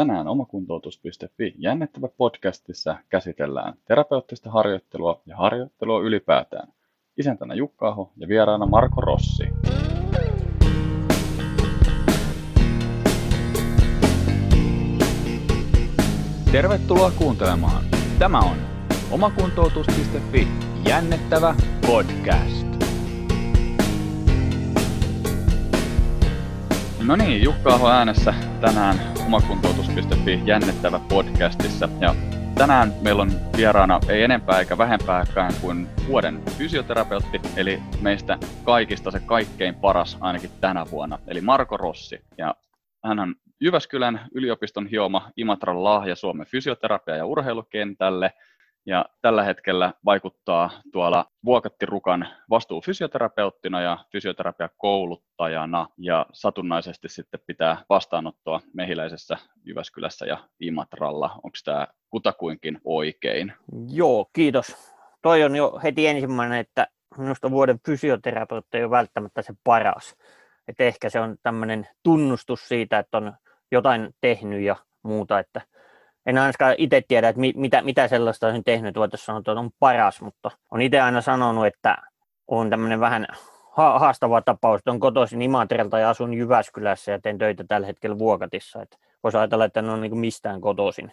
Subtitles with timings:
[0.00, 6.68] tänään omakuntoutus.fi jännittävä podcastissa käsitellään terapeuttista harjoittelua ja harjoittelua ylipäätään.
[7.16, 9.44] Isäntänä Jukka Aho ja vieraana Marko Rossi.
[16.52, 17.84] Tervetuloa kuuntelemaan.
[18.18, 18.56] Tämä on
[19.10, 20.48] omakuntoutus.fi
[20.88, 21.54] jännittävä
[21.86, 22.69] podcast.
[27.10, 28.96] No niin, Jukka Aho äänessä tänään
[29.26, 31.88] omakuntoutus.fi jännittävä podcastissa.
[32.00, 32.14] Ja
[32.54, 39.20] tänään meillä on vieraana ei enempää eikä vähempääkään kuin vuoden fysioterapeutti, eli meistä kaikista se
[39.20, 42.20] kaikkein paras ainakin tänä vuonna, eli Marko Rossi.
[42.38, 42.54] Ja
[43.04, 48.32] hän on Jyväskylän yliopiston hioma Imatran lahja Suomen fysioterapia- ja urheilukentälle–
[48.86, 59.36] ja tällä hetkellä vaikuttaa tuolla Vuokattirukan vastuufysioterapeuttina ja fysioterapiakouluttajana ja satunnaisesti sitten pitää vastaanottoa Mehiläisessä,
[59.64, 61.30] Jyväskylässä ja Imatralla.
[61.34, 63.52] Onko tämä kutakuinkin oikein?
[63.88, 64.76] Joo, kiitos.
[65.22, 66.86] Toi on jo heti ensimmäinen, että
[67.18, 70.16] minusta vuoden fysioterapeutti ei ole välttämättä se paras.
[70.68, 73.32] Et ehkä se on tämmöinen tunnustus siitä, että on
[73.72, 75.60] jotain tehnyt ja muuta, että
[76.26, 80.20] en ainakaan itse tiedä, että mitä, mitä sellaista olisin tehnyt, voitaisiin sanoa, että on paras,
[80.22, 81.96] mutta on itse aina sanonut, että
[82.48, 83.26] on tämmöinen vähän
[83.72, 88.82] haastava tapaus, että on kotoisin Imatrelta ja asun Jyväskylässä ja teen töitä tällä hetkellä Vuokatissa,
[88.82, 91.12] että voisi ajatella, että en ole niin mistään kotoisin.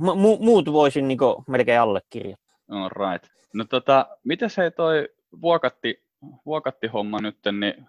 [0.00, 2.56] Mu- muut voisin niin melkein allekirjoittaa.
[2.70, 3.30] All right.
[3.54, 5.08] No tota, miten se toi
[5.42, 6.02] Vuokatti,
[6.46, 7.86] Vuokatti-homma nyt, niin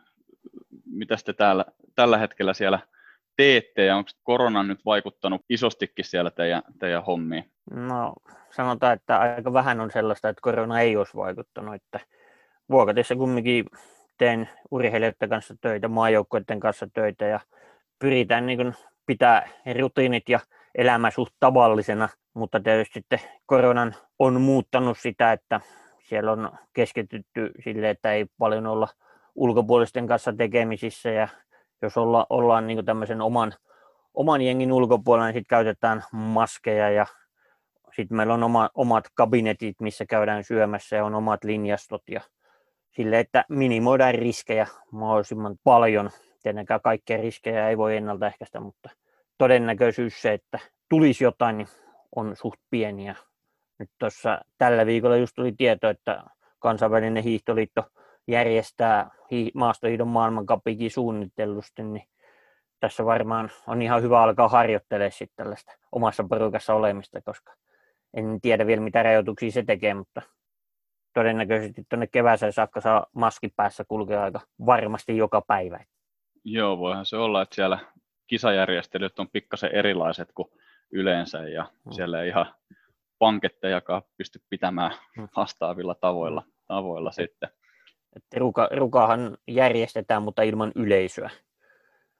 [0.86, 2.80] mitä te täällä, tällä hetkellä siellä
[3.38, 7.52] teette ja onko korona nyt vaikuttanut isostikin siellä teidän, teidän hommiin?
[7.72, 8.14] No
[8.52, 11.76] sanotaan, että aika vähän on sellaista, että korona ei olisi vaikuttanut.
[11.76, 12.00] Että
[12.70, 13.66] Vuokatissa kumminkin
[14.18, 17.40] teen urheilijoiden kanssa töitä, maajoukkoiden kanssa töitä ja
[18.00, 20.40] pyritään niin kuin pitää rutiinit ja
[20.76, 25.62] elämä suht tavallisena, mutta tietysti sitten koronan on muuttanut sitä, että
[26.04, 28.88] siellä on keskitytty sille, että ei paljon olla
[29.36, 31.28] ulkopuolisten kanssa tekemisissä ja
[31.82, 33.54] jos olla, ollaan niin tämmöisen oman,
[34.14, 37.06] oman jengin ulkopuolella, niin sitten käytetään maskeja ja
[37.96, 42.22] sitten meillä on oma, omat kabinetit, missä käydään syömässä ja on omat linjastot ja
[42.96, 46.10] sille, että minimoidaan riskejä mahdollisimman paljon.
[46.44, 48.90] Tietenkään kaikkia riskejä ei voi ennaltaehkäistä, mutta
[49.38, 50.60] todennäköisyys se, että
[50.90, 51.68] tulisi jotain, niin
[52.16, 53.16] on suht pieniä.
[53.80, 56.24] Nyt tuossa tällä viikolla just tuli tieto, että
[56.60, 57.84] kansainvälinen hiihtoliitto
[58.28, 59.12] järjestää
[59.54, 62.08] maastohiidon maailmankapikin suunnitellusti, niin
[62.80, 67.54] tässä varmaan on ihan hyvä alkaa harjoittelemaan sitten tällaista omassa porukassa olemista, koska
[68.14, 70.22] en tiedä vielä mitä rajoituksia se tekee, mutta
[71.14, 75.80] todennäköisesti tuonne kevääseen saakka saa maski päässä kulkea aika varmasti joka päivä.
[76.44, 77.80] Joo, voihan se olla, että siellä
[78.28, 80.48] kisajärjestelyt on pikkasen erilaiset kuin
[80.92, 81.92] yleensä ja hmm.
[81.92, 82.46] siellä ei ihan
[83.20, 85.28] pankettejakaan pysty pitämään hmm.
[85.36, 87.50] vastaavilla tavoilla, tavoilla sitten.
[88.16, 91.30] Että ruka, rukahan järjestetään, mutta ilman yleisöä.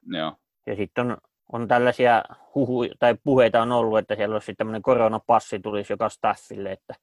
[0.06, 0.32] Joo.
[0.66, 1.16] Ja sitten on,
[1.52, 6.72] on tällaisia huhu, tai puheita on ollut, että siellä olisi tämmöinen koronapassi tulisi joka staffille,
[6.72, 6.94] että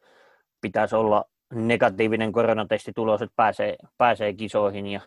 [0.61, 5.01] pitäisi olla negatiivinen koronatesti tulos, että pääsee, pääsee kisoihin ja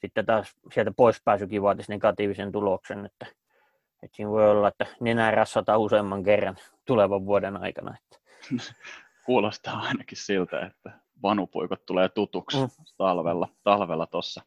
[0.00, 3.26] sitten taas sieltä poispääsykin vaatisi negatiivisen tuloksen, että,
[4.02, 7.96] että siinä voi olla, että nenää rassataan useamman kerran tulevan vuoden aikana.
[7.96, 8.18] Että.
[9.26, 10.90] Kuulostaa ainakin siltä, että
[11.22, 12.68] vanupoikot tulee tutuksi mm.
[12.96, 14.42] talvella, talvella tossa.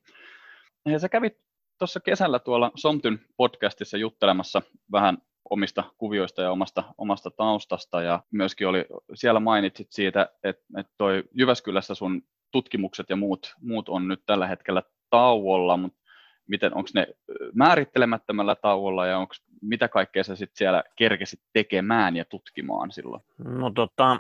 [0.86, 1.38] Ja sä kävit
[1.78, 4.62] tuossa kesällä tuolla Somtyn podcastissa juttelemassa
[4.92, 5.18] vähän
[5.50, 11.24] omista kuvioista ja omasta, omasta taustasta ja myöskin oli, siellä mainitsit siitä, että, että toi
[11.34, 12.22] Jyväskylässä sun
[12.52, 16.02] tutkimukset ja muut, muut on nyt tällä hetkellä tauolla, mutta
[16.48, 17.08] miten, onko ne
[17.54, 23.24] määrittelemättömällä tauolla ja onko, mitä kaikkea sä sitten siellä kerkesit tekemään ja tutkimaan silloin?
[23.38, 24.20] No tota,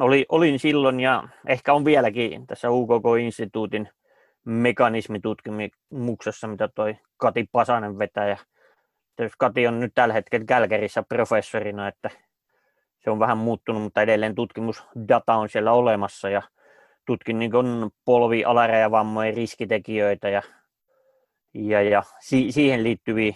[0.00, 3.88] oli, olin silloin ja ehkä on vieläkin tässä UKK-instituutin
[4.44, 8.28] mekanismitutkimuksessa, mitä toi Kati Pasanen vetää.
[8.28, 8.36] Ja
[9.16, 12.10] tietysti Kati on nyt tällä hetkellä Kälkärissä professorina, että
[13.04, 16.42] se on vähän muuttunut, mutta edelleen tutkimusdata on siellä olemassa ja
[17.06, 17.52] tutkin niin
[18.04, 20.42] polvi alarajavammojen riskitekijöitä ja,
[21.54, 23.34] ja, ja si, siihen liittyviä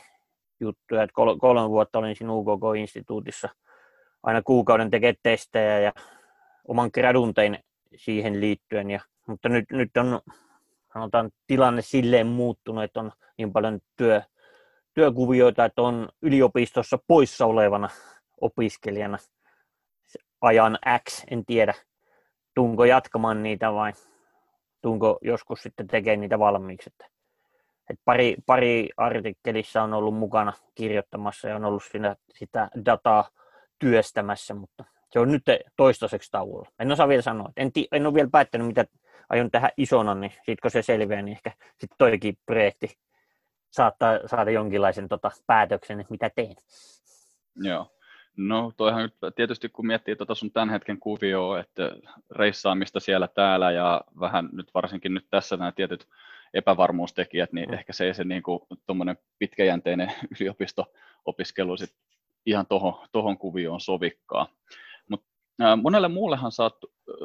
[0.60, 1.02] juttuja.
[1.02, 3.48] Että kol, kolme vuotta olin siinä UKK-instituutissa
[4.22, 5.92] aina kuukauden tekee testejä ja
[6.68, 7.58] oman gradun tein
[7.96, 8.90] siihen liittyen.
[8.90, 10.20] Ja, mutta nyt, nyt on
[10.92, 14.22] sanotaan, tilanne silleen muuttunut, että on niin paljon työ,
[14.94, 17.88] työkuvioita, että on yliopistossa poissa olevana
[18.40, 19.18] opiskelijana
[20.40, 20.78] ajan
[21.08, 21.74] X, en tiedä,
[22.54, 23.92] tunko jatkamaan niitä vai
[24.82, 26.90] tunko joskus sitten tekee niitä valmiiksi.
[26.90, 27.06] Että,
[27.90, 33.30] Et pari, pari artikkelissa on ollut mukana kirjoittamassa ja on ollut siinä sitä dataa
[33.78, 35.42] työstämässä, mutta se on nyt
[35.76, 36.68] toistaiseksi tauolla.
[36.78, 37.52] En osaa vielä sanoa.
[37.56, 38.84] En, ti, en ole vielä päättänyt, mitä
[39.28, 42.98] aion tehdä isona, niin sitten kun se selviää, niin ehkä sitten toikin projekti
[43.70, 46.56] saattaa saada jonkinlaisen tota, päätöksen, että mitä teen.
[47.56, 47.94] Joo.
[48.36, 51.92] No toihan nyt tietysti kun miettii tuota sun tämän hetken kuvioa, että
[52.30, 56.08] reissaamista siellä täällä ja vähän nyt varsinkin nyt tässä nämä tietyt
[56.54, 57.74] epävarmuustekijät, niin mm.
[57.74, 58.60] ehkä se ei se niin kuin,
[59.38, 61.94] pitkäjänteinen yliopisto-opiskelu sit
[62.46, 64.46] ihan tohon, tohon kuvioon sovikkaa.
[65.82, 66.78] Monelle muullehan sä oot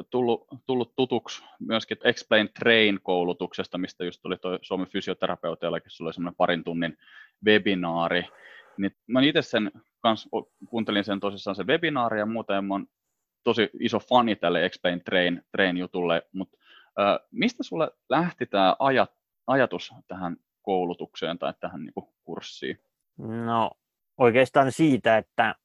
[0.09, 6.35] tullut, tullut tutuksi myöskin Explain Train-koulutuksesta, mistä just tuli toi Suomen fysioterapeutiallakin, sulla oli semmoinen
[6.35, 6.97] parin tunnin
[7.45, 8.24] webinaari.
[8.77, 10.30] Niin mä itse sen kanssa
[10.69, 12.88] kuuntelin sen tosissaan se webinaari ja muuta, ja mä oon
[13.44, 16.57] tosi iso fani tälle Explain Train, Train jutulle, mutta
[17.31, 19.12] mistä sulle lähti tämä ajat,
[19.47, 22.80] ajatus tähän koulutukseen tai tähän niin kuin, kurssiin?
[23.18, 23.71] No
[24.18, 25.56] oikeastaan siitä, että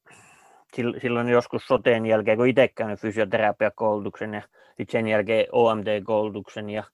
[0.75, 6.85] silloin joskus soteen jälkeen, kun itse käynyt fysioterapiakoulutuksen ja sitten sen jälkeen OMT-koulutuksen ja,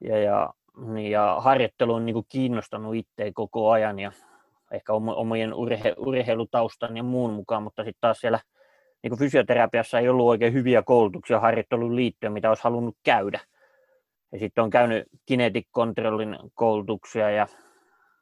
[0.00, 0.54] ja, ja,
[0.86, 4.12] niin, ja harjoittelu on niin kuin kiinnostanut itseä koko ajan ja
[4.72, 8.40] ehkä omien urhe, urheilutaustan ja muun mukaan, mutta sitten taas siellä
[9.02, 13.40] niin kuin fysioterapiassa ei ollut oikein hyviä koulutuksia harjoitteluun liittyen, mitä olisi halunnut käydä.
[14.32, 15.66] Ja sitten on käynyt kinetic
[16.54, 17.46] koulutuksia ja,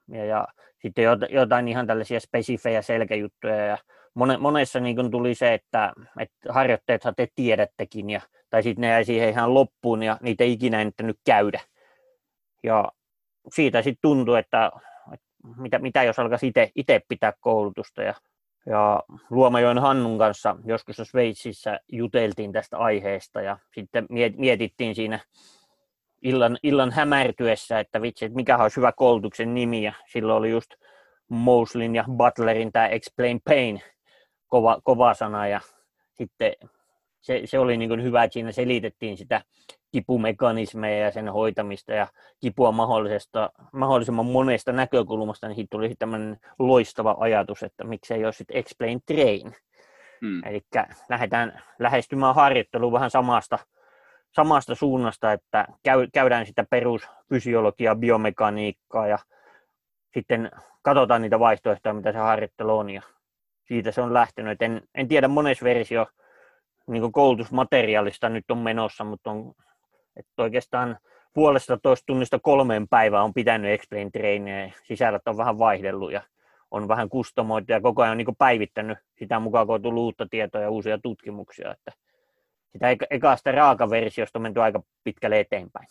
[0.09, 0.49] ja, ja
[0.83, 3.67] sitten jotain ihan tällaisia spesifejä selkäjuttuja.
[3.67, 3.79] Ja
[4.39, 8.21] monessa niin tuli se, että, että harjoitteethan te tiedättekin, ja,
[8.51, 11.61] tai sitten ne jäi siihen ihan loppuun ja niitä ei ikinä ennättänyt käydä.
[12.63, 12.93] Ja
[13.55, 14.71] siitä sitten tuntui, että,
[15.13, 15.27] että
[15.57, 18.03] mitä, mitä jos alkaisi itse pitää koulutusta.
[18.03, 18.15] Ja,
[18.67, 25.21] ja Luomajoen Hannun kanssa joskus Sveitsissä juteltiin tästä aiheesta ja sitten mietittiin siinä
[26.23, 29.83] illan, illan hämärtyessä, että vitsi, että mikä olisi hyvä koulutuksen nimi.
[29.83, 30.71] Ja silloin oli just
[31.29, 33.83] Moslin ja Butlerin tämä Explain Pain
[34.49, 35.61] kova, kova sana ja
[36.19, 36.53] sitten
[37.21, 39.43] se, se oli niin hyvä, että siinä selitettiin sitä
[39.93, 42.07] kipumekanismeja ja sen hoitamista ja
[42.41, 48.57] kipua mahdollisesta, mahdollisimman monesta näkökulmasta, niin siitä tuli tämmöinen loistava ajatus, että miksei olisi sitten
[48.57, 49.57] explain train.
[50.21, 50.43] Hmm.
[50.47, 50.61] Eli
[51.09, 53.59] lähdetään lähestymään harjoittelua vähän samasta,
[54.33, 59.19] samasta suunnasta, että käy, käydään sitä perusfysiologiaa, biomekaniikkaa ja
[60.15, 60.51] sitten
[60.83, 63.03] katsotaan niitä vaihtoehtoja, mitä se harjoittelu on ja
[63.69, 64.63] siitä se on lähtenyt.
[64.63, 66.07] En, en tiedä monessa versio
[66.87, 69.55] niin koulutusmateriaalista nyt on menossa, mutta on,
[70.17, 70.99] että oikeastaan
[71.35, 76.23] puolesta toista tunnista kolmeen päivään on pitänyt explain trainia sisällöt on vähän vaihdellut ja
[76.71, 80.61] on vähän kustomoitu ja koko ajan niin päivittänyt sitä mukaan, kun on tullut uutta tietoa
[80.61, 81.73] ja uusia tutkimuksia.
[81.73, 81.93] Että
[82.73, 85.87] sitä ekasta raakaversiosta on menty aika pitkälle eteenpäin.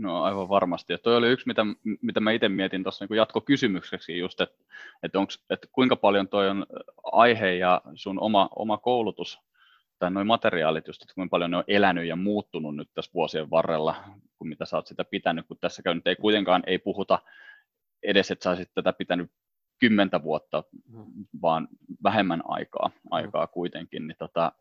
[0.00, 0.92] No aivan varmasti.
[0.92, 1.66] Ja toi oli yksi, mitä,
[2.02, 4.64] mitä mä itse mietin tuossa niin jatkokysymykseksi just, että,
[5.02, 6.66] että, onks, että kuinka paljon toi on
[7.12, 9.40] aihe ja sun oma, oma koulutus
[9.98, 13.50] tai noin materiaalit, just, että kuinka paljon ne on elänyt ja muuttunut nyt tässä vuosien
[13.50, 13.96] varrella,
[14.38, 17.18] kun mitä sä oot sitä pitänyt, kun tässä nyt ei kuitenkaan ei puhuta
[18.02, 19.30] edes, että sä olisit tätä pitänyt
[19.78, 20.64] kymmentä vuotta,
[21.42, 21.68] vaan
[22.02, 24.52] vähemmän aikaa, aikaa kuitenkin, niin tota,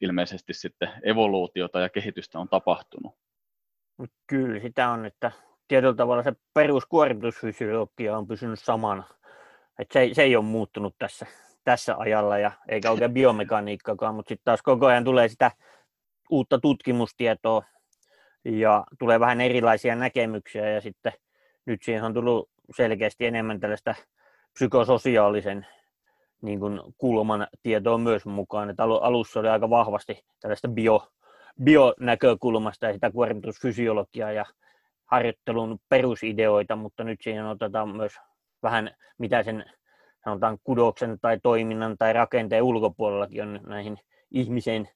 [0.00, 3.25] ilmeisesti sitten evoluutiota ja kehitystä on tapahtunut.
[4.26, 5.32] Kyllä sitä on, että
[5.68, 9.04] tietyllä tavalla se peruskuormitusfysiologia on pysynyt samana.
[9.78, 11.26] Että se, se ei ole muuttunut tässä,
[11.64, 15.50] tässä ajalla ja eikä oikein biomekaniikkakaan, mutta sitten taas koko ajan tulee sitä
[16.30, 17.62] uutta tutkimustietoa
[18.44, 21.12] ja tulee vähän erilaisia näkemyksiä ja sitten
[21.66, 23.94] nyt siihen on tullut selkeästi enemmän tällaista
[24.52, 25.66] psykososiaalisen
[26.42, 28.70] niin kuin kulman tietoa myös mukaan.
[28.70, 31.08] Että alussa oli aika vahvasti tällaista bio,
[31.62, 34.44] bionäkökulmasta ja sitä kuormitusfysiologiaa ja
[35.04, 38.12] harjoittelun perusideoita, mutta nyt siihen otetaan myös
[38.62, 39.64] vähän mitä sen
[40.24, 43.98] sanotaan kudoksen tai toiminnan tai rakenteen ulkopuolellakin on näihin
[44.30, 44.88] ihmiseen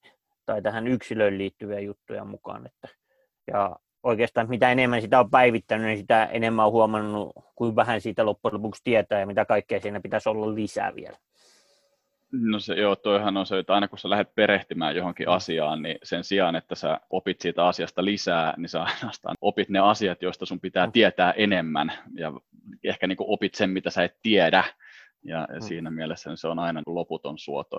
[0.46, 2.66] tai tähän yksilöön liittyviä juttuja mukaan.
[2.66, 2.88] Että,
[3.46, 8.26] ja oikeastaan mitä enemmän sitä on päivittänyt, niin sitä enemmän on huomannut, kuin vähän siitä
[8.26, 11.16] loppujen lopuksi tietää ja mitä kaikkea siinä pitäisi olla lisää vielä.
[12.32, 15.32] No se, joo, toihan on se, että aina kun sä lähdet perehtymään johonkin mm.
[15.32, 19.78] asiaan, niin sen sijaan, että sä opit siitä asiasta lisää, niin sä ainoastaan opit ne
[19.78, 20.92] asiat, joista sun pitää mm.
[20.92, 22.32] tietää enemmän ja
[22.84, 24.64] ehkä niin opit sen, mitä sä et tiedä.
[25.24, 25.60] Ja mm.
[25.60, 27.76] siinä mielessä se on aina loputon suoto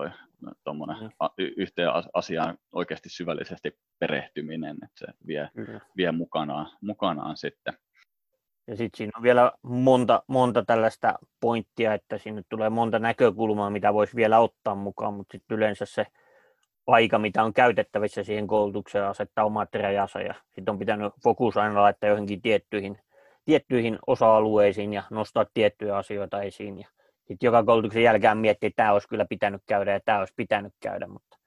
[0.64, 1.10] tuommoinen mm.
[1.56, 5.50] yhteen asiaan oikeasti syvällisesti perehtyminen, että se vie,
[5.96, 7.74] vie mukanaan, mukanaan sitten.
[8.66, 13.94] Ja sitten siinä on vielä monta, monta tällaista pointtia, että sinne tulee monta näkökulmaa, mitä
[13.94, 16.06] voisi vielä ottaa mukaan, mutta sitten yleensä se
[16.86, 21.82] aika, mitä on käytettävissä siihen koulutukseen, asettaa omat rajansa ja sitten on pitänyt fokus aina
[21.82, 22.98] laittaa johonkin tiettyihin,
[23.44, 26.78] tiettyihin osa-alueisiin ja nostaa tiettyjä asioita esiin.
[26.78, 26.88] Ja
[27.28, 30.72] sitten joka koulutuksen jälkeen miettii, että tämä olisi kyllä pitänyt käydä ja tämä olisi pitänyt
[30.80, 31.38] käydä, mutta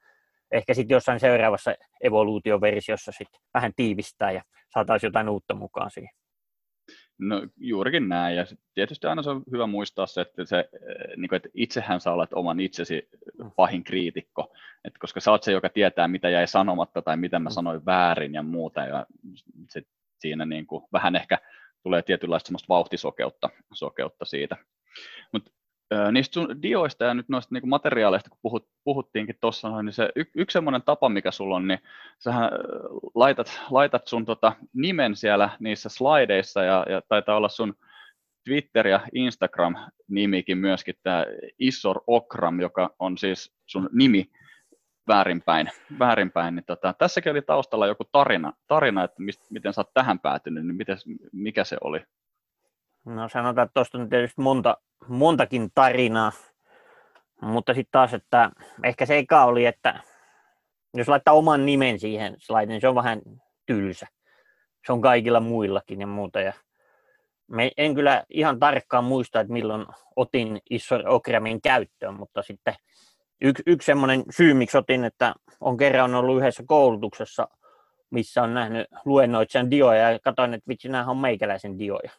[0.50, 6.10] ehkä sitten jossain seuraavassa evoluutioversiossa sitten vähän tiivistää ja saataisiin jotain uutta mukaan siihen.
[7.18, 8.44] No juurikin näin, ja
[8.74, 12.12] tietysti aina se on hyvä muistaa se, että, se, eh, niin kuin, että itsehän sä
[12.12, 13.08] olet oman itsesi
[13.56, 14.52] pahin kriitikko,
[14.84, 17.52] että koska sä oot se, joka tietää, mitä jäi sanomatta tai mitä mä mm.
[17.52, 19.06] sanoin väärin ja muuta, ja
[19.70, 19.82] se,
[20.18, 21.38] siinä niin kuin, vähän ehkä
[21.82, 24.56] tulee tietynlaista semmoista vauhtisokeutta sokeutta siitä.
[25.32, 25.50] Mutta
[26.12, 30.24] niistä sun dioista ja nyt noista niin materiaaleista, kun puhut, puhuttiinkin tuossa, niin se y,
[30.34, 31.78] yksi semmoinen tapa, mikä sulla on, niin
[32.18, 32.50] sähän
[33.14, 37.74] laitat, laitat sun tota nimen siellä niissä slideissa ja, ja taitaa olla sun
[38.48, 41.26] Twitter- ja Instagram-nimikin myöskin, tämä
[41.58, 44.30] Issor Okram, joka on siis sun nimi
[45.08, 45.70] väärinpäin.
[45.98, 50.18] väärinpäin niin tota, tässäkin oli taustalla joku tarina, tarina että mist, miten sä oot tähän
[50.18, 50.98] päätynyt, niin miten,
[51.32, 52.00] mikä se oli?
[53.06, 54.76] No sanotaan, että tuosta on tietysti monta,
[55.08, 56.32] montakin tarinaa,
[57.40, 58.50] mutta sitten taas, että
[58.84, 60.00] ehkä se eka oli, että
[60.94, 63.22] jos laittaa oman nimen siihen slide, niin se on vähän
[63.66, 64.06] tylsä.
[64.86, 66.40] Se on kaikilla muillakin ja muuta.
[66.40, 66.52] Ja
[67.48, 69.86] me en kyllä ihan tarkkaan muista, että milloin
[70.16, 72.74] otin Issor Okramin käyttöön, mutta sitten
[73.40, 77.48] yksi, yksi semmoinen syy, miksi otin, että on kerran ollut yhdessä koulutuksessa,
[78.10, 82.10] missä on nähnyt luennoitsijan dioja ja katsoin, että vitsi, nämä on meikäläisen dioja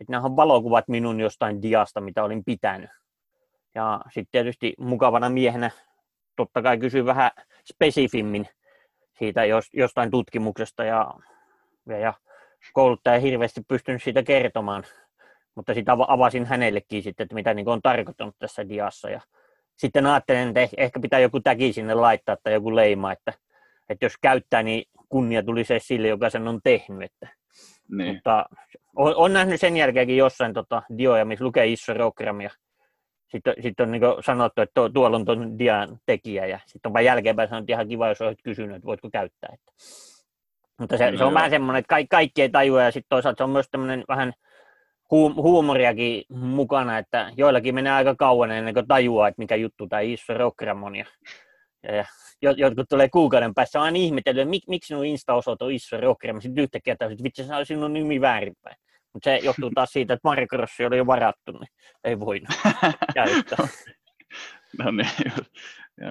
[0.00, 2.90] että nämä on valokuvat minun jostain diasta, mitä olin pitänyt.
[3.74, 5.70] Ja sitten tietysti mukavana miehenä
[6.36, 7.30] totta kai kysyin vähän
[7.72, 8.48] spesifimmin
[9.18, 9.40] siitä
[9.72, 11.14] jostain tutkimuksesta ja,
[11.88, 12.14] ja, ja
[12.72, 14.84] kouluttaja hirveästi pystynyt siitä kertomaan,
[15.54, 19.10] mutta sitä avasin hänellekin sitten, että mitä niin on tarkoittanut tässä diassa.
[19.10, 19.20] Ja
[19.76, 23.32] sitten ajattelin, että ehkä pitää joku täki sinne laittaa tai joku leima, että,
[23.88, 27.02] että jos käyttää, niin kunnia tuli se sille, joka sen on tehnyt.
[27.02, 27.28] Että
[27.88, 28.14] niin.
[28.14, 28.46] Mutta
[28.96, 32.50] on, on, nähnyt sen jälkeenkin jossain tota, dioja, missä lukee Isorogram ja
[33.30, 36.92] sitten sit on niin sanottu, että tuo, tuolla on tuon dian tekijä ja sitten on
[36.92, 39.50] vain jälkeenpäin sanottu, että ihan kiva, jos olet kysynyt, että voitko käyttää.
[39.54, 39.72] Että.
[40.80, 41.34] Mutta se, no, se on joo.
[41.34, 44.32] vähän semmoinen, että kaikki, kaikki ei tajua ja sitten toisaalta se on myös tämmöinen vähän
[45.10, 50.00] huum, huumoriakin mukana, että joillakin menee aika kauan ennen kuin tajuaa, että mikä juttu tämä
[50.00, 50.96] Isorogram on.
[50.96, 51.06] Ja
[52.42, 56.40] ja jotkut tulee kuukauden päässä, on ihmetellyt, että mik, miksi sinun Insta-osoite on Isso Rocker,
[56.40, 58.76] sitten yhtäkkiä että vitsi, on sinun nimi väärinpäin.
[59.14, 61.68] Mutta se johtuu taas siitä, että Mario Crossi oli jo varattu, niin
[62.04, 62.48] ei voinut
[63.14, 63.68] käyttää.
[64.78, 65.32] no niin,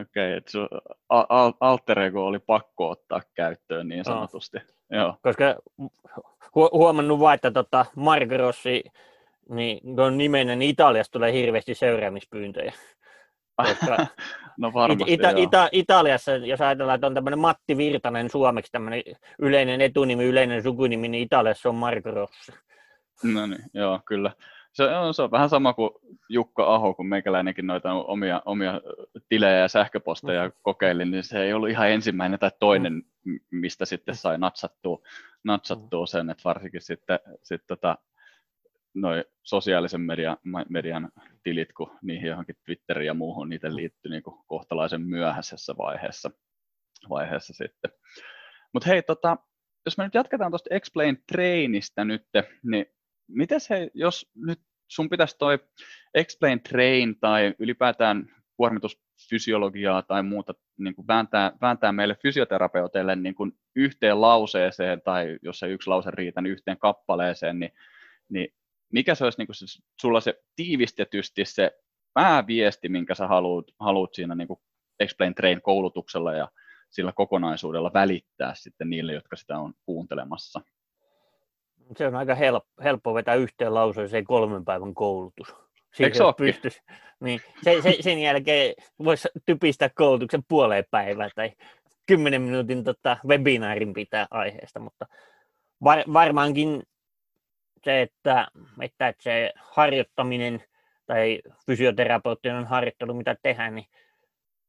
[0.01, 0.79] okei, okay,
[1.10, 4.57] al- alter ego oli pakko ottaa käyttöön niin sanotusti.
[4.57, 4.98] No.
[4.98, 5.17] Joo.
[5.22, 5.55] Koska
[6.57, 8.83] hu- huomannut vaan, että tota Mario Crossi,
[9.50, 12.74] niin kun nimenen, niin Italiasta tulee hirveästi seuraamispyyntöjä.
[13.55, 13.98] Koska
[14.60, 19.03] no varmasti, Ita- Ita- Italiassa, jos ajatellaan, että on tämmöinen Matti Virtanen suomeksi tämmöinen
[19.39, 22.51] yleinen etunimi, yleinen sukunimi, niin Italiassa on Marco Rossi.
[23.24, 24.32] No niin, joo, kyllä.
[24.74, 25.89] Se on, se on vähän sama kuin
[26.29, 28.82] Jukka Aho, kun meikäläinenkin noita omia, omia
[29.29, 30.53] tilejä ja sähköposteja mm.
[30.62, 33.39] kokeilin, niin se ei ollut ihan ensimmäinen tai toinen, mm.
[33.51, 35.01] mistä sitten sai natsattua,
[35.43, 37.98] natsattua sen, että varsinkin sitten sit tota,
[38.93, 40.38] noi sosiaalisen median,
[40.70, 41.10] median
[41.43, 43.75] tilit, kun niihin johonkin Twitteriin ja muuhun, niitä mm.
[43.75, 46.32] liittyy niin kuin kohtalaisen myöhäisessä vaiheessa,
[47.10, 47.91] vaiheessa sitten.
[48.74, 49.38] Mutta hei, tota,
[49.86, 52.25] jos me nyt jatketaan tuosta Explain Trainista nyt,
[52.63, 52.86] niin
[53.27, 55.59] miten se, jos nyt sun pitäisi toi
[56.13, 63.51] Explain Train tai ylipäätään kuormitusfysiologiaa tai muuta niin kuin vääntää, vääntää meille fysioterapeuteille niin kuin
[63.75, 67.71] yhteen lauseeseen tai jos ei yksi lause riitä, niin yhteen kappaleeseen, niin,
[68.29, 68.53] niin
[68.93, 69.65] mikä se olisi niin kuin se,
[70.01, 71.71] sulla se tiivistetysti se
[72.13, 74.59] pääviesti, minkä sä haluat, haluat siinä niin kuin
[74.99, 76.47] Explain Train koulutuksella ja
[76.89, 80.61] sillä kokonaisuudella välittää sitten niille, jotka sitä on kuuntelemassa?
[81.97, 85.55] Se on aika helppo, helppo vetää yhteen lauseeseen kolmen päivän koulutus.
[85.99, 86.81] Eikö se pystyisi,
[87.19, 88.73] niin se, se, sen jälkeen
[89.03, 91.51] voisi typistää koulutuksen puoleen päivään tai
[92.05, 95.05] kymmenen minuutin tota, webinaarin pitää aiheesta, mutta
[95.83, 96.83] var, varmaankin
[97.83, 98.47] se, että,
[98.81, 100.63] että se harjoittaminen
[101.05, 103.85] tai fysioterapeuttinen harjoittelu, mitä tehdään, niin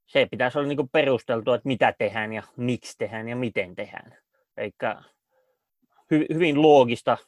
[0.06, 4.16] se pitäisi olla niin perusteltua, että mitä tehdään ja miksi tehdään ja miten tehdään.
[4.56, 5.02] Eikä
[6.10, 7.18] hy, hyvin loogista,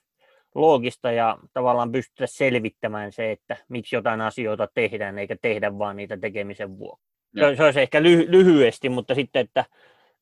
[0.54, 6.16] loogista ja tavallaan pystytä selvittämään se, että miksi jotain asioita tehdään, eikä tehdä vaan niitä
[6.16, 7.06] tekemisen vuoksi.
[7.38, 9.64] Se, se olisi ehkä ly, lyhyesti, mutta sitten, että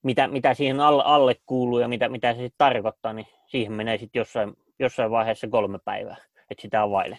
[0.03, 3.99] mitä, mitä siihen alle, alle kuuluu ja mitä, mitä se sitten tarkoittaa, niin siihen menee
[3.99, 6.17] sitten jossain jossain vaiheessa kolme päivää,
[6.51, 7.19] että sitä availe.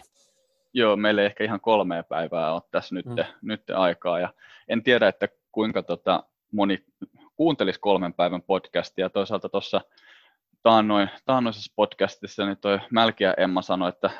[0.72, 3.24] Joo, meillä ei ehkä ihan kolme päivää ole tässä nyt, mm.
[3.42, 4.28] nyt aikaa, ja
[4.68, 6.84] en tiedä, että kuinka tota moni
[7.36, 9.80] kuuntelisi kolmen päivän podcastia, toisaalta tuossa
[10.66, 14.10] taannoin, taannoisessa podcastissa niin toi Mälkiä Emma sanoi, että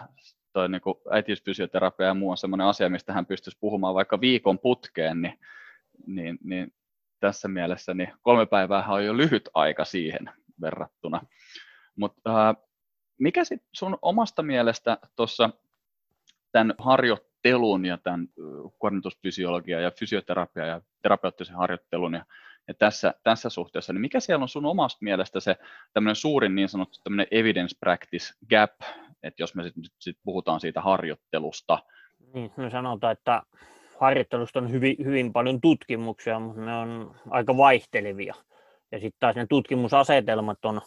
[0.53, 5.23] toi niin äitiysfysioterapia ja muu on sellainen asia, mistä hän pystyisi puhumaan vaikka viikon putkeen,
[5.23, 5.38] niin,
[6.07, 6.75] niin, niin
[7.21, 11.21] tässä mielessä niin kolme päivää on jo lyhyt aika siihen verrattuna.
[11.97, 12.57] Mutta äh,
[13.19, 15.50] mikä sitten sun omasta mielestä tuossa
[16.53, 18.29] tämän harjoittelun ja tämän
[18.79, 22.25] kuormitusfysiologia ja fysioterapia ja terapeuttisen harjoittelun ja,
[22.75, 25.56] tässä, tässä suhteessa, niin mikä siellä on sun omasta mielestä se
[25.92, 28.73] tämmöinen suurin niin sanottu tämmöinen evidence practice gap,
[29.23, 31.78] että jos me sitten sit puhutaan siitä harjoittelusta.
[32.35, 33.42] Niin, me sanotaan, että
[34.00, 38.35] harjoittelusta on hyvin, hyvin paljon tutkimuksia, mutta ne on aika vaihtelevia.
[38.92, 40.80] Ja sitten taas ne tutkimusasetelmat on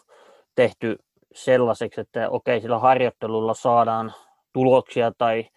[0.55, 0.97] tehty
[1.33, 4.13] sellaiseksi, että okei, sillä harjoittelulla saadaan
[4.53, 5.49] tuloksia tai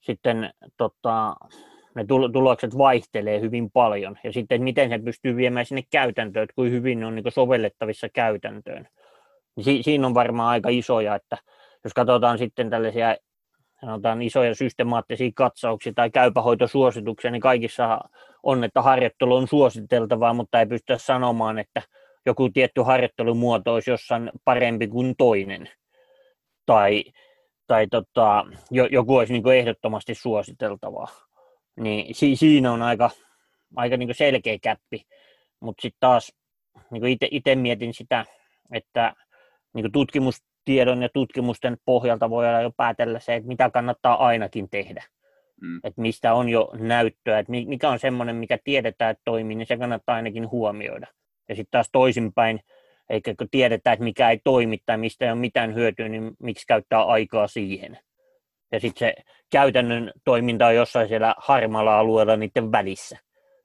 [0.00, 1.34] sitten tota,
[1.94, 4.18] ne tulokset vaihtelee hyvin paljon.
[4.24, 8.08] Ja sitten miten se pystyy viemään sinne käytäntöön, että kuin hyvin ne on niin sovellettavissa
[8.08, 8.88] käytäntöön.
[9.56, 11.38] Niin si- siinä on varmaan aika isoja, että
[11.84, 13.16] jos katsotaan sitten tällaisia
[13.80, 18.00] sanotaan isoja systemaattisia katsauksia tai käypähoitosuosituksia, niin kaikissa
[18.42, 21.82] on, että harjoittelu on suositeltavaa, mutta ei pystytä sanomaan, että
[22.26, 25.68] joku tietty harjoittelumuoto olisi jossain parempi kuin toinen.
[26.66, 27.04] Tai,
[27.66, 28.46] tai tota,
[28.90, 31.08] joku olisi niin ehdottomasti suositeltavaa.
[31.80, 33.10] Niin si, siinä on aika,
[33.76, 35.06] aika niin selkeä käppi.
[35.60, 36.32] Mutta sitten taas
[36.90, 38.24] niin itse mietin sitä,
[38.72, 39.14] että
[39.74, 45.04] niin tutkimustiedon ja tutkimusten pohjalta voi olla jo päätellä se, että mitä kannattaa ainakin tehdä.
[45.62, 45.80] Mm.
[45.84, 49.76] Että mistä on jo näyttöä, että mikä on semmoinen, mikä tiedetään, että toimii, niin se
[49.76, 51.06] kannattaa ainakin huomioida.
[51.48, 52.60] Ja sitten taas toisinpäin,
[53.10, 56.66] eikä kun tiedetään, että mikä ei toimi tai mistä ei ole mitään hyötyä, niin miksi
[56.66, 57.98] käyttää aikaa siihen.
[58.72, 63.18] Ja sitten se käytännön toiminta on jossain siellä harmaalla alueella niiden välissä.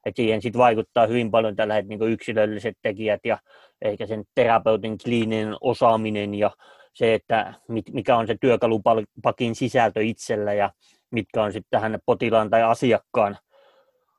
[0.06, 3.38] Et siihen sitten vaikuttaa hyvin paljon tällä hetkellä niin yksilölliset tekijät ja
[3.82, 6.52] eikä sen terapeutin kliininen osaaminen ja
[6.94, 7.54] se, että
[7.92, 10.72] mikä on se työkalupakin sisältö itsellä ja
[11.12, 13.38] mitkä on sitten tähän potilaan tai asiakkaan,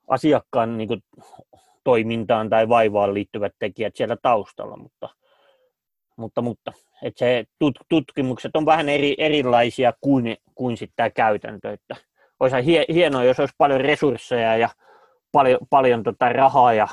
[0.08, 1.02] asiakkaan niin
[1.84, 5.08] toimintaan tai vaivaan liittyvät tekijät siellä taustalla, mutta,
[6.16, 6.72] mutta, mutta
[7.02, 11.97] että se tut, tutkimukset on vähän eri, erilaisia kuin, kuin sitten tämä käytäntö, että
[12.41, 14.69] olisi hie, hienoa, jos olisi paljon resursseja ja
[15.32, 16.89] paljon, paljon tota rahaa ja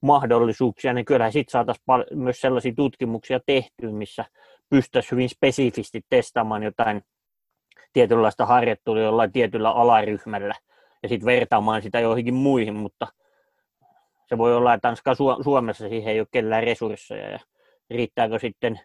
[0.00, 4.24] mahdollisuuksia, niin kyllähän sitten saataisiin pal- myös sellaisia tutkimuksia tehtyä, missä
[4.70, 7.02] pystyisi hyvin spesifisti testaamaan jotain
[7.92, 10.54] tietynlaista harjoittelua jollain tietyllä alaryhmällä
[11.02, 13.06] ja sitten vertaamaan sitä joihinkin muihin, mutta
[14.26, 14.94] se voi olla, että
[15.42, 17.38] Suomessa siihen ei ole kellään resursseja ja
[17.90, 18.80] riittääkö sitten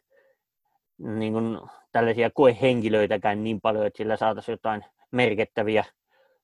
[0.98, 1.60] niin kuin
[1.92, 5.84] tällaisia koehenkilöitäkään niin paljon, että sillä saataisiin jotain merkittäviä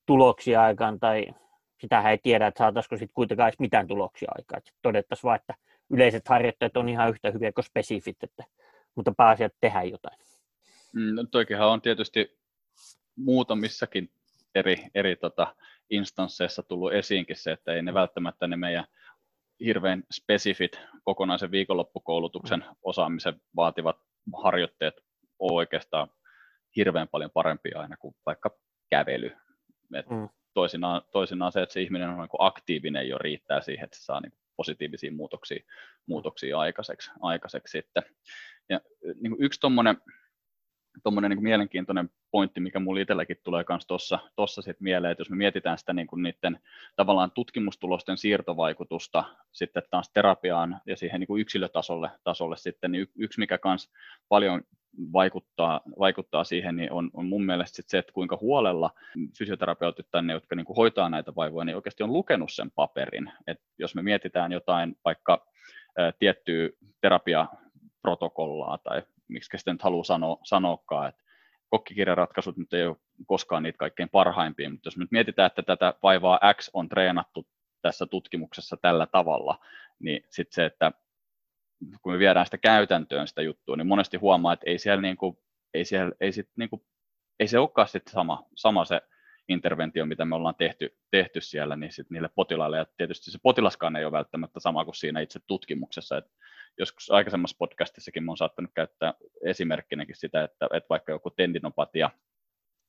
[0.06, 1.26] tuloksia aikaan tai
[1.80, 4.62] sitä ei tiedä, että saataisiko sitten kuitenkaan edes mitään tuloksia aikaan.
[4.82, 5.54] Todettaisiin vain, että
[5.90, 8.44] yleiset harjoitteet on ihan yhtä hyviä kuin spesifit, että,
[8.94, 10.18] mutta pääasiat tehdään jotain.
[10.92, 12.38] Mm, no toikinhan on tietysti
[13.16, 14.10] muutamissakin
[14.54, 15.56] eri, eri tota,
[15.90, 18.84] instansseissa tullut esiinkin se, että ei ne välttämättä ne meidän
[19.60, 22.76] hirveän spesifit kokonaisen viikonloppukoulutuksen mm.
[22.82, 23.96] osaamisen vaativat
[24.42, 24.94] harjoitteet
[25.38, 26.08] ole oikeastaan
[26.76, 28.58] hirveän paljon parempia aina kuin vaikka
[28.90, 29.36] kävely.
[29.94, 30.28] Et mm.
[30.54, 34.20] toisinaan, toisinaan se, että se ihminen on niin aktiivinen jo riittää siihen, että se saa
[34.20, 35.64] niin positiivisia muutoksia,
[36.06, 37.10] muutoksia aikaiseksi.
[37.20, 38.02] aikaiseksi sitten.
[38.68, 38.80] Ja
[39.20, 39.96] niin yksi tuommoinen
[41.02, 45.30] tuommoinen niin mielenkiintoinen pointti, mikä mulla itselläkin tulee myös tuossa tossa sit mieleen, että jos
[45.30, 46.58] me mietitään sitä niin kuin niiden
[46.96, 53.40] tavallaan tutkimustulosten siirtovaikutusta sitten taas terapiaan ja siihen niin kuin yksilötasolle tasolle sitten, niin yksi
[53.40, 53.90] mikä myös
[54.28, 54.62] paljon
[55.12, 58.90] vaikuttaa, vaikuttaa siihen, niin on, on mun mielestä sit se, että kuinka huolella
[59.38, 63.32] fysioterapeutit tai ne, jotka niin kuin hoitaa näitä vaivoja, niin oikeasti on lukenut sen paperin.
[63.46, 65.46] Et jos me mietitään jotain vaikka
[66.00, 66.68] ä, tiettyä
[67.00, 69.02] terapiaprotokollaa tai
[69.32, 71.22] miksi sitä nyt haluaa sanoa, sanoakaan, että
[71.68, 76.40] kokkikirjaratkaisut nyt ei ole koskaan niitä kaikkein parhaimpia, mutta jos nyt mietitään, että tätä vaivaa
[76.54, 77.46] X on treenattu
[77.82, 79.58] tässä tutkimuksessa tällä tavalla,
[79.98, 80.92] niin sitten se, että
[82.02, 85.38] kun me viedään sitä käytäntöön sitä juttua, niin monesti huomaa, että ei siellä, niin kuin,
[85.74, 86.82] ei siellä ei sit niin kuin,
[87.40, 89.00] ei se olekaan sit sama, sama se
[89.48, 93.96] interventio, mitä me ollaan tehty, tehty siellä, niin sit niille potilaille, ja tietysti se potilaskaan
[93.96, 96.30] ei ole välttämättä sama kuin siinä itse tutkimuksessa, että
[96.78, 102.10] joskus aikaisemmassa podcastissakin olen saattanut käyttää esimerkkinäkin sitä, että, että vaikka joku tendinopatia,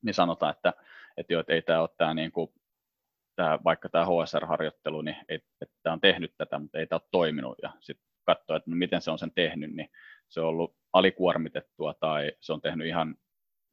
[0.03, 0.73] niin sanotaan, että,
[1.17, 2.49] että, jo, että ei tämä ole tämä, niin kuin,
[3.35, 7.09] tämä vaikka tämä HSR-harjoittelu, niin ei, että tämä on tehnyt tätä, mutta ei tämä ole
[7.11, 9.89] toiminut, ja sitten katsoa, että no miten se on sen tehnyt, niin
[10.29, 13.15] se on ollut alikuormitettua tai se on tehnyt ihan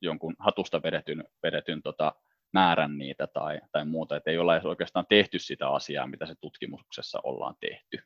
[0.03, 2.13] jonkun hatusta vedetyn, vedetyn tota,
[2.53, 6.35] määrän niitä tai, tai muuta, että ei ole edes oikeastaan tehty sitä asiaa, mitä se
[6.41, 7.99] tutkimuksessa ollaan tehty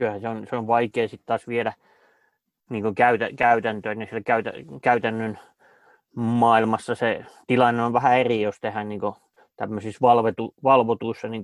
[0.00, 1.72] kyllähän se on, se on vaikea sitten taas viedä
[2.70, 5.38] niin käytä, käytäntöä, niin siellä käytä, käytännön
[6.14, 9.00] maailmassa se tilanne on vähän eri, jos tehdään niin
[9.56, 11.42] tämmöisissä valvotu, valvotuissa niin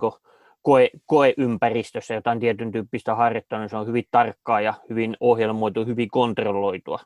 [0.62, 6.08] koe, koeympäristössä jotain tietyn tyyppistä harjoittelua, niin se on hyvin tarkkaa ja hyvin ohjelmoitu, hyvin
[6.08, 6.98] kontrolloitua.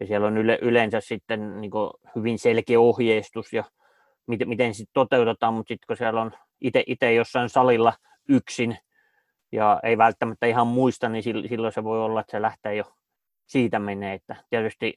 [0.00, 1.72] Ja siellä on yle, yleensä sitten niin
[2.16, 3.64] hyvin selkeä ohjeistus ja
[4.26, 6.32] miten, miten sitten toteutetaan, mutta sitten kun siellä on
[6.86, 7.92] itse jossain salilla
[8.28, 8.78] yksin
[9.52, 12.84] ja ei välttämättä ihan muista, niin silloin se voi olla, että se lähtee jo
[13.46, 14.14] siitä menee.
[14.14, 14.94] Että tietysti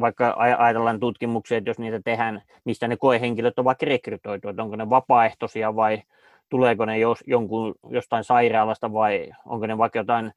[0.00, 4.90] vaikka ajatellaan tutkimuksia, että jos niitä tehdään, mistä ne koehenkilöt ovat rekrytoitu, että onko ne
[4.90, 6.02] vapaaehtoisia vai
[6.48, 10.32] tuleeko ne jos, jonkun, jostain sairaalasta vai onko ne vaikka jotain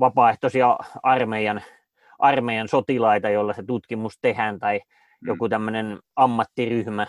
[0.00, 1.62] vapaaehtoisia armeijan,
[2.18, 5.28] armeijan sotilaita, joilla se tutkimus tehdään tai mm.
[5.28, 7.06] joku tämmöinen ammattiryhmä,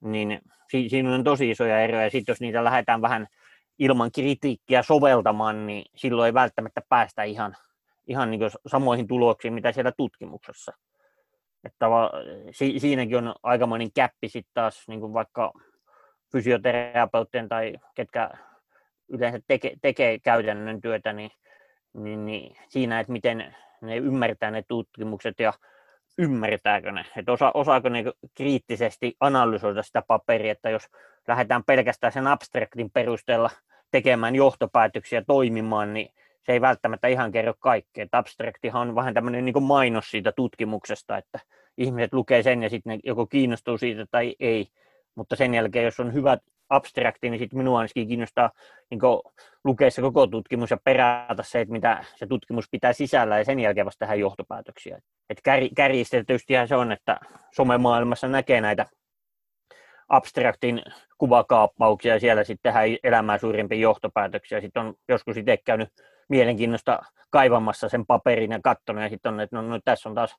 [0.00, 2.04] niin si- siinä on tosi isoja eroja.
[2.04, 3.26] Ja sitten jos niitä lähdetään vähän
[3.78, 7.56] ilman kritiikkiä soveltamaan, niin silloin ei välttämättä päästä ihan,
[8.06, 10.72] ihan niin samoihin tuloksiin, mitä siellä tutkimuksessa.
[11.64, 11.86] Että
[12.50, 15.52] si- siinäkin on aikamoinen käppi sitten taas niin vaikka
[16.32, 18.30] fysioterapeuttien tai ketkä
[19.08, 21.30] yleensä teke, tekee käytännön työtä, niin,
[21.92, 25.52] niin, niin siinä, että miten ne ymmärtää ne tutkimukset ja
[26.18, 30.82] ymmärtääkö ne, että osa, osaako ne kriittisesti analysoida sitä paperia, että jos
[31.28, 33.50] lähdetään pelkästään sen abstraktin perusteella
[33.90, 36.08] tekemään johtopäätöksiä toimimaan, niin
[36.46, 38.04] se ei välttämättä ihan kerro kaikkea.
[38.04, 41.38] Että abstraktihan on vähän tämmöinen niin mainos siitä tutkimuksesta, että
[41.78, 44.68] ihmiset lukee sen ja sitten joko kiinnostuu siitä tai ei.
[45.14, 48.50] Mutta sen jälkeen, jos on hyvä abstrakti, niin sitten minua ainakin kiinnostaa
[48.90, 49.00] niin
[49.64, 53.60] lukea se koko tutkimus ja perätä se, että mitä se tutkimus pitää sisällä ja sen
[53.60, 55.00] jälkeen vasta tehdä johtopäätöksiä.
[55.30, 57.20] Et kär, kärjistetystihän se on, että
[57.54, 58.86] somemaailmassa näkee näitä
[60.08, 60.82] abstraktin
[61.18, 64.60] kuvakaappauksia ja siellä sitten tehdään elämää suurimpia johtopäätöksiä.
[64.60, 65.88] Sitten on joskus itse käynyt
[66.28, 66.98] mielenkiinnosta
[67.30, 70.36] kaivamassa sen paperin ja katsonut ja sitten on, että no, no tässä on taas,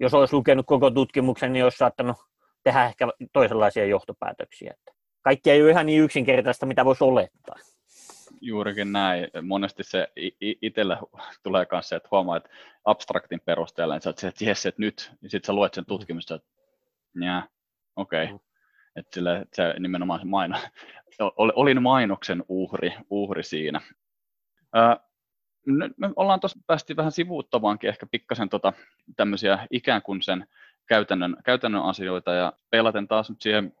[0.00, 2.16] jos olisi lukenut koko tutkimuksen, niin olisi saattanut
[2.64, 4.74] tehdä ehkä toisenlaisia johtopäätöksiä.
[5.22, 7.56] Kaikki ei ole ihan niin yksinkertaista, mitä voisi olettaa.
[8.40, 9.28] Juurikin näin.
[9.42, 10.08] Monesti se
[10.40, 10.98] itsellä
[11.42, 12.50] tulee kanssa, että huomaa, että
[12.84, 15.86] abstraktin perusteella, niin sä oot että jes, että nyt, ja sitten sä luet sen mm.
[15.86, 16.48] tutkimusta, että
[17.96, 18.24] okei.
[18.24, 18.38] Okay.
[18.98, 20.58] Että sille, se nimenomaan maino,
[21.36, 23.80] olin mainoksen uhri, uhri siinä.
[25.66, 28.72] nyt me ollaan tuossa päästy vähän sivuuttavaankin ehkä pikkasen tota,
[29.16, 30.46] tämmöisiä ikään kuin sen
[30.86, 33.72] käytännön, käytännön asioita ja pelaten taas nyt siihen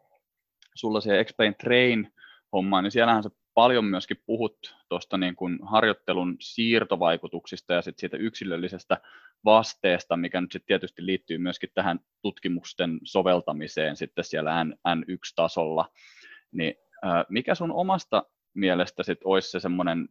[0.74, 2.12] sulla siihen Explain Train
[2.52, 8.16] hommaan, niin siellähän sä paljon myöskin puhut tuosta niin kuin harjoittelun siirtovaikutuksista ja sit siitä
[8.16, 9.00] yksilöllisestä
[9.44, 15.90] vasteesta, mikä nyt sitten tietysti liittyy myöskin tähän tutkimusten soveltamiseen sitten siellä N1-tasolla.
[16.52, 16.74] Niin,
[17.28, 18.22] mikä sun omasta
[18.54, 20.08] mielestä sit olisi se semmoinen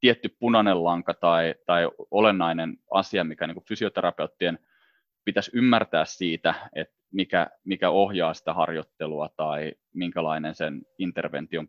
[0.00, 4.58] tietty punainen lanka tai, tai olennainen asia, mikä niin kuin fysioterapeuttien
[5.24, 11.68] pitäisi ymmärtää siitä, että mikä, mikä ohjaa sitä harjoittelua tai minkälainen sen intervention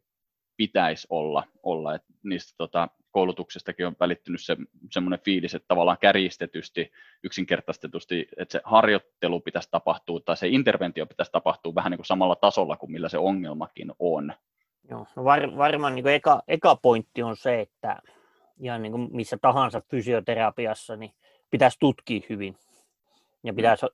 [0.58, 1.44] pitäisi olla.
[1.64, 1.96] olla.
[1.96, 4.58] Et niistä tota, koulutuksestakin on välittynyt se,
[4.92, 6.92] semmoinen fiilis, että tavallaan kärjistetysti,
[7.24, 12.36] yksinkertaistetusti, että se harjoittelu pitäisi tapahtua tai se interventio pitäisi tapahtua vähän niin kuin samalla
[12.36, 14.34] tasolla kuin millä se ongelmakin on.
[14.90, 18.02] Joo, no var, varmaan niin eka, eka pointti on se, että
[18.60, 21.12] ihan niin kuin missä tahansa fysioterapiassa, niin
[21.52, 22.58] pitäisi tutkia hyvin
[23.44, 23.56] ja mm.
[23.56, 23.86] pitäisi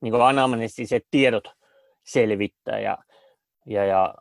[0.00, 1.44] niin anamnestiset tiedot
[2.04, 2.98] selvittää ja,
[3.66, 4.14] ja, ja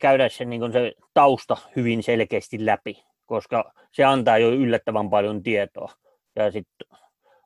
[0.00, 5.92] käydä sen, niin se tausta hyvin selkeästi läpi, koska se antaa jo yllättävän paljon tietoa.
[6.36, 6.98] Ja sitten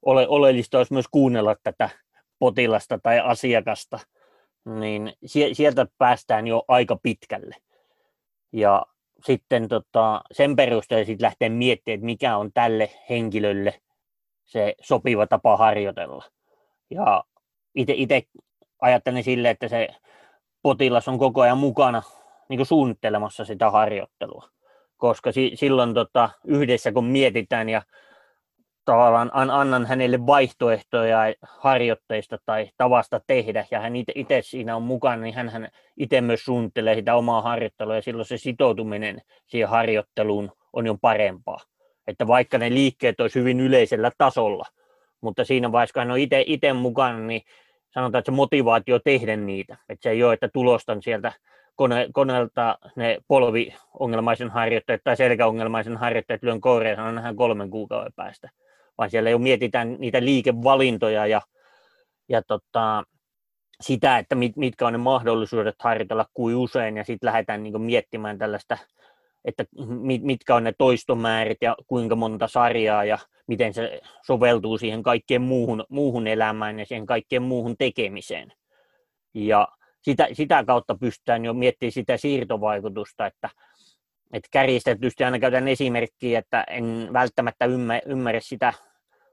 [0.03, 1.91] ole, oleellista olisi myös kuunnella tätä
[2.39, 3.99] potilasta tai asiakasta,
[4.65, 5.13] niin
[5.53, 7.57] sieltä päästään jo aika pitkälle.
[8.53, 8.87] Ja
[9.27, 13.81] sitten tota, sen perusteella sitten lähtee miettimään, että mikä on tälle henkilölle
[14.45, 16.25] se sopiva tapa harjoitella.
[16.91, 17.25] Ja
[17.75, 18.23] itse
[18.81, 19.89] ajattelen sille, että se
[20.63, 22.03] potilas on koko ajan mukana
[22.49, 24.49] niin kuin suunnittelemassa sitä harjoittelua.
[24.97, 27.83] Koska si- silloin tota, yhdessä kun mietitään ja
[28.85, 35.23] tavallaan an, annan hänelle vaihtoehtoja harjoitteista tai tavasta tehdä, ja hän itse siinä on mukana,
[35.23, 40.87] niin hän itse myös suunnittelee sitä omaa harjoittelua, ja silloin se sitoutuminen siihen harjoitteluun on
[40.87, 41.59] jo parempaa.
[42.07, 44.65] Että vaikka ne liikkeet olisi hyvin yleisellä tasolla,
[45.21, 47.43] mutta siinä vaiheessa, kun hän on itse mukana, niin
[47.95, 49.77] sanotaan, että se motivaatio tehdä niitä.
[49.89, 51.33] Että se ei ole, että tulostan sieltä
[51.77, 58.51] kone, koneelta ne polviongelmaisen harjoittajat tai selkäongelmaisen harjoittajat lyön koureen sanon nähdään kolmen kuukauden päästä.
[58.99, 61.41] Vaan siellä jo mietitään niitä liikevalintoja ja,
[62.29, 63.03] ja tota,
[63.81, 68.39] sitä, että mit, mitkä on ne mahdollisuudet harjoitella kuin usein, ja sitten lähdetään niin miettimään
[68.39, 68.79] tällaista
[69.45, 69.65] että
[70.23, 75.85] mitkä on ne toistomäärät ja kuinka monta sarjaa ja miten se soveltuu siihen kaikkeen muuhun,
[75.89, 78.53] muuhun elämään ja siihen kaikkeen muuhun tekemiseen.
[79.35, 79.69] Ja
[80.03, 83.51] sitä, sitä kautta pystytään jo miettimään sitä siirtovaikutusta, että,
[84.33, 87.65] että kärjistetysti aina käytän esimerkkiä, että en välttämättä
[88.07, 88.73] ymmärrä sitä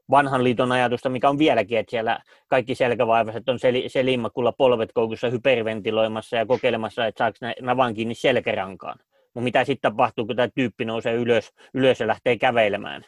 [0.10, 5.30] vanhan liiton ajatusta, mikä on vieläkin, että siellä kaikki selkävaivaiset on sel- selimmakulla polvet koukussa
[5.30, 9.00] hyperventiloimassa ja kokeilemassa, että saako ne navan kiinni selkärankaan.
[9.40, 13.04] Mutta mitä sitten tapahtuu, kun tämä tyyppi nousee ylös, ylös ja lähtee kävelemään?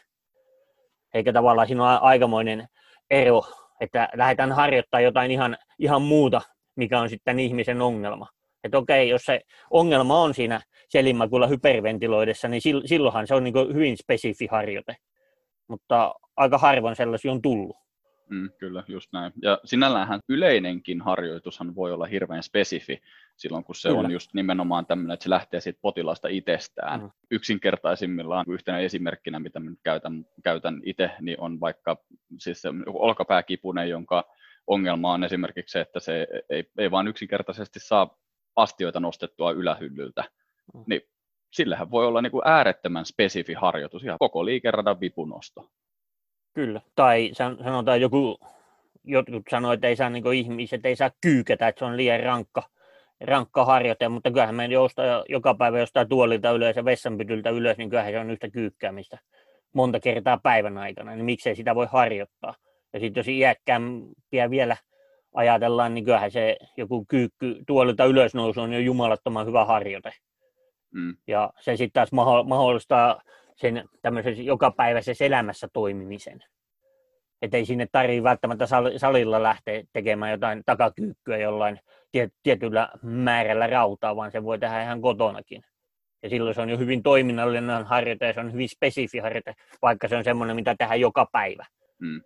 [1.14, 2.66] Eikä tavallaan siinä on aikamoinen
[3.10, 3.42] ero,
[3.80, 6.42] että lähdetään harjoittaa jotain ihan, ihan muuta,
[6.76, 8.28] mikä on sitten ihmisen ongelma.
[8.64, 9.40] Että okei, jos se
[9.70, 14.96] ongelma on siinä selimmakulla hyperventiloidessa, niin silloinhan se on niin hyvin spesifi harjoite.
[15.68, 17.76] Mutta aika harvoin sellaisia on tullut.
[18.32, 19.32] Mm, kyllä, just näin.
[19.42, 23.02] Ja sinälläänhän yleinenkin harjoitushan voi olla hirveän spesifi
[23.36, 24.00] silloin, kun se kyllä.
[24.00, 27.00] on just nimenomaan tämmöinen, että se lähtee siitä potilaasta itsestään.
[27.00, 27.10] Mm.
[27.30, 31.96] Yksinkertaisimmillaan yhtenä esimerkkinä, mitä nyt käytän, käytän itse, niin on vaikka
[32.38, 34.24] siis se olkapääkipune, jonka
[34.66, 38.16] ongelma on esimerkiksi se, että se ei, ei vaan yksinkertaisesti saa
[38.56, 40.24] astioita nostettua ylähyllyltä.
[40.74, 40.84] Mm.
[40.86, 41.00] Niin
[41.52, 45.70] sillähän voi olla niin kuin äärettömän spesifi harjoitus, ihan koko liikeradan vipunosto.
[46.54, 48.38] Kyllä, tai sanotaan joku,
[49.04, 52.62] jotkut sanoo, että ei saa niin ihmiset ei saa kyykätä, että se on liian rankka,
[53.20, 57.90] rankka harjoite, mutta kyllähän me joustaa joka päivä jostain tuolilta ylös ja vessanpytyltä ylös, niin
[57.90, 59.18] kyllähän se on yhtä kyykkäämistä
[59.72, 62.54] monta kertaa päivän aikana, niin miksei sitä voi harjoittaa.
[62.92, 64.76] Ja sitten jos iäkkäämpiä vielä
[65.34, 70.12] ajatellaan, niin kyllähän se joku kyykky tuolilta ylösnousu on jo jumalattoman hyvä harjoite.
[70.90, 71.16] Mm.
[71.26, 72.12] Ja se sitten taas
[72.44, 73.22] mahdollistaa
[73.62, 76.40] sen tämmöisessä jokapäiväisessä elämässä toimimisen.
[77.42, 81.80] Että ei sinne tarvitse välttämättä salilla lähteä tekemään jotain takakyykkyä jollain
[82.42, 85.62] tietyllä määrällä rautaa, vaan se voi tehdä ihan kotonakin.
[86.22, 90.08] Ja silloin se on jo hyvin toiminnallinen harjoite ja se on hyvin spesifi harjoite, vaikka
[90.08, 91.66] se on semmoinen, mitä tehdään joka päivä.
[92.04, 92.20] Hmm.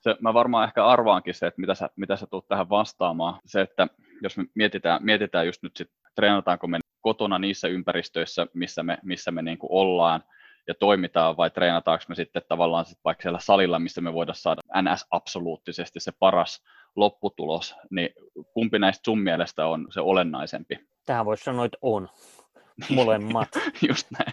[0.00, 3.40] Se, mä varmaan ehkä arvaankin se, että mitä sä, mitä sä tulet tähän vastaamaan.
[3.46, 3.88] Se, että
[4.22, 9.30] jos me mietitään, mietitään just nyt, sit, treenataanko me kotona niissä ympäristöissä, missä me, missä
[9.30, 10.22] me niin ollaan,
[10.70, 14.60] ja toimitaan, vai treenataanko me sitten tavallaan sit vaikka siellä salilla, missä me voidaan saada
[14.82, 16.62] NS-absoluuttisesti se paras
[16.96, 18.08] lopputulos, niin
[18.52, 20.78] kumpi näistä sun mielestä on se olennaisempi?
[21.06, 22.08] Tähän voisi sanoa, että on.
[22.94, 23.48] Molemmat.
[23.88, 24.32] Just näin.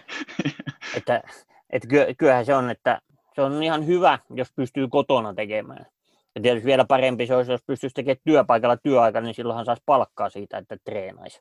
[0.96, 1.22] että,
[1.70, 3.00] että kyllähän se on, että
[3.34, 5.86] se on ihan hyvä, jos pystyy kotona tekemään.
[6.34, 10.28] Ja tietysti vielä parempi se olisi, jos pystyisi tekemään työpaikalla työaikana, niin silloinhan saisi palkkaa
[10.28, 11.40] siitä, että treenaisi.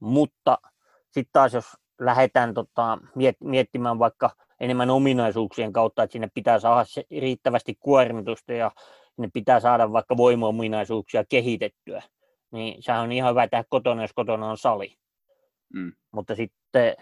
[0.00, 0.58] Mutta
[1.10, 1.64] sitten taas, jos
[2.00, 2.98] lähdetään tota,
[3.40, 6.84] miettimään vaikka enemmän ominaisuuksien kautta, että sinne pitää saada
[7.20, 8.70] riittävästi kuormitusta ja
[9.16, 12.02] sinne pitää saada vaikka voimaominaisuuksia kehitettyä,
[12.50, 14.96] niin sehän on ihan hyvä tehdä kotona, jos kotona on sali.
[15.74, 15.92] Mm.
[16.12, 16.96] Mutta sitten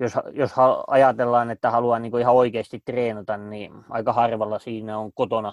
[0.00, 0.50] jos, jos
[0.86, 5.52] ajatellaan, että haluaa niin ihan oikeasti treenata, niin aika harvalla siinä on kotona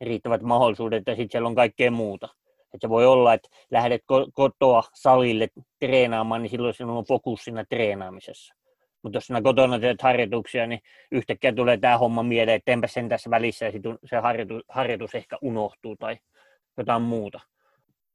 [0.00, 2.28] riittävät mahdollisuudet ja sitten siellä on kaikkea muuta.
[2.74, 4.02] Että voi olla, että lähdet
[4.34, 8.54] kotoa salille treenaamaan, niin silloin sinun on fokus siinä treenaamisessa.
[9.02, 10.80] Mutta jos sinä kotona teet harjoituksia, niin
[11.12, 13.72] yhtäkkiä tulee tämä homma mieleen, että enpä sen tässä välissä ja
[14.04, 16.18] se harjoitus, harjoitus ehkä unohtuu tai
[16.76, 17.40] jotain muuta.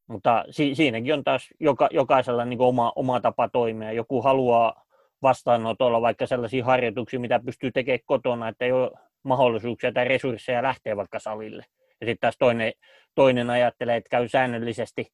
[0.07, 3.91] Mutta si- siinäkin on taas joka, jokaisella niin oma, oma tapa toimia.
[3.91, 4.85] Joku haluaa
[5.21, 8.91] vastaanotolla vaikka sellaisia harjoituksia, mitä pystyy tekemään kotona, että ei ole
[9.23, 11.65] mahdollisuuksia tai resursseja lähteä vaikka salille.
[12.01, 12.73] Ja sitten taas toinen,
[13.15, 15.13] toinen ajattelee, että käy säännöllisesti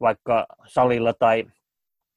[0.00, 1.44] vaikka salilla tai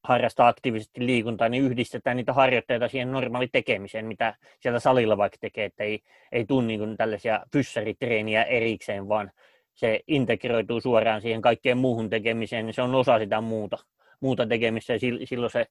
[0.03, 5.65] harrastaa aktiivisesti liikuntaa, niin yhdistetään niitä harjoitteita siihen normaali tekemiseen, mitä siellä salilla vaikka tekee,
[5.65, 5.99] että ei,
[6.31, 9.31] ei tule niin tällaisia pyssäritreeniä erikseen, vaan
[9.73, 13.77] se integroituu suoraan siihen kaikkeen muuhun tekemiseen, niin se on osa sitä muuta,
[14.19, 15.65] muuta tekemistä ja silloin se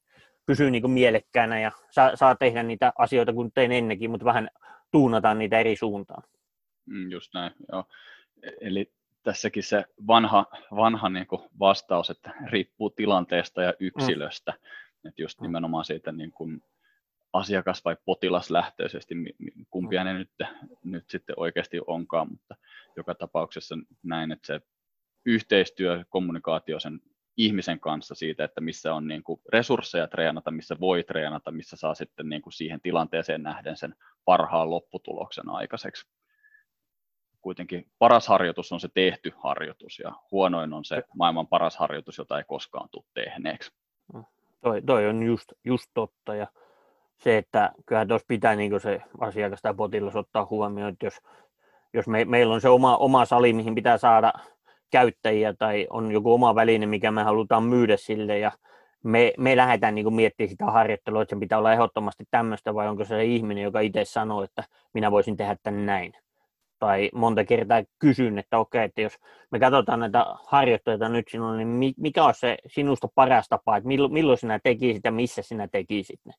[0.45, 4.49] pysyy niin mielekkäänä ja saa, saa tehdä niitä asioita kuin tein ennenkin, mutta vähän
[4.91, 6.23] tuunataan niitä eri suuntaan.
[6.85, 7.83] Mm, just näin, joo.
[8.61, 8.91] Eli
[9.23, 14.51] tässäkin se vanha, vanha niin kuin vastaus, että riippuu tilanteesta ja yksilöstä.
[14.51, 15.09] Mm.
[15.09, 16.63] Että just nimenomaan siitä niin kuin
[17.33, 19.15] asiakas- vai potilaslähtöisesti,
[19.69, 20.31] kumpia ne nyt,
[20.83, 22.55] nyt sitten oikeasti onkaan, mutta
[22.97, 24.61] joka tapauksessa näin, että se
[25.25, 26.99] yhteistyö, kommunikaatio sen
[27.37, 31.95] ihmisen kanssa siitä, että missä on niin kuin resursseja treenata, missä voi treenata, missä saa
[31.95, 36.07] sitten niin kuin siihen tilanteeseen nähden sen parhaan lopputuloksen aikaiseksi
[37.43, 42.37] kuitenkin paras harjoitus on se tehty harjoitus ja huonoin on se maailman paras harjoitus, jota
[42.37, 43.71] ei koskaan tule tehneeksi.
[44.13, 44.23] No,
[44.61, 46.47] toi, toi on just, just totta ja
[47.17, 51.21] se, että kyllähän tuossa pitää niin se asiakas tai potilas ottaa huomioon, että jos,
[51.93, 54.33] jos me, meillä on se oma, oma sali, mihin pitää saada
[54.91, 58.51] käyttäjiä tai on joku oma väline, mikä me halutaan myydä sille ja
[59.03, 63.03] me, me lähdetään niin miettimään sitä harjoittelua, että se pitää olla ehdottomasti tämmöistä, vai onko
[63.03, 66.13] se se ihminen, joka itse sanoo, että minä voisin tehdä tämän näin.
[66.83, 69.19] Tai monta kertaa kysyn, että okei, että jos
[69.51, 74.13] me katsotaan näitä harjoitteita nyt sinulla, niin mikä on se sinusta paras tapa, että milloin,
[74.13, 76.33] milloin sinä tekisit ja missä sinä tekisit ne.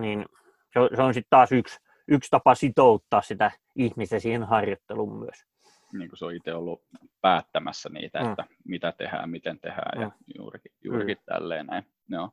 [0.00, 0.26] Niin
[0.72, 5.44] se on, se on sitten taas yksi, yksi tapa sitouttaa sitä ihmistä siihen harjoitteluun myös.
[5.92, 6.82] Niin kuin se on itse ollut
[7.20, 8.30] päättämässä niitä, mm.
[8.30, 10.02] että mitä tehdään, miten tehdään mm.
[10.02, 11.34] ja juurikin, juurikin mm.
[11.34, 11.86] tälleen näin.
[12.08, 12.30] Joo.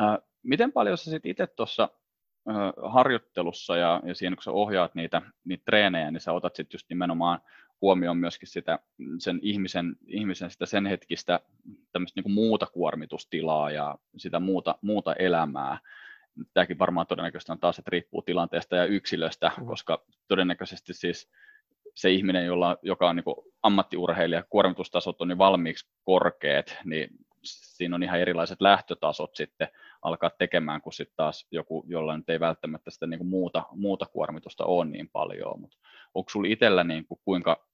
[0.00, 1.88] Äh, miten paljon sä sitten itse tuossa
[2.82, 6.86] harjoittelussa ja, ja siinä kun sä ohjaat niitä, niitä treenejä, niin sä otat sitten just
[6.88, 7.40] nimenomaan
[7.80, 8.78] huomioon myöskin sitä,
[9.18, 11.40] sen ihmisen, ihmisen sitä sen hetkistä
[11.92, 15.78] tämmöistä niin muuta kuormitustilaa ja sitä muuta, muuta elämää
[16.54, 19.66] tämäkin varmaan todennäköisesti on taas, että riippuu tilanteesta ja yksilöstä, mm.
[19.66, 21.30] koska todennäköisesti siis
[21.94, 23.24] se ihminen, jolla, joka on niin
[23.62, 27.10] ammattiurheilija, kuormitustasot on niin valmiiksi korkeat, niin
[27.46, 29.68] siinä on ihan erilaiset lähtötasot sitten
[30.02, 34.06] alkaa tekemään, kuin sitten taas joku, jolla nyt ei välttämättä sitä niin kuin muuta, muuta
[34.06, 35.76] kuormitusta ole niin paljon, mutta
[36.14, 37.66] onko sinulla itsellä niin kuin kuinka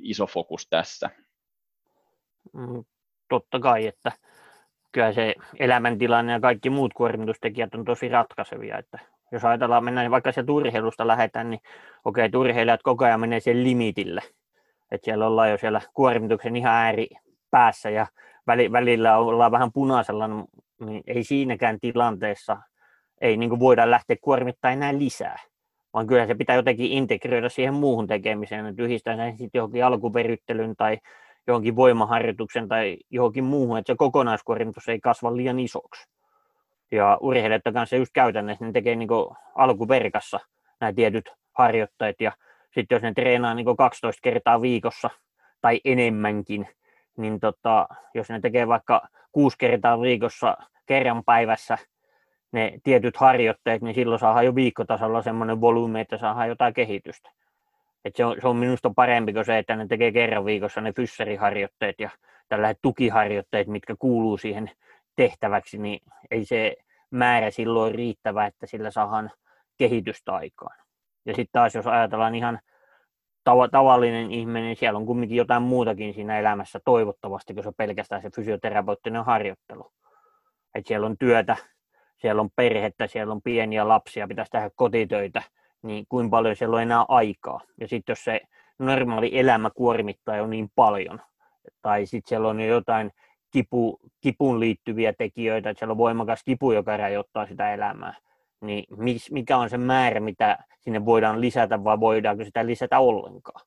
[0.00, 1.10] iso fokus tässä?
[2.52, 2.84] Mm,
[3.28, 4.12] totta kai, että
[4.92, 8.78] kyllä se elämäntilanne ja kaikki muut kuormitustekijät on tosi ratkaisevia.
[8.78, 8.98] Että
[9.32, 11.60] jos ajatellaan mennä, vaikka se urheilusta lähdetään, niin
[12.04, 14.22] okei, okay, urheilijat koko ajan menee sen limitille.
[14.90, 17.08] Että siellä ollaan jo siellä kuormituksen ihan ääri
[17.50, 18.06] päässä ja
[18.72, 20.28] välillä ollaan vähän punaisella,
[20.80, 22.56] niin ei siinäkään tilanteessa
[23.20, 25.38] ei niin kuin voida lähteä kuormittaa enää lisää.
[25.94, 30.76] Vaan kyllä se pitää jotenkin integroida siihen muuhun tekemiseen, että yhdistää sen sitten johonkin alkuperyttelyn
[30.76, 30.98] tai
[31.46, 36.08] johonkin voimaharjoituksen tai johonkin muuhun, että se kokonaiskuormitus ei kasva liian isoksi.
[36.92, 39.08] Ja urheilijat kanssa just käytännössä ne tekee niin
[39.54, 40.40] alkuverkassa
[40.80, 42.32] nämä tietyt harjoitteet ja
[42.74, 45.10] sitten jos ne treenaa niin 12 kertaa viikossa
[45.60, 46.68] tai enemmänkin,
[47.16, 51.78] niin tota, jos ne tekee vaikka kuusi kertaa viikossa kerran päivässä
[52.52, 57.30] ne tietyt harjoitteet, niin silloin saadaan jo viikkotasolla semmoinen volyymi, että saadaan jotain kehitystä.
[58.04, 60.92] Et se, on, se on minusta parempi kuin se, että ne tekee kerran viikossa ne
[60.92, 62.10] fyssariharjoitteet ja
[62.48, 64.70] tällaiset tukiharjoitteet, mitkä kuuluu siihen
[65.16, 66.76] tehtäväksi, niin ei se
[67.10, 69.30] määrä silloin riittävä, että sillä saadaan
[69.78, 70.76] kehitystä aikaan.
[71.26, 72.60] Ja sitten taas jos ajatellaan ihan
[73.70, 78.30] tavallinen ihminen, siellä on kumminkin jotain muutakin siinä elämässä toivottavasti, kun se on pelkästään se
[78.36, 79.92] fysioterapeuttinen harjoittelu.
[80.74, 81.56] Et siellä on työtä,
[82.16, 85.42] siellä on perhettä, siellä on pieniä lapsia, pitäisi tehdä kotitöitä–
[85.82, 87.60] niin kuin paljon siellä on enää aikaa.
[87.80, 88.40] Ja sitten jos se
[88.78, 91.20] normaali elämä kuormittaa jo niin paljon,
[91.82, 93.10] tai sitten siellä on jo jotain
[93.50, 98.14] kipu, kipuun liittyviä tekijöitä, että siellä on voimakas kipu, joka rajoittaa sitä elämää,
[98.60, 98.84] niin
[99.30, 103.66] mikä on se määrä, mitä sinne voidaan lisätä, vai voidaanko sitä lisätä ollenkaan.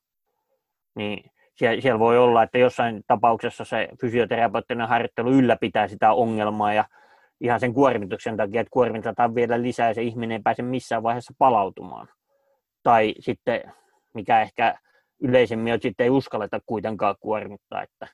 [0.96, 6.84] Niin siellä voi olla, että jossain tapauksessa se fysioterapeuttinen harjoittelu ylläpitää sitä ongelmaa ja
[7.40, 11.34] ihan sen kuormituksen takia, että kuormitetaan vielä lisää ja se ihminen ei pääse missään vaiheessa
[11.38, 12.08] palautumaan.
[12.82, 13.72] Tai sitten,
[14.14, 14.74] mikä ehkä
[15.22, 17.82] yleisemmin on, että sitten ei uskalleta kuitenkaan kuormittaa.
[17.82, 18.08] Että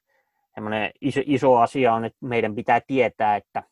[1.00, 3.62] iso, iso asia on, että meidän pitää tietää, että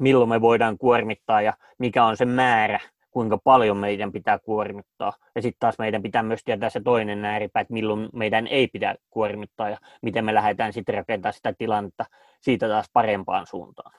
[0.00, 2.80] milloin me voidaan kuormittaa ja mikä on se määrä,
[3.10, 5.12] kuinka paljon meidän pitää kuormittaa.
[5.34, 8.94] Ja sitten taas meidän pitää myös tietää se toinen ääripää, että milloin meidän ei pidä
[9.10, 12.04] kuormittaa ja miten me lähdetään sitten rakentamaan sitä tilannetta
[12.40, 13.92] siitä taas parempaan suuntaan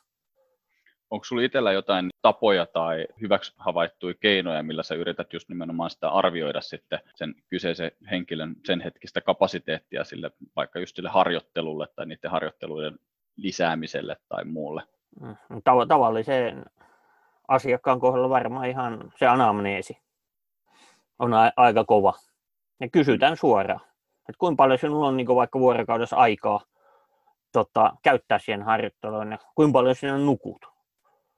[1.09, 6.09] onko sinulla itsellä jotain tapoja tai hyväksi havaittuja keinoja, millä sä yrität just nimenomaan sitä
[6.09, 12.31] arvioida sitten sen kyseisen henkilön sen hetkistä kapasiteettia sille, vaikka just sille harjoittelulle tai niiden
[12.31, 12.99] harjoitteluiden
[13.35, 14.83] lisäämiselle tai muulle?
[15.21, 16.65] Mm, tav- tavalliseen
[17.47, 19.97] asiakkaan kohdalla varmaan ihan se anamneesi
[21.19, 22.13] on a- aika kova.
[22.79, 23.81] Ja kysytään suoraan,
[24.29, 26.61] että kuinka paljon sinulla on niin vaikka vuorokaudessa aikaa
[27.51, 30.77] tota, käyttää siihen harjoitteluun ja kuinka paljon sinä nukut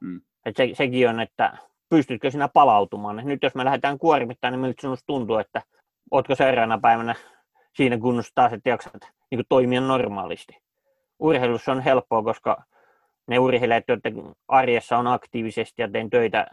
[0.01, 0.21] Mm.
[0.45, 1.57] Et se, sekin on, että
[1.89, 3.19] pystytkö sinä palautumaan.
[3.19, 5.61] Et nyt jos me lähdetään kuormittamaan, niin miltä sinusta tuntuu, että
[6.11, 7.15] oletko seuraavana päivänä
[7.75, 10.57] siinä kunnossa taas, että jaksat niin toimia normaalisti.
[11.19, 12.63] Urheilussa on helppoa, koska
[13.29, 16.47] ne urheilijat, joiden arjessa on aktiivisesti ja teen töitä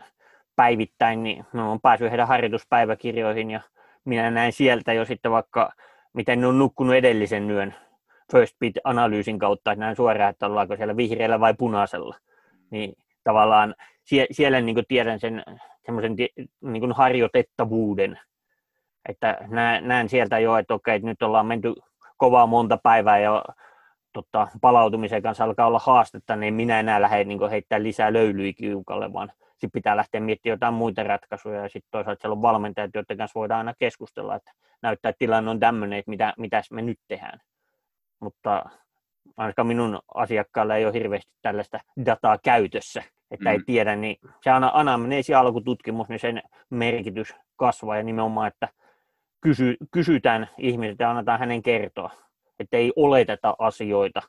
[0.56, 3.60] päivittäin, niin on päässyt heidän harjoituspäiväkirjoihin ja
[4.04, 5.72] minä näen sieltä jo sitten vaikka,
[6.12, 7.74] miten ne on nukkunut edellisen yön
[8.33, 12.16] first bit-analyysin kautta, että näen suoraan, että ollaanko siellä vihreällä vai punaisella.
[12.70, 13.74] Niin tavallaan
[14.04, 15.42] sie, siellä niin kuin tiedän sen
[15.87, 16.16] semmoisen
[16.60, 18.20] niin harjoitettavuuden,
[19.08, 21.74] että näen, näen sieltä jo, että okei, että nyt ollaan menty
[22.16, 23.44] kovaa monta päivää ja
[24.17, 29.12] tota, palautumisen kanssa alkaa olla haastetta, niin minä enää lähde niin heittämään lisää löylyä kiukalle,
[29.12, 33.17] vaan sitten pitää lähteä miettimään jotain muita ratkaisuja ja sitten toisaalta siellä on valmentajat, joiden
[33.17, 34.52] kanssa voidaan aina keskustella, että
[34.83, 37.40] näyttää, että tilanne on tämmöinen, että mitä, mitäs me nyt tehdään.
[38.21, 38.64] Mutta
[39.37, 43.52] ainakaan minun asiakkailla ei ole hirveästi tällaista dataa käytössä, että mm.
[43.52, 48.69] ei tiedä, niin se anamneesi alkututkimus, niin sen merkitys kasvaa ja nimenomaan, että
[49.40, 52.10] kysy, kysytään ihmisiltä ja annetaan hänen kertoa,
[52.61, 54.23] että ei oleteta asioita,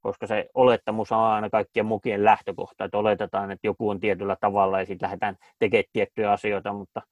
[0.00, 4.80] koska se olettamus on aina kaikkien mukien lähtökohta, että oletetaan, että joku on tietyllä tavalla
[4.80, 7.02] ja sitten lähdetään tekemään tiettyjä asioita, mutta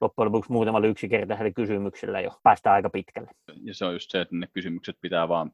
[0.00, 3.30] loppujen lopuksi muutamalla yksinkertaisella kysymyksellä jo päästään aika pitkälle.
[3.62, 5.52] Ja se on just se, että ne kysymykset pitää vaan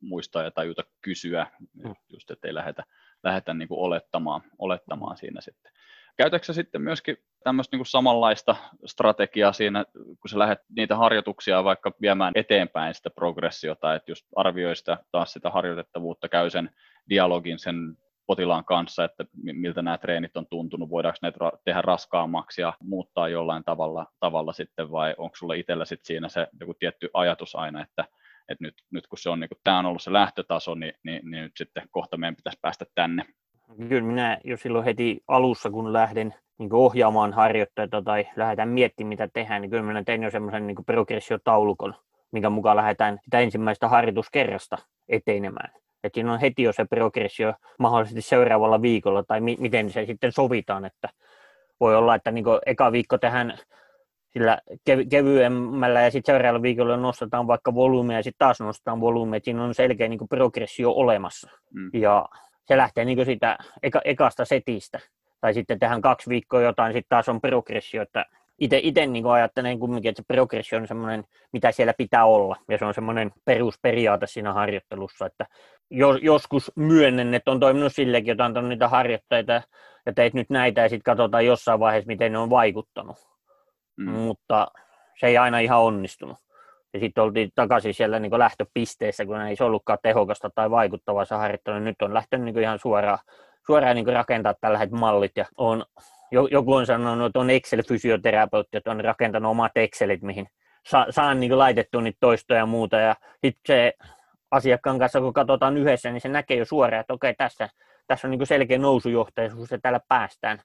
[0.00, 1.94] muistaa ja tajuta kysyä, mm.
[2.08, 2.84] just ettei lähdetä,
[3.22, 5.72] lähdetä niin kuin olettamaan, olettamaan siinä sitten.
[6.18, 8.56] Käytätkö sitten myöskin tämmöistä niin samanlaista
[8.86, 14.76] strategiaa siinä, kun sä lähdet niitä harjoituksia vaikka viemään eteenpäin sitä progressiota, että just arvioi
[14.76, 16.70] sitä, taas sitä harjoitettavuutta, käy sen
[17.08, 17.96] dialogin sen
[18.26, 21.32] potilaan kanssa, että miltä nämä treenit on tuntunut, voidaanko ne
[21.64, 26.46] tehdä raskaammaksi ja muuttaa jollain tavalla, tavalla sitten, vai onko sulla itsellä sitten siinä se
[26.60, 28.04] joku tietty ajatus aina, että,
[28.48, 31.30] että nyt, nyt kun se on, niin kuin, tämä on ollut se lähtötaso, niin, niin,
[31.30, 33.24] niin nyt sitten kohta meidän pitäisi päästä tänne.
[33.88, 39.28] Kyllä minä jo silloin heti alussa, kun lähden niin ohjaamaan harjoitteita tai lähdetään miettimään, mitä
[39.32, 41.94] tehdään, niin kyllä minä tein jo semmoisen niin progressiotaulukon,
[42.32, 45.70] minkä mukaan lähdetään sitä ensimmäistä harjoituskerrasta etenemään.
[46.04, 50.32] Että siinä on heti jo se progressio mahdollisesti seuraavalla viikolla, tai mi- miten se sitten
[50.32, 51.08] sovitaan, että
[51.80, 53.58] voi olla, että niin eka viikko tehdään
[54.32, 54.58] sillä
[54.90, 59.64] kev- kevyemmällä ja sitten seuraavalla viikolla nostetaan vaikka volyymeja ja sitten taas nostetaan volyymeja, siinä
[59.64, 61.50] on selkeä niin progressio olemassa.
[61.74, 61.90] Mm.
[61.92, 62.26] Ja
[62.68, 65.00] se lähtee niin siitä eka- ekasta setistä.
[65.40, 68.26] Tai sitten tehdään kaksi viikkoa jotain, sitten taas on progressio, että
[68.58, 72.84] itse niin ajattelen kumminkin, että se progressio on semmoinen, mitä siellä pitää olla, ja se
[72.84, 75.46] on semmoinen perusperiaate siinä harjoittelussa, että
[76.22, 79.62] joskus myönnän, että on toiminut sillekin, että on antanut niitä harjoitteita
[80.06, 83.16] ja teit nyt näitä ja sitten katsotaan jossain vaiheessa, miten ne on vaikuttanut.
[83.96, 84.10] Mm.
[84.10, 84.68] Mutta
[85.20, 86.36] se ei aina ihan onnistunut.
[86.94, 91.34] Ja sitten oltiin takaisin siellä niin lähtöpisteessä, kun ei se ollutkaan tehokasta tai vaikuttavaa se
[91.34, 91.78] harjoittelu.
[91.78, 93.18] Nyt on lähtenyt niin ihan suoraan,
[93.66, 95.84] suoraan niin rakentaa tällaiset mallit ja on,
[96.50, 100.48] joku on sanonut, että on Excel-fysioterapeutti, että on rakentanut omat Excelit, mihin
[100.86, 102.96] saa, saan niin laitettua niitä toistoja ja muuta.
[102.96, 103.92] Ja sitten se
[104.50, 107.68] asiakkaan kanssa, kun katsotaan yhdessä, niin se näkee jo suoraan, että okei, tässä,
[108.06, 110.58] tässä on niin selkeä nousujohtaisuus ja täällä päästään,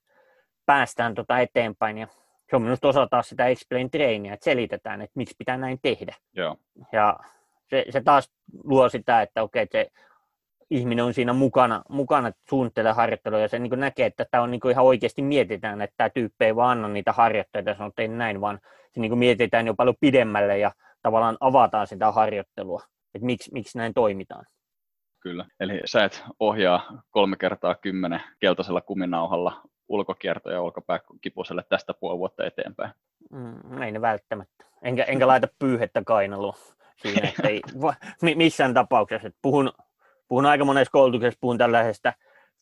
[0.65, 1.97] päästään tota eteenpäin.
[1.97, 2.07] Ja
[2.54, 6.16] se on minusta osa taas sitä explain trainia, että selitetään, että miksi pitää näin tehdä.
[6.34, 6.58] Joo.
[6.91, 7.20] Ja
[7.70, 8.32] se, se taas
[8.64, 9.88] luo sitä, että okei, se
[10.70, 14.72] ihminen on siinä mukana, mukana suunnittelee harjoittelua ja se niin näkee, että tämä on niin
[14.72, 18.08] ihan oikeasti mietitään, että tämä tyyppi ei vaan anna niitä harjoitteita ja sanoo, että ei
[18.08, 18.60] näin, vaan
[18.91, 22.82] se niin mietitään jo paljon pidemmälle ja tavallaan avataan sitä harjoittelua
[23.16, 24.45] että miksi, miksi näin toimitaan.
[25.20, 32.17] Kyllä, eli sä et ohjaa kolme kertaa kymmenen keltaisella kuminauhalla ulkokierto- ja olkapääkipuselle tästä puoli
[32.17, 32.91] vuotta eteenpäin.
[33.31, 34.65] Mm, ei ne välttämättä.
[34.81, 36.53] Enkä, enkä laita pyyhettä kainaluun
[36.97, 37.61] siinä, että ei,
[38.36, 39.27] missään tapauksessa.
[39.27, 39.71] Että puhun,
[40.27, 42.13] puhun aika monessa koulutuksessa, puhun tällaisesta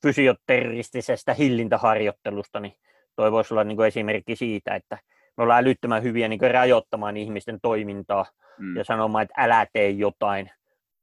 [0.01, 2.74] fysioterroristisesta hillintäharjoittelusta, niin
[3.15, 4.97] toi voisi olla niin esimerkki siitä, että
[5.38, 8.26] me ollaan älyttömän hyviä niin rajoittamaan ihmisten toimintaa
[8.57, 8.78] mm.
[8.78, 10.51] ja sanomaan, että älä tee jotain.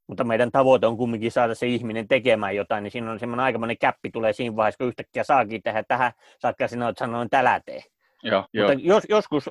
[0.09, 3.79] Mutta meidän tavoite on kumminkin saada se ihminen tekemään jotain, niin siinä on semmoinen aikamoinen
[3.79, 7.61] käppi tulee siinä vaiheessa, kun yhtäkkiä saakin tehdä tähän, saakka sinä olet sanonut, että älä
[7.67, 7.83] tee.
[8.23, 8.79] Joo, Mutta jo.
[8.95, 9.51] jos, joskus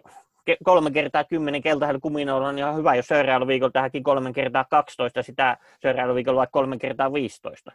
[0.63, 5.23] kolme kertaa kymmenen keltaisella kuminoilla on ihan hyvä, jos seuraavalla viikolla tähänkin kolme kertaa 12,
[5.23, 7.71] sitä seuraavalla viikolla vaikka kolme kertaa 15.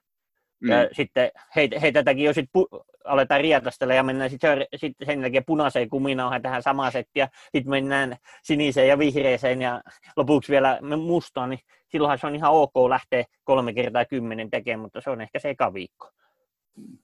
[0.61, 0.71] Mm.
[0.71, 5.89] Ja sitten heitätäkin jo sit pu- aletaan rietastella ja mennään sitten sit sen jälkeen punaiseen
[5.89, 9.83] kuminauhan tähän samaan settiin ja sitten mennään siniseen ja vihreeseen ja
[10.17, 11.61] lopuksi vielä mustaan, niin
[11.93, 15.51] silloinhan se on ihan ok lähteä kolme kertaa kymmenen tekemään, mutta se on ehkä se
[15.51, 16.11] eka viikko.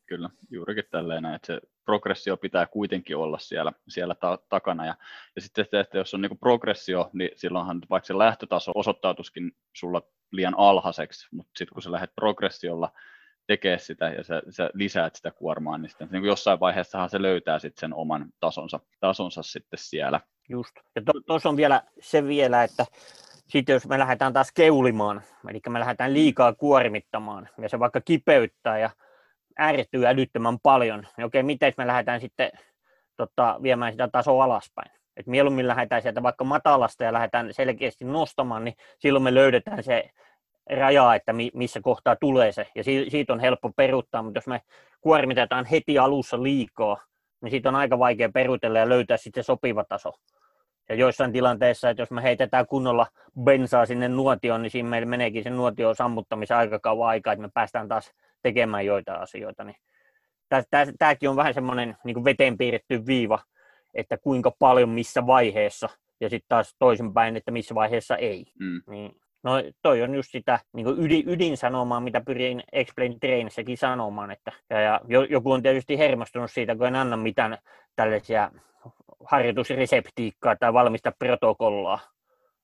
[0.07, 4.86] Kyllä, juurikin tälleen, että se progressio pitää kuitenkin olla siellä, siellä ta- takana.
[4.86, 4.95] Ja,
[5.36, 10.55] ja sitten, että jos on niin progressio, niin silloinhan vaikka se lähtötaso osoittautuskin sulla liian
[10.59, 12.93] alhaiseksi, mutta sitten kun sä lähdet progressiolla
[13.47, 17.59] tekee sitä ja sä, sä lisäät sitä kuormaa, niin, sitten, niin jossain vaiheessahan se löytää
[17.59, 20.20] sitten sen oman tasonsa, tasonsa sitten siellä.
[20.49, 20.72] Just.
[20.97, 22.86] Ja tuossa to, on vielä se vielä, että
[23.49, 28.79] sitten jos me lähdetään taas keulimaan, eli me lähdetään liikaa kuormittamaan, ja se vaikka kipeyttää
[28.79, 28.91] ja
[29.59, 32.51] äärettyy älyttömän paljon, niin okei, miten me lähdetään sitten
[33.17, 34.91] tota, viemään sitä tasoa alaspäin?
[35.17, 40.11] Et mieluummin lähdetään sieltä vaikka matalasta ja lähdetään selkeästi nostamaan, niin silloin me löydetään se
[40.71, 44.63] rajaa, että missä kohtaa tulee se, ja siitä on helppo peruuttaa, mutta jos me
[45.01, 46.97] kuormitetaan heti alussa liikaa,
[47.43, 50.13] niin siitä on aika vaikea perutella ja löytää sitten sopiva taso.
[50.89, 53.07] Ja joissain tilanteissa, että jos me heitetään kunnolla
[53.45, 57.51] bensaa sinne nuotioon, niin siinä meillä meneekin sen nuotion sammuttamisen aika kauan aikaa, että me
[57.55, 58.12] päästään taas
[58.43, 59.64] tekemään joita asioita.
[59.64, 59.76] Niin
[60.99, 63.39] Tämäkin on vähän semmoinen niin veteen piirretty viiva,
[63.95, 65.89] että kuinka paljon missä vaiheessa,
[66.20, 68.47] ja sitten taas toisinpäin, että missä vaiheessa ei.
[68.61, 68.82] Mm.
[68.91, 69.12] Niin
[69.43, 74.30] No toi on just sitä niin ydin, ydinsanomaa, mitä pyrin Explain Trainissäkin sanomaan.
[74.30, 77.59] Että, ja, ja joku on tietysti hermostunut siitä, kun en anna mitään
[77.97, 78.51] tällaisia
[79.25, 81.99] harjoitusreseptiikkaa tai valmista protokollaa.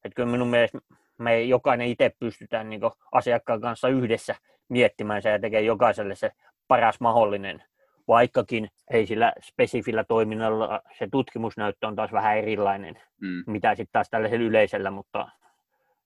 [0.05, 0.79] Että kyllä minun mielestä
[1.19, 2.81] me jokainen itse pystytään niin
[3.13, 4.35] asiakkaan kanssa yhdessä
[4.69, 6.31] miettimään se ja tekemään jokaiselle se
[6.69, 7.63] paras mahdollinen,
[8.09, 13.45] vaikkakin ei sillä spesifillä toiminnalla se tutkimusnäyttö on taas vähän erilainen, mm.
[13.47, 15.29] mitä sitten taas tällaisella yleisellä, mutta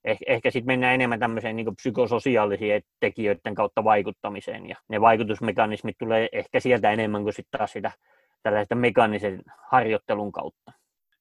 [0.04, 6.28] ehkä, ehkä sitten mennään enemmän tämmöiseen niin psykososiaalisiin tekijöiden kautta vaikuttamiseen, ja ne vaikutusmekanismit tulee
[6.32, 7.92] ehkä sieltä enemmän kuin sitten taas sitä
[8.42, 10.72] tällaista mekaanisen harjoittelun kautta.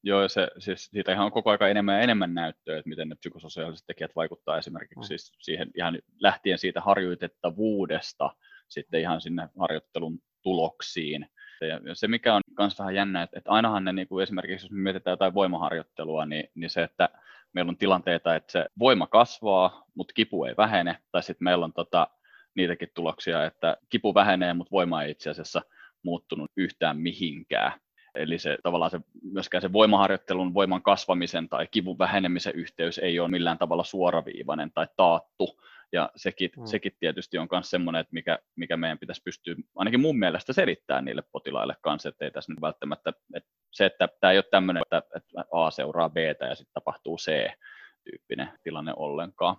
[0.03, 3.09] Joo, ja se, siis siitä ihan on koko ajan enemmän ja enemmän näyttöä, että miten
[3.09, 5.03] ne psykososiaaliset tekijät vaikuttaa esimerkiksi mm.
[5.03, 8.30] siis siihen ihan lähtien siitä harjoitettavuudesta
[8.68, 11.30] sitten ihan sinne harjoittelun tuloksiin.
[11.61, 14.72] Ja se, mikä on myös vähän jännä, että, että ainahan ne niin kuin esimerkiksi, jos
[14.72, 17.09] me mietitään jotain voimaharjoittelua, niin, niin se, että
[17.53, 21.74] meillä on tilanteita, että se voima kasvaa, mutta kipu ei vähene, tai sitten meillä on
[21.74, 22.07] tota,
[22.55, 25.61] niitäkin tuloksia, että kipu vähenee, mutta voima ei itse asiassa
[26.03, 27.71] muuttunut yhtään mihinkään.
[28.15, 28.99] Eli se tavallaan se,
[29.31, 34.87] myöskään se voimaharjoittelun, voiman kasvamisen tai kivun vähenemisen yhteys ei ole millään tavalla suoraviivainen tai
[34.97, 35.59] taattu.
[35.91, 36.65] Ja sekin, mm.
[36.65, 41.05] sekin tietysti on myös semmoinen, että mikä, mikä meidän pitäisi pystyä ainakin mun mielestä selittämään
[41.05, 44.83] niille potilaille kanssa, että ei tässä nyt välttämättä, että se, että tämä ei ole tämmöinen,
[44.83, 49.57] että, että A seuraa B ja sitten tapahtuu C-tyyppinen tilanne ollenkaan.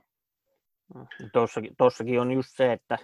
[1.33, 2.99] Tuossakin, tuossakin on just se, että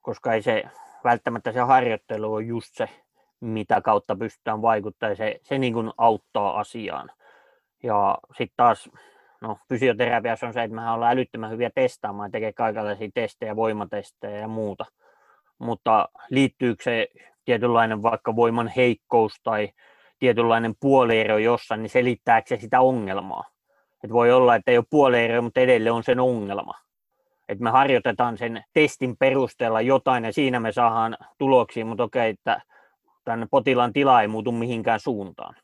[0.00, 0.64] koska ei se
[1.04, 2.88] välttämättä se harjoittelu on just se
[3.40, 7.10] mitä kautta pystytään vaikuttamaan, se, se niin kuin auttaa asiaan.
[7.82, 8.90] Ja sitten taas
[9.40, 14.48] no, fysioterapiassa on se, että mehän ollaan älyttömän hyviä testaamaan, tekee kaikenlaisia testejä, voimatestejä ja
[14.48, 14.84] muuta.
[15.58, 17.08] Mutta liittyykö se
[17.44, 19.68] tietynlainen vaikka voiman heikkous tai
[20.18, 23.44] tietynlainen puoliero jossain, niin selittääkö se sitä ongelmaa?
[24.04, 26.74] Et voi olla, että ei ole puoliero, mutta edelleen on sen ongelma.
[27.48, 32.62] Et me harjoitetaan sen testin perusteella jotain ja siinä me saadaan tuloksia, mutta okei, että
[33.24, 35.54] tämän potilaan tila ei muutu mihinkään suuntaan.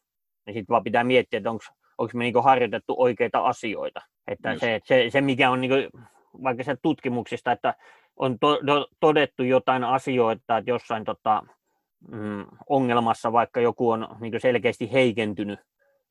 [0.46, 1.64] Niin sitten vaan pitää miettiä, että onko
[2.14, 4.00] me niinku harjoitettu oikeita asioita.
[4.26, 5.76] Että se, se, se, mikä on niinku,
[6.42, 7.74] vaikka se tutkimuksista, että
[8.16, 11.42] on to, to, todettu jotain asioita, että jossain tota,
[12.08, 15.60] mm, ongelmassa vaikka joku on niinku selkeästi heikentynyt,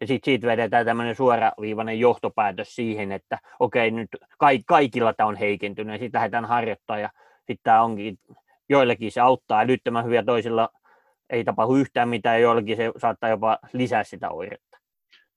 [0.02, 4.10] ja sitten siitä vedetään tämmöinen suoraviivainen johtopäätös siihen, että okei, nyt
[4.68, 8.20] kaikilla tämä on heikentynyt, ja sitten lähdetään harjoittaa, ja sitten tämä onkin,
[8.70, 10.70] joillekin se auttaa älyttömän hyviä, toisilla
[11.30, 14.73] ei tapahdu yhtään mitään, joillekin se saattaa jopa lisää sitä oiretta.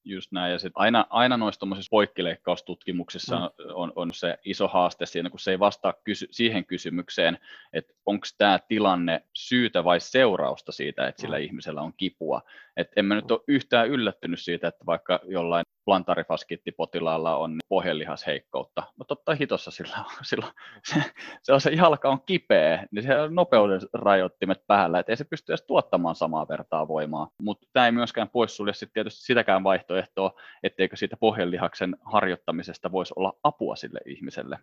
[0.09, 3.65] Just näin, ja sitten aina, aina noissa poikkileikkaustutkimuksissa mm.
[3.75, 7.39] on, on se iso haaste siinä, kun se ei vastaa kysy- siihen kysymykseen,
[7.73, 11.45] että onko tämä tilanne syytä vai seurausta siitä, että sillä mm.
[11.45, 12.43] ihmisellä on kipua.
[12.77, 18.83] Et en mä nyt ole yhtään yllättynyt siitä, että vaikka jollain plantarifaskittipotilaalla on pohjelihasheikkoutta.
[18.99, 20.47] No totta hitossa sillä, sillä
[20.85, 21.03] se,
[21.43, 25.25] se, on se jalka on kipeä, niin se on nopeuden rajoittimet päällä, että ei se
[25.25, 27.29] pysty edes tuottamaan samaa vertaa voimaa.
[27.43, 30.33] Mutta tämä ei myöskään poissulje sit tietysti sitäkään vaihtoehtoa,
[30.63, 34.59] etteikö siitä pohjelihaksen harjoittamisesta voisi olla apua sille ihmiselle.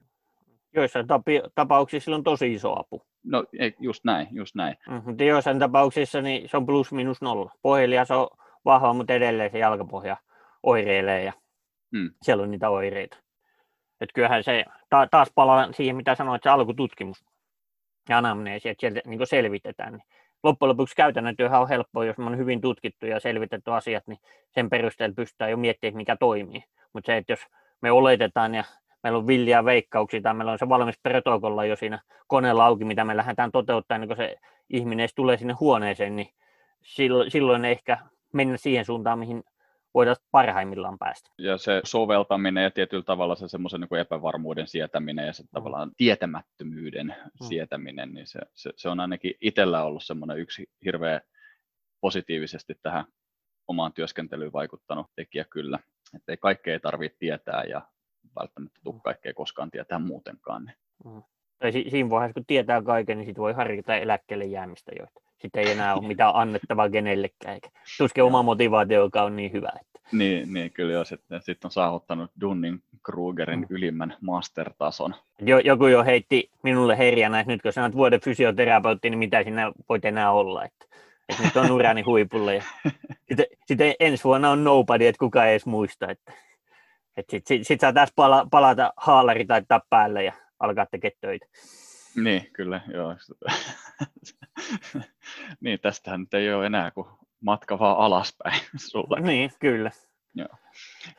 [0.75, 1.07] Joissain
[1.55, 3.01] tapauksissa sillä on tosi iso apu.
[3.23, 4.77] No ei, just näin, just näin.
[4.89, 7.51] Mm, mutta joissain tapauksissa niin se on plus minus nolla.
[7.61, 8.27] Pohjelihas on
[8.65, 10.17] vahva, mutta edelleen se jalkapohja
[10.63, 11.33] oireilee ja
[11.97, 12.11] hmm.
[12.21, 13.17] siellä on niitä oireita.
[14.01, 17.25] Et kyllähän se, ta, taas palaan siihen, mitä sanoit, se alkututkimus
[18.09, 19.93] ja anamneesi, että sieltä niin selvitetään.
[19.93, 20.03] Niin
[20.43, 24.69] loppujen lopuksi käytännön työhän on helppoa, jos on hyvin tutkittu ja selvitetty asiat, niin sen
[24.69, 26.63] perusteella pystytään jo miettimään, mikä toimii.
[26.93, 27.39] Mutta se, että jos
[27.81, 28.63] me oletetaan ja
[29.03, 33.05] meillä on villiä veikkauksia tai meillä on se valmis protokolla jo siinä koneella auki, mitä
[33.05, 34.37] me lähdetään toteuttamaan, niin kun se
[34.69, 36.29] ihminen edes tulee sinne huoneeseen, niin
[36.81, 37.97] silloin, silloin ehkä
[38.33, 39.43] mennä siihen suuntaan, mihin
[39.93, 41.29] voidaan parhaimmillaan päästä.
[41.37, 45.49] Ja se soveltaminen ja tietyllä tavalla se semmoisen niin epävarmuuden sietäminen ja se mm.
[45.51, 47.47] tavallaan tietämättömyyden mm.
[47.47, 51.21] sietäminen, niin se, se, se on ainakin itsellä ollut semmoinen yksi hirveä
[52.01, 53.05] positiivisesti tähän
[53.67, 55.79] omaan työskentelyyn vaikuttanut tekijä kyllä.
[56.15, 57.81] Että ei kaikkea tarvitse tietää ja
[58.39, 59.01] välttämättä tule mm.
[59.01, 60.65] kaikkea koskaan tietää muutenkaan.
[60.65, 60.77] Niin.
[61.05, 61.23] Mm.
[61.59, 65.63] Tai si- siinä vaiheessa, kun tietää kaiken, niin sitten voi harjoittaa eläkkeelle jäämistä joita sitten
[65.63, 69.69] ei enää ole mitään annettavaa kenellekään, eikä tuskin oma motivaatio, joka on niin hyvä.
[69.81, 69.99] Että.
[70.11, 73.65] Niin, niin kyllä jo, sitten sit on saavuttanut Dunning Krugerin mm.
[73.69, 75.15] ylimmän mastertason.
[75.39, 79.71] Jo, joku jo heitti minulle herjänä, että nyt kun sanot vuoden fysioterapeutti, niin mitä sinä
[79.89, 80.85] voit enää olla, että,
[81.29, 82.55] että nyt on urani huipulle.
[82.55, 82.63] Ja
[83.27, 86.33] sitten, sitten ensi vuonna on nobody, että kukaan ei edes muista, että,
[87.17, 91.45] että sitten sit, sit saa taas pala, palata haalari tai päälle ja alkaa tekemään töitä.
[92.15, 93.15] Niin, kyllä, joo.
[95.61, 97.07] niin, tästähän nyt ei ole enää kuin
[97.39, 98.61] matka vaan alaspäin
[98.91, 99.19] sulla.
[99.19, 99.91] Niin, kyllä.
[100.35, 100.49] Joo.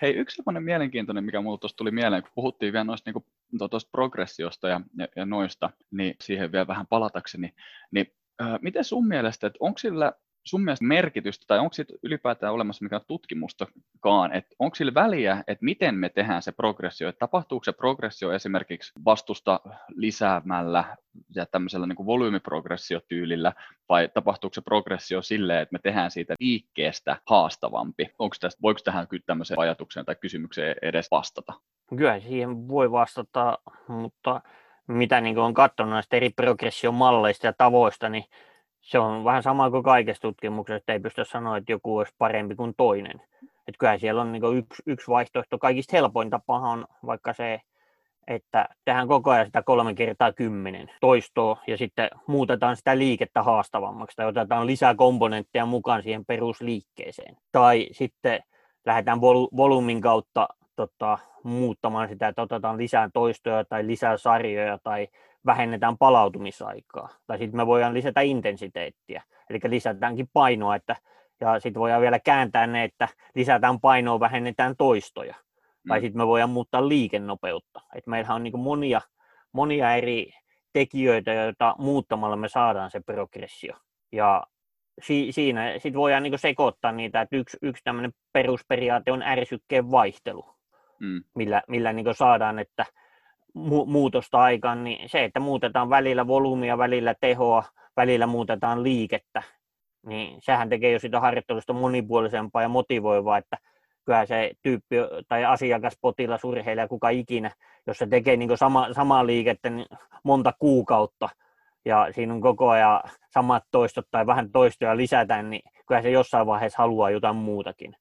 [0.02, 3.22] Hei, yksi sellainen mielenkiintoinen, mikä mulle tuossa tuli mieleen, kun puhuttiin vielä noista, niin
[3.59, 7.55] kuin, tuosta progressiosta ja, ja, ja noista, niin siihen vielä vähän palatakseni,
[7.90, 10.12] niin äh, miten sun mielestä, että onko sillä
[10.45, 15.64] sun mielestä merkitystä, tai onko siitä ylipäätään olemassa mikään tutkimustakaan, että onko sillä väliä, että
[15.64, 19.61] miten me tehdään se progressio, että tapahtuuko se progressio esimerkiksi vastusta
[19.97, 20.84] lisäämällä
[21.34, 23.53] ja tämmöisellä niin kuin volyymiprogressiotyylillä,
[23.88, 28.11] vai tapahtuuko se progressio silleen, että me tehdään siitä liikkeestä haastavampi?
[28.18, 31.53] Onko tästä, voiko tähän tämmöiseen ajatukseen tai kysymykseen edes vastata?
[31.97, 34.40] Kyllä siihen voi vastata, mutta
[34.88, 38.24] mitä niin on katsonut näistä eri progressiomalleista ja tavoista, niin
[38.85, 42.55] se on vähän sama kuin kaikessa tutkimuksessa, että ei pysty sanoa, että joku olisi parempi
[42.55, 43.20] kuin toinen.
[43.43, 45.59] Että kyllä siellä on niin yksi, yksi vaihtoehto.
[45.59, 47.61] Kaikista helpoin tapa on vaikka se,
[48.26, 54.16] että tehdään koko ajan sitä kolme kertaa kymmenen toistoa ja sitten muutetaan sitä liikettä haastavammaksi
[54.16, 57.37] tai otetaan lisää komponentteja mukaan siihen perusliikkeeseen.
[57.53, 58.41] Tai sitten
[58.87, 65.09] lähdetään vol- volyymin kautta tota, muuttamaan sitä, että otetaan lisää toistoja tai lisää sarjoja tai
[65.47, 67.09] vähennetään palautumisaikaa.
[67.26, 70.97] Tai sitten me voidaan lisätä intensiteettiä, eli lisätäänkin painoa, että,
[71.40, 75.34] ja sitten voidaan vielä kääntää ne, että lisätään painoa, vähennetään toistoja.
[75.34, 75.88] Mm.
[75.88, 77.80] Tai sitten me voidaan muuttaa liikennopeutta.
[77.95, 79.01] Et meillähän on niin monia,
[79.53, 80.32] monia eri
[80.72, 83.74] tekijöitä, joita muuttamalla me saadaan se progressio.
[84.12, 84.47] Ja
[85.03, 90.45] si- siinä sitten voidaan niin sekoittaa niitä, että yksi, yksi tämmöinen perusperiaate on ärsykkeen vaihtelu,
[91.01, 91.24] mm.
[91.34, 92.86] millä, millä niin saadaan, että
[93.59, 97.64] mu- muutosta aikaan, niin se, että muutetaan välillä volyymia, välillä tehoa,
[97.96, 99.42] välillä muutetaan liikettä,
[100.07, 103.57] niin sehän tekee jo sitä harjoittelusta monipuolisempaa ja motivoivaa, että
[104.05, 104.96] kyllä se tyyppi
[105.28, 107.50] tai asiakas, potilas, urheilija, kuka ikinä,
[107.86, 109.86] jos se tekee niin sama, samaa liikettä niin
[110.24, 111.28] monta kuukautta
[111.84, 113.00] ja siinä on koko ajan
[113.34, 117.96] samat toistot tai vähän toistoja lisätään, niin kyllä se jossain vaiheessa haluaa jotain muutakin.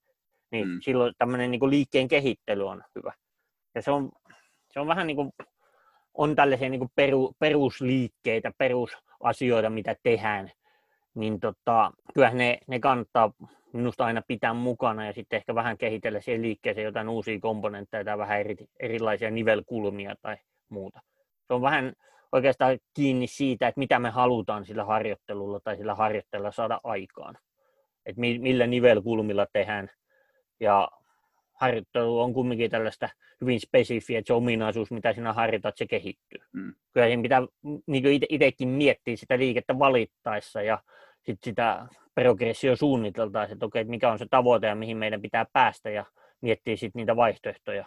[0.52, 0.78] Niin mm.
[0.82, 3.14] silloin tämmöinen niin liikkeen kehittely on hyvä.
[3.76, 4.10] Ja se on
[4.74, 5.34] se on vähän niin kuin,
[6.14, 10.52] on tällaisia niin kuin peru, perusliikkeitä, perusasioita, mitä tehdään,
[11.16, 13.32] niin tota, kyllä ne, ne kannattaa
[13.74, 18.18] minusta aina pitää mukana ja sitten ehkä vähän kehitellä siihen liikkeeseen jotain uusia komponentteja tai
[18.18, 20.38] vähän eri, erilaisia nivelkulmia tai
[20.70, 21.00] muuta.
[21.48, 21.94] Se on vähän
[22.32, 27.38] oikeastaan kiinni siitä, että mitä me halutaan sillä harjoittelulla tai sillä harjoittelulla saada aikaan.
[28.06, 29.90] Että millä nivelkulmilla tehdään
[30.60, 30.88] ja
[31.64, 33.10] harjoittelu on kumminkin tällaista
[33.42, 36.40] hyvin spesifiä, että se ominaisuus, mitä sinä harjoitat, se kehittyy.
[36.54, 36.74] Mm.
[36.94, 37.42] Kyllä siinä pitää
[37.88, 40.80] niin itsekin miettiä sitä liikettä valittaessa ja
[41.26, 45.46] sit sitä progressio suunniteltaessa, että okei, että mikä on se tavoite ja mihin meidän pitää
[45.54, 46.06] päästä ja
[46.42, 47.86] miettiä sitten niitä vaihtoehtoja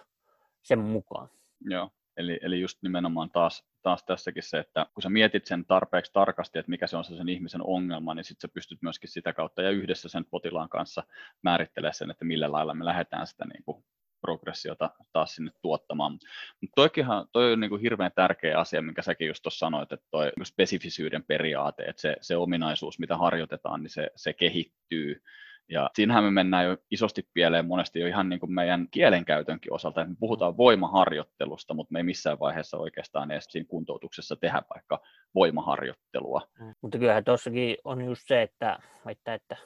[0.63, 1.29] sen mukaan.
[1.61, 6.13] Joo, eli, eli just nimenomaan taas, taas tässäkin se, että kun sä mietit sen tarpeeksi
[6.13, 9.33] tarkasti, että mikä se on se sen ihmisen ongelma, niin sitten sä pystyt myöskin sitä
[9.33, 11.03] kautta ja yhdessä sen potilaan kanssa
[11.43, 13.85] määrittelemään sen, että millä lailla me lähdetään sitä niin kuin
[14.21, 16.13] progressiota taas sinne tuottamaan.
[16.61, 20.07] Mutta toikinhan, toi on niin kuin hirveän tärkeä asia, minkä säkin just tuossa sanoit, että
[20.11, 25.23] toi spesifisyyden periaate, että se, se ominaisuus, mitä harjoitetaan, niin se, se kehittyy.
[25.69, 30.05] Ja siinähän me mennään jo isosti pieleen monesti jo ihan niin kuin meidän kielenkäytönkin osalta,
[30.05, 35.01] me puhutaan voimaharjoittelusta, mutta me ei missään vaiheessa oikeastaan edes siinä kuntoutuksessa tehdä vaikka
[35.35, 36.49] voimaharjoittelua.
[36.61, 36.75] Mm.
[36.81, 39.57] Mutta kyllähän tuossakin on just se, että, että, että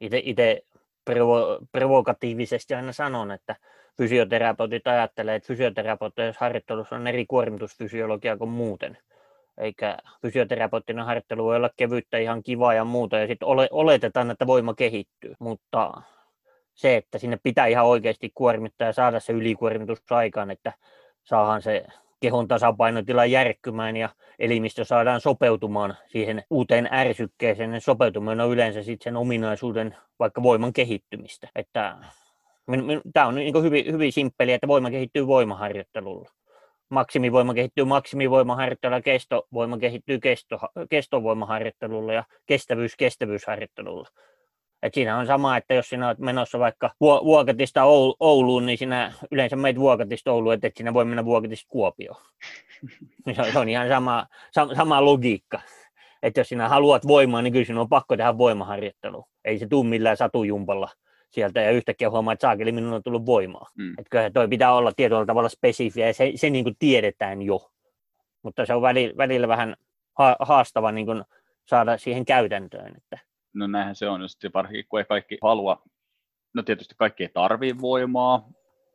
[0.00, 0.62] itse
[1.10, 3.56] provo- provokatiivisesti aina sanon, että
[3.96, 8.98] fysioterapeutit ajattelee, että fysioterapeutissa harjoittelussa on eri kuormitusfysiologia kuin muuten.
[9.60, 14.46] Eikä fysioterapeuttinen harjoittelu voi olla kevyttä ihan kivaa ja muuta, ja sitten ole, oletetaan, että
[14.46, 15.34] voima kehittyy.
[15.38, 16.02] Mutta
[16.74, 20.72] se, että sinne pitää ihan oikeasti kuormittaa ja saada se ylikuormitus aikaan, että
[21.24, 21.84] saahan se
[22.20, 27.70] kehon tasapainotila järkkymään ja elimistö saadaan sopeutumaan siihen uuteen ärsykkeeseen.
[27.70, 31.48] Ne sopeutuminen on yleensä sitten sen ominaisuuden vaikka voiman kehittymistä.
[31.54, 31.96] Että
[33.12, 36.30] Tämä on niin hyvin, hyvin simppeli, että voima kehittyy voimaharjoittelulla.
[36.88, 40.58] Maksimivoima kehittyy maksimivoimaharjoittelulla, kestovoima kehittyy kesto,
[40.90, 44.08] kestovoimaharjoittelulla ja kestävyys kestävyysharjoittelulla.
[44.82, 47.84] Et siinä on sama, että jos sinä olet menossa vaikka Vuokatista
[48.20, 52.20] Ouluun, niin sinä yleensä meitä Vuokatista Ouluun, että et sinä voi mennä Vuokatista Kuopioon.
[53.52, 54.26] se on ihan sama,
[54.76, 55.60] sama logiikka.
[56.22, 59.24] Että jos sinä haluat voimaa, niin kyllä sinun on pakko tehdä voimaharjoittelu.
[59.44, 60.88] Ei se tule millään satujumpalla
[61.30, 63.66] sieltä ja yhtäkkiä huomaa, että saakeli minun on tullut voimaa.
[63.78, 63.90] Mm.
[63.90, 67.70] Että kyllä toi pitää olla tietyllä tavalla spesifiä ja se, se niin kuin tiedetään jo.
[68.42, 69.76] Mutta se on välillä, välillä vähän
[70.40, 71.24] haastava niin kuin
[71.68, 72.96] saada siihen käytäntöön.
[72.96, 73.18] Että
[73.54, 75.82] no näinhän se on, sitten varsinkin kun ei kaikki halua,
[76.54, 78.48] no tietysti kaikki ei tarvii voimaa,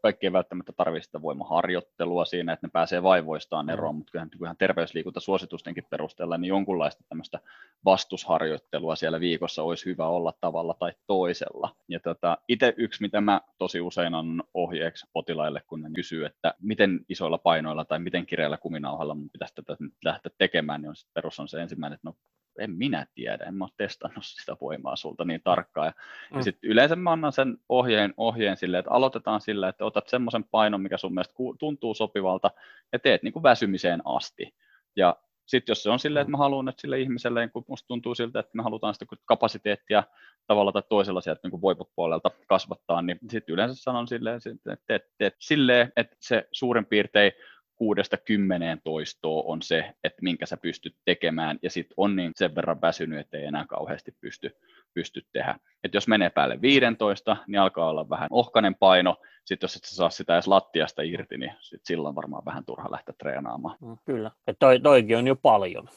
[0.04, 3.70] kaikki ei välttämättä tarvitse sitä voimaharjoittelua siinä, että ne pääsee vaivoistaan mm.
[3.70, 7.40] eroon, mutta kyllähän, kyllähän terveysliikuntasuositustenkin perusteella niin jonkunlaista tämmöistä
[7.86, 11.76] vastusharjoittelua siellä viikossa olisi hyvä olla tavalla tai toisella.
[11.88, 16.54] Ja tota, itse yksi, mitä mä tosi usein on ohjeeksi potilaille, kun ne kysyy, että
[16.62, 20.96] miten isoilla painoilla tai miten kireällä kuminauhalla mun pitäisi tätä nyt lähteä tekemään, niin on
[21.14, 22.16] perus on se ensimmäinen, että no
[22.60, 25.88] en minä tiedä, en mä ole testannut sitä voimaa sulta niin tarkkaan.
[25.88, 25.94] Ja,
[26.32, 26.38] mm.
[26.38, 30.44] ja sitten yleensä mä annan sen ohjeen, ohjeen silleen, että aloitetaan sillä, että otat semmoisen
[30.44, 32.52] painon, mikä sun mielestä tuntuu sopivalta,
[32.94, 34.56] ja teet niin kuin väsymiseen asti.
[34.96, 38.16] Ja sitten jos se on silleen, että mä haluan, että sille ihmiselle, kun musta tuntuu
[38.16, 40.04] siltä, että me halutaan sitä kapasiteettia
[40.48, 45.36] tavalla tai toisella sieltä niin voipupuolelta kasvattaa, niin sitten yleensä sanon silleen, että teet, teet
[45.40, 47.32] silleen, että se suurin piirtein
[47.76, 52.56] kuudesta kymmeneen toistoa on se, että minkä sä pystyt tekemään, ja sitten on niin sen
[52.56, 54.58] verran väsynyt, että ei enää kauheasti pysty,
[54.94, 55.56] pysty tehdä.
[55.84, 59.16] Et jos menee päälle 15, niin alkaa olla vähän ohkainen paino,
[59.46, 63.16] sitten jos et saa sitä edes lattiasta irti, niin sit silloin varmaan vähän turha lähteä
[63.18, 63.78] treenaamaan.
[63.82, 65.90] Mm, kyllä, että toi, toikin on jo paljon.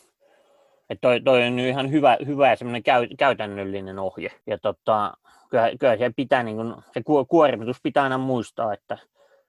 [0.90, 4.30] Että toi, toi on ihan hyvä, hyvä semmoinen käy, käytännöllinen ohje.
[4.46, 5.14] Ja tota,
[5.50, 8.98] kyllä, kyllä se pitää, niin kun, se kuormitus pitää aina muistaa, että,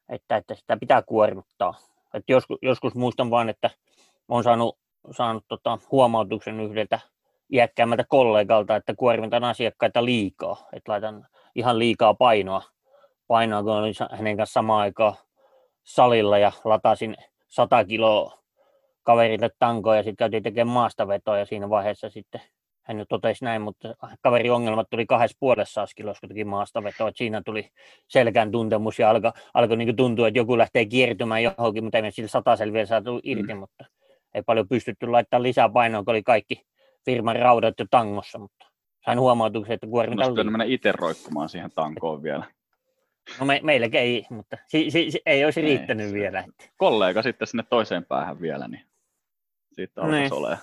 [0.09, 1.73] että, että sitä pitää kuormittaa
[2.17, 3.69] et joskus, joskus muistan vain, että
[4.27, 4.77] olen saanut,
[5.11, 6.99] saanut tota, huomautuksen yhdeltä
[7.53, 12.63] iäkkäämmältä kollegalta, että kuormitan asiakkaita liikaa, että laitan ihan liikaa painoa,
[13.27, 15.15] painoa kun olin hänen kanssa samaan aikaan
[15.83, 17.15] salilla ja latasin
[17.47, 18.37] 100 kiloa
[19.03, 22.41] kaverille tankoa ja sitten käytiin tekemään maastavetoa ja siinä vaiheessa sitten
[22.87, 27.17] hän nyt totesi näin, mutta kaverin ongelmat tuli kahdessa puolessa askilossa, kun teki maastavetoa, että
[27.17, 27.69] siinä tuli
[28.07, 32.11] selkään tuntemus ja alkoi alko niin tuntua, että joku lähtee kiertymään johonkin, mutta ei me
[32.11, 33.59] sillä satasella vielä saatu irti, mm.
[33.59, 33.85] mutta
[34.33, 36.61] ei paljon pystytty laittamaan lisää painoa, kun oli kaikki
[37.05, 38.65] firman raudat jo tangossa, mutta
[39.05, 40.43] sain huomautuksen, että kuormita oli.
[40.43, 42.45] mennä itse roikkumaan siihen tankoon vielä.
[43.39, 46.39] No me, meilläkin ei, mutta si, si, si, ei olisi riittänyt ei, vielä.
[46.39, 46.63] Että.
[46.77, 48.85] Kollega sitten sinne toiseen päähän vielä, niin
[49.73, 50.33] siitä alkaisi niin.
[50.33, 50.61] olemaan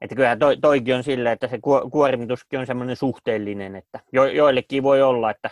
[0.00, 1.58] että kyllähän toi, toikin on sillä, että se
[1.90, 5.50] kuormituskin on semmoinen suhteellinen, että jo, joillekin voi olla, että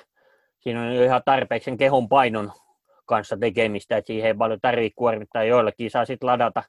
[0.61, 2.53] siinä on ihan tarpeeksi sen kehon painon
[3.07, 6.63] kanssa tekemistä, että siihen ei paljon tarvitse kuormittaa, joillekin saa sitten ladata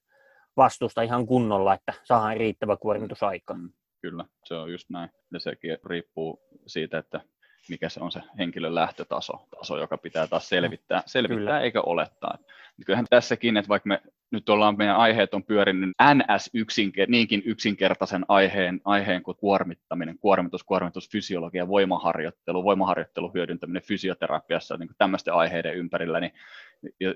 [0.58, 3.54] vastusta ihan kunnolla, että saadaan riittävä kuormitusaika.
[3.54, 3.70] Mm,
[4.02, 5.10] kyllä, se on just näin.
[5.34, 7.22] Ja sekin riippuu siitä, että
[7.70, 12.38] mikä se on se henkilön lähtötaso, taso, joka pitää taas selvittää, selvittää eikä olettaa.
[12.86, 14.02] Kyllähän tässäkin, että vaikka me
[14.32, 20.64] nyt ollaan, meidän aiheet on pyörinyt NS yksinker, niinkin yksinkertaisen aiheen, aiheen kuin kuormittaminen, kuormitus,
[20.64, 26.34] kuormitusfysiologia, voimaharjoittelu, voimaharjoittelu hyödyntäminen fysioterapiassa niin tämmöisten aiheiden ympärillä, niin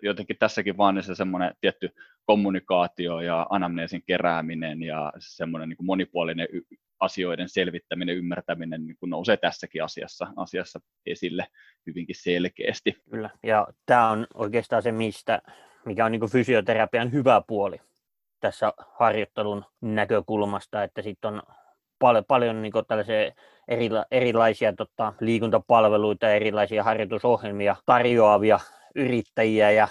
[0.01, 1.89] jotenkin tässäkin vaan niin se semmoinen tietty
[2.25, 6.47] kommunikaatio ja anamneesin kerääminen ja semmoinen niin monipuolinen
[6.99, 11.47] asioiden selvittäminen, ymmärtäminen niin kuin nousee tässäkin asiassa, asiassa esille
[11.87, 12.97] hyvinkin selkeästi.
[13.09, 15.41] Kyllä, ja tämä on oikeastaan se, mistä,
[15.85, 17.81] mikä on niin fysioterapian hyvä puoli
[18.39, 21.41] tässä harjoittelun näkökulmasta, että sitten on
[21.99, 23.31] paljon, paljon niin tällaisia
[23.67, 28.59] erila, erilaisia tota, liikuntapalveluita, erilaisia harjoitusohjelmia tarjoavia
[28.97, 29.87] yrittäjiä ja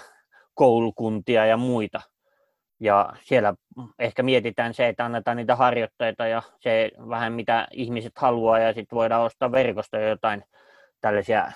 [0.53, 2.01] koulukuntia ja muita,
[2.79, 3.53] ja siellä
[3.99, 8.95] ehkä mietitään se, että annetaan niitä harjoitteita ja se vähän mitä ihmiset haluaa ja sitten
[8.95, 10.43] voidaan ostaa verkosta jotain
[11.01, 11.51] tällaisia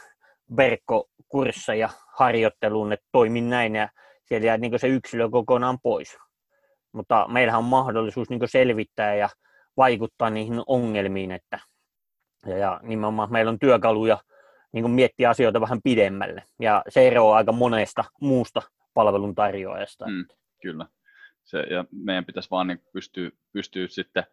[0.57, 3.89] verkkokursseja harjoitteluun, että toimin näin ja
[4.25, 6.17] siellä jää niin se yksilö kokonaan pois.
[6.91, 9.29] Mutta meillähän on mahdollisuus niin selvittää ja
[9.77, 11.59] vaikuttaa niihin ongelmiin, että
[12.45, 14.17] ja, ja nimenomaan meillä on työkaluja
[14.73, 18.61] niin miettiä asioita vähän pidemmälle ja se eroaa aika monesta muusta
[18.93, 20.07] palveluntarjoajasta.
[20.07, 20.25] Mm,
[20.61, 20.85] kyllä
[21.43, 24.23] se, ja meidän pitäisi vaan niin pystyä, pystyä sitten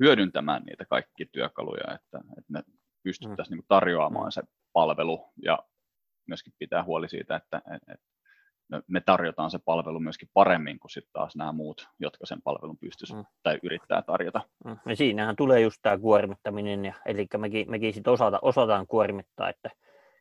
[0.00, 2.62] hyödyntämään niitä kaikki työkaluja, että, että me
[3.02, 3.58] pystyttäisiin mm.
[3.58, 4.42] niin tarjoamaan se
[4.72, 5.58] palvelu ja
[6.26, 8.06] myöskin pitää huoli siitä, että, että
[8.86, 13.14] me tarjotaan se palvelu myöskin paremmin kuin sitten taas nämä muut, jotka sen palvelun pystyisi
[13.14, 13.24] mm.
[13.42, 14.40] tai yrittää tarjota.
[14.64, 14.76] Mm.
[14.86, 19.70] Ja siinähän tulee just tämä kuormittaminen, ja, eli mekin, mekin sitten osata, osataan kuormittaa, että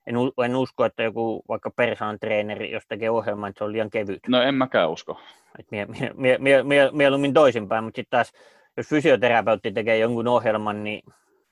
[0.08, 3.89] en, en usko, että joku vaikka persaan treeneri, jos tekee ohjelman, että se on liian
[3.89, 4.20] kevyt.
[4.28, 5.20] No en mäkään usko.
[5.60, 8.34] Et mie, mie, mie, mie, mie, mieluummin toisinpäin, mutta sitten taas,
[8.78, 11.03] jos fysioterapeutti tekee jonkun ohjelman, niin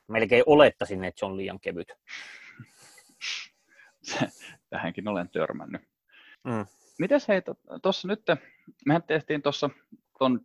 [0.08, 1.88] melkein olettaisin, että se on liian kevyt.
[4.70, 5.82] Tähänkin olen törmännyt.
[6.44, 6.66] Mm.
[7.00, 7.42] Mites hei,
[7.82, 8.22] tuossa nyt,
[8.86, 9.70] mehän tehtiin tuossa
[10.20, 10.42] tuon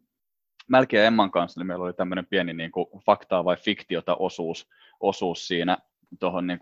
[0.68, 4.68] Mälki ja Emman kanssa, niin meillä oli tämmöinen pieni niin kuin faktaa vai fiktiota osuus,
[5.00, 5.78] osuus siinä
[6.20, 6.58] tuohon niin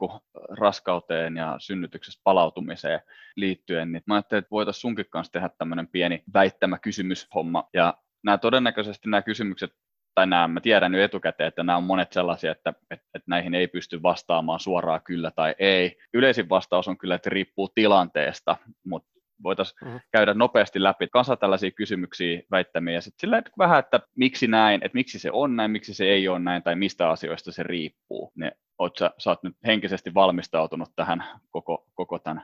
[0.49, 3.01] raskauteen ja synnytyksestä palautumiseen
[3.37, 7.69] liittyen, niin mä ajattelin, että voitaisiin sunkin kanssa tehdä tämmöinen pieni väittämä kysymyshomma.
[7.75, 7.95] Ja
[8.25, 9.73] nämä todennäköisesti nämä kysymykset
[10.15, 13.55] tai nämä, mä tiedän nyt etukäteen, että nämä on monet sellaisia, että, että, että näihin
[13.55, 15.99] ei pysty vastaamaan suoraan kyllä tai ei.
[16.15, 20.01] Yleisin vastaus on kyllä, että riippuu tilanteesta, mutta voitaisiin mm-hmm.
[20.13, 24.97] käydä nopeasti läpi kanssa tällaisia kysymyksiä, väittämiä ja sitten silleen vähän, että miksi näin, että
[24.97, 28.33] miksi se on näin, miksi se ei ole näin tai mistä asioista se riippuu.
[28.35, 32.43] Ne, oot sä, sä oot nyt henkisesti valmistautunut tähän koko, koko tämän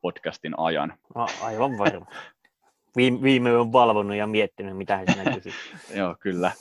[0.00, 0.94] podcastin ajan.
[1.14, 2.06] No, aivan varma.
[2.96, 5.54] Viime, viime on valvonnut ja miettinyt, mitä he sinä kysyt.
[5.98, 6.52] Joo, kyllä.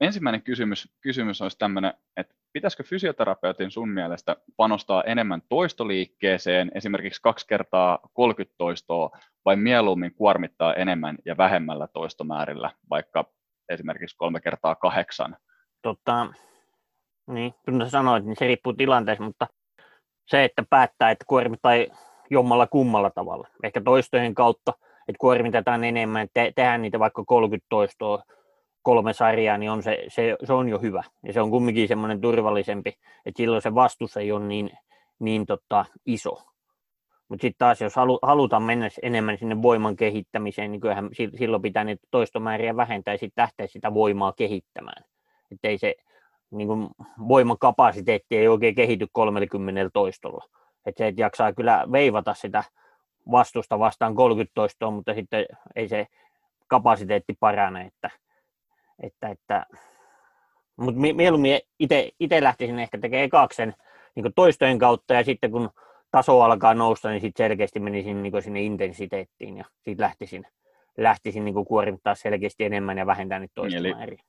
[0.00, 7.46] Ensimmäinen kysymys, kysymys olisi tämmöinen, että pitäisikö fysioterapeutin sun mielestä panostaa enemmän toistoliikkeeseen, esimerkiksi kaksi
[7.46, 9.10] kertaa 30 toistoa,
[9.44, 13.24] vai mieluummin kuormittaa enemmän ja vähemmällä toistomäärillä, vaikka
[13.68, 15.36] esimerkiksi kolme kertaa kahdeksan?
[15.82, 16.26] Tota,
[17.26, 19.46] niin, kun sanoit, niin se riippuu tilanteesta, mutta
[20.26, 21.72] se, että päättää, että kuormittaa
[22.30, 28.22] jommalla kummalla tavalla, ehkä toistojen kautta, että kuormitetaan enemmän, te- tehdään niitä vaikka 30 toistoa,
[28.88, 31.02] kolme sarjaa, niin on se, se, se, on jo hyvä.
[31.22, 32.88] Ja se on kumminkin semmoinen turvallisempi,
[33.26, 34.70] että silloin se vastus ei ole niin,
[35.18, 36.42] niin tota, iso.
[37.28, 41.84] Mutta sitten taas, jos halu, halutaan mennä enemmän sinne voiman kehittämiseen, niin kyllähän silloin pitää
[41.84, 45.04] niitä toistomääriä vähentää ja sitten lähteä sitä voimaa kehittämään.
[45.52, 45.94] Että ei se
[46.50, 46.88] niin kuin
[47.28, 50.44] voimakapasiteetti ei oikein kehity 30 toistolla.
[50.86, 52.64] Että se, että jaksaa kyllä veivata sitä
[53.30, 56.06] vastusta vastaan 30 toistoa, mutta sitten ei se
[56.68, 58.10] kapasiteetti parane, että
[59.02, 59.66] että, että,
[60.76, 61.60] mutta mieluummin
[62.20, 63.74] itse lähtisin ehkä tekemään kaksen
[64.14, 65.70] niin toistojen kautta ja sitten kun
[66.10, 70.46] taso alkaa nousta, niin sitten selkeästi menisin niin sinne intensiteettiin ja sitten lähtisin,
[70.96, 74.22] lähtisin niin kuormittaa selkeästi enemmän ja vähentää niitä toistomääriä.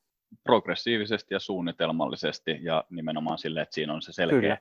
[0.43, 4.57] progressiivisesti ja suunnitelmallisesti ja nimenomaan sille, että siinä on se selkeä,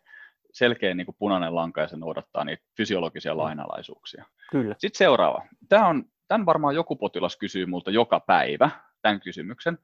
[0.52, 3.38] selkeä niin punainen lanka ja se noudattaa niitä fysiologisia mm.
[3.38, 4.24] lainalaisuuksia.
[4.50, 4.74] Kyllä.
[4.78, 5.46] Sitten seuraava.
[5.68, 8.70] Tämä on, tämän varmaan joku potilas kysyy multa joka päivä,
[9.02, 9.78] tämän kysymyksen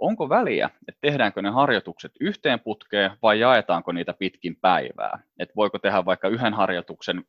[0.00, 5.18] onko väliä, että tehdäänkö ne harjoitukset yhteen putkeen vai jaetaanko niitä pitkin päivää?
[5.38, 7.24] Että voiko tehdä vaikka yhden harjoituksen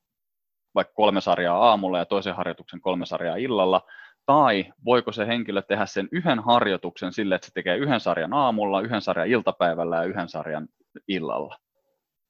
[0.76, 3.82] vaikka kolme sarjaa aamulla ja toisen harjoituksen kolme sarjaa illalla,
[4.26, 8.82] tai voiko se henkilö tehdä sen yhden harjoituksen sille, että se tekee yhden sarjan aamulla,
[8.82, 10.67] yhden sarjan iltapäivällä ja yhden sarjan
[11.07, 11.57] illalla?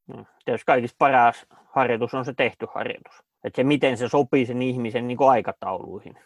[0.07, 3.23] No, tietysti kaikista paras harjoitus on se tehty harjoitus.
[3.43, 6.17] Että se, miten se sopii sen ihmisen niin aikatauluihin,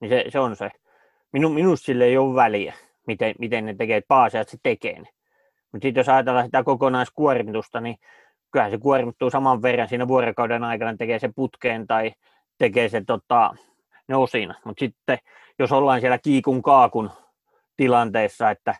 [0.00, 0.70] niin se, se on se.
[1.32, 2.74] Minu, minusta sille ei ole väliä
[3.06, 5.08] miten, miten ne tekee, että pääasiat se tekee ne.
[5.72, 7.96] Mutta sitten jos ajatellaan sitä kokonaiskuormitusta, niin
[8.52, 12.12] kyllähän se kuormittuu saman verran siinä vuorokauden aikana, tekee se putkeen tai
[12.58, 13.54] tekee se tota,
[14.08, 14.54] ne osina.
[14.64, 15.18] Mutta sitten
[15.58, 17.10] jos ollaan siellä kiikun kaakun
[17.76, 18.74] tilanteessa, että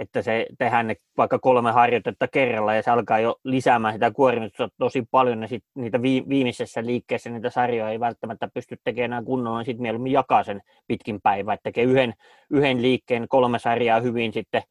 [0.00, 4.68] että se tehdään ne vaikka kolme harjoitetta kerralla ja se alkaa jo lisäämään sitä kuormitusta
[4.78, 9.66] tosi paljon ja sit niitä viimeisessä liikkeessä niitä sarjoja ei välttämättä pysty tekemään kunnolla, niin
[9.66, 12.14] sitten mieluummin jakaa sen pitkin päivää, että tekee yhden,
[12.50, 14.62] yhden liikkeen kolme sarjaa hyvin sitten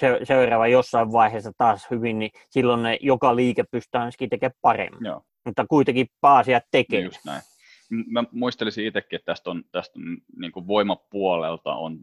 [0.00, 5.04] se, seuraava jossain vaiheessa taas hyvin, niin silloin ne, joka liike pystyy ainakin tekemään paremmin.
[5.04, 5.22] Joo.
[5.44, 7.00] Mutta kuitenkin pääasiat tekee.
[7.00, 7.42] Just näin.
[8.06, 11.98] Mä muistelisin itsekin, että tästä, on, tästä on, niin kuin voimapuolelta on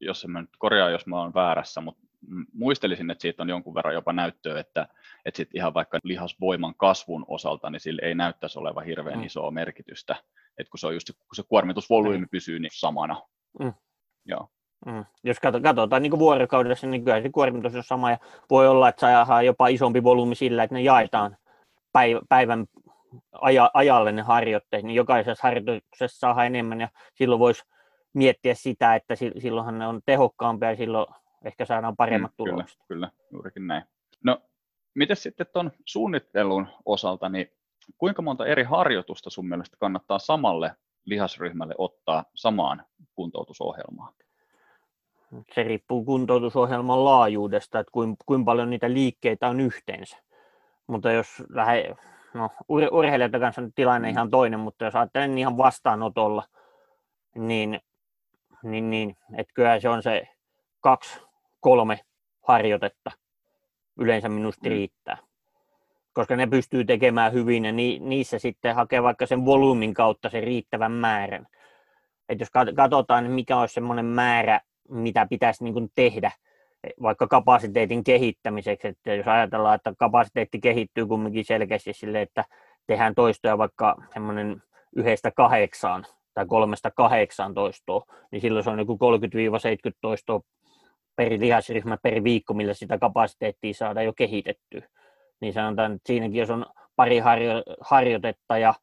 [0.00, 2.04] jos mä nyt korjaa, jos mä oon väärässä, mutta
[2.52, 4.88] muistelisin, että siitä on jonkun verran jopa näyttöä, että,
[5.24, 9.24] että sit ihan vaikka lihasvoiman kasvun osalta, niin sillä ei näyttäisi olevan hirveän mm.
[9.24, 10.16] isoa merkitystä,
[10.58, 12.28] että kun se on just kun se kuormitusvolyymi mm.
[12.30, 13.22] pysyy niin samana.
[13.60, 13.72] Mm.
[14.24, 14.48] Joo.
[14.86, 15.04] Mm.
[15.24, 18.18] Jos katsotaan niin vuorokaudessa, niin kyllä se kuormitus on sama ja
[18.50, 21.36] voi olla, että saadaan jopa isompi volyymi sillä, että ne jaetaan
[22.28, 22.66] päivän
[23.32, 27.62] aja, ajalle ne harjoitteet, niin jokaisessa harjoituksessa saa enemmän ja silloin voisi
[28.14, 31.06] miettiä sitä, että silloinhan ne on tehokkaampia ja silloin
[31.44, 32.78] ehkä saadaan paremmat mm, tulokset.
[32.88, 33.82] Kyllä, kyllä, juurikin näin.
[34.24, 34.42] No,
[34.94, 37.50] miten sitten tuon suunnittelun osalta, niin
[37.98, 42.84] kuinka monta eri harjoitusta sun mielestä kannattaa samalle lihasryhmälle ottaa samaan
[43.14, 44.12] kuntoutusohjelmaan?
[45.54, 50.16] Se riippuu kuntoutusohjelman laajuudesta, että kuinka, kuinka paljon niitä liikkeitä on yhteensä.
[50.86, 51.96] Mutta jos lähde,
[52.34, 54.12] no, ur- urheilijoiden kanssa on tilanne mm.
[54.12, 56.42] ihan toinen, mutta jos ajattelen ihan vastaanotolla,
[57.34, 57.80] niin
[58.64, 60.28] niin, niin että kyllä se on se
[60.80, 61.20] kaksi,
[61.60, 62.00] kolme
[62.42, 63.10] harjoitetta
[63.98, 64.70] yleensä minusta mm.
[64.70, 65.16] riittää.
[66.12, 70.42] Koska ne pystyy tekemään hyvin ja ni, niissä sitten hakee vaikka sen volyymin kautta sen
[70.42, 71.46] riittävän määrän.
[72.28, 76.32] Et jos katsotaan, niin mikä olisi semmoinen määrä, mitä pitäisi niin kuin tehdä,
[77.02, 82.44] vaikka kapasiteetin kehittämiseksi, että jos ajatellaan, että kapasiteetti kehittyy kumminkin selkeästi sille, että
[82.86, 84.62] tehdään toistoja vaikka semmoinen
[84.96, 88.98] yhdestä kahdeksaan, tai kolmesta kahdeksaan toistoa, niin silloin se on joku
[89.90, 90.40] 30-70 toistoa
[91.16, 94.82] per lihasryhmä per viikko, millä sitä kapasiteettia saada jo kehitetty.
[95.40, 96.66] Niin sanotaan, että siinäkin jos on
[96.96, 98.74] pari harjo- harjoitetta ja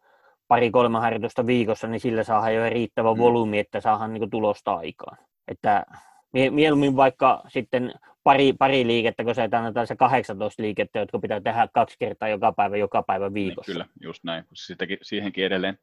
[0.48, 3.20] pari-kolme harjoitusta viikossa, niin sillä saa jo riittävä mm.
[3.20, 5.18] volyymi, että saadaan niin tulosta aikaan.
[5.48, 5.86] Että
[6.34, 7.94] mieluummin vaikka sitten
[8.24, 12.52] pari, pari liikettä, kun se annetaan se 18 liikettä, jotka pitää tehdä kaksi kertaa joka
[12.52, 13.72] päivä, joka päivä niin, viikossa.
[13.72, 14.44] Niin, kyllä, just näin.
[14.54, 15.78] Siitäkin, siihenkin edelleen,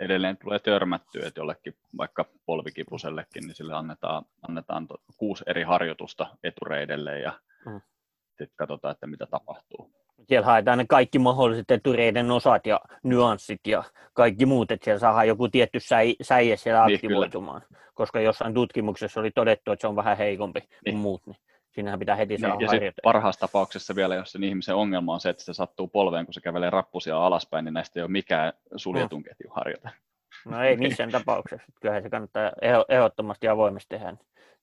[0.00, 6.26] edelleen tulee törmättyä, että jollekin vaikka polvikipusellekin, niin sille annetaan, annetaan to, kuusi eri harjoitusta
[6.44, 7.32] etureidelle ja
[7.64, 7.80] hmm.
[8.28, 9.90] sitten katsotaan, että mitä tapahtuu.
[10.28, 15.28] Siellä haetaan ne kaikki mahdolliset etureiden osat ja nyanssit ja kaikki muut, että siellä saadaan
[15.28, 17.62] joku tietty säi, säie siellä niin, aktivoitumaan.
[17.70, 20.70] Niin, koska jossain tutkimuksessa oli todettu, että se on vähän heikompi niin.
[20.84, 21.26] kuin muut.
[21.26, 21.36] Niin
[21.78, 25.30] siinähän pitää heti saada niin, ja parhaassa tapauksessa vielä, jos sen ihmisen ongelma on se,
[25.30, 29.20] että se sattuu polveen, kun se kävelee rappusia alaspäin, niin näistä ei ole mikään suljetun
[29.20, 29.24] mm.
[29.24, 29.90] ketju harjoite.
[30.46, 31.72] No ei missään tapauksessa.
[31.80, 32.52] Kyllähän se kannattaa
[32.88, 34.16] ehdottomasti avoimesti tehdä.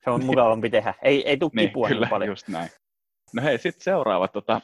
[0.04, 0.94] Se on mukavampi tehdä.
[1.02, 2.30] Ei, ei tule niin, kipua niin, kyllä, niin paljon.
[2.30, 2.70] just näin.
[3.34, 4.28] No hei, sitten seuraava.
[4.28, 4.62] Tota,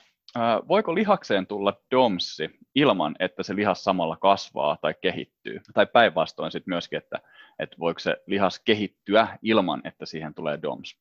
[0.67, 5.61] voiko lihakseen tulla domsi ilman, että se lihas samalla kasvaa tai kehittyy?
[5.73, 7.19] Tai päinvastoin sitten myöskin, että,
[7.59, 10.97] että voiko se lihas kehittyä ilman, että siihen tulee DOMS?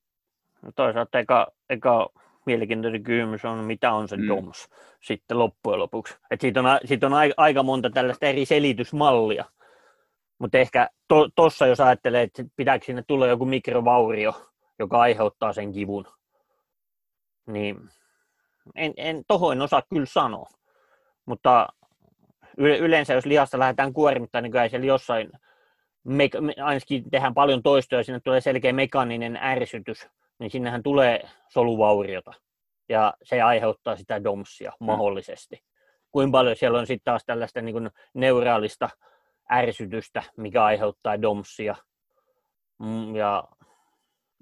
[0.62, 2.08] No toisaalta eka, eka
[2.46, 4.28] mielenkiintoinen kysymys on, mitä on se mm.
[4.28, 4.68] DOMS
[5.00, 6.14] sitten loppujen lopuksi.
[6.30, 9.44] Et siitä on, siitä on aika monta tällaista eri selitysmallia.
[10.38, 10.88] Mutta ehkä
[11.34, 16.06] tuossa, to, jos ajattelee, että pitääkö sinne tulla joku mikrovaurio, joka aiheuttaa sen kivun,
[17.46, 17.76] niin
[18.74, 20.50] en, en tohon en osaa kyllä sanoa.
[21.26, 21.68] Mutta
[22.56, 25.32] yleensä jos lihasta lähdetään kuormittamaan, niin kyllä siellä jossain,
[26.04, 26.28] me,
[26.62, 30.08] ainakin tehdään paljon toistoja, sinne tulee selkeä mekaaninen ärsytys,
[30.40, 32.32] niin sinnehän tulee soluvauriota
[32.88, 34.86] ja se aiheuttaa sitä domsia mm.
[34.86, 35.62] mahdollisesti.
[36.12, 38.88] Kuinka paljon siellä on sitten taas tällaista niin neuraalista
[39.52, 41.76] ärsytystä, mikä aiheuttaa domsia.
[42.78, 43.44] Mm, ja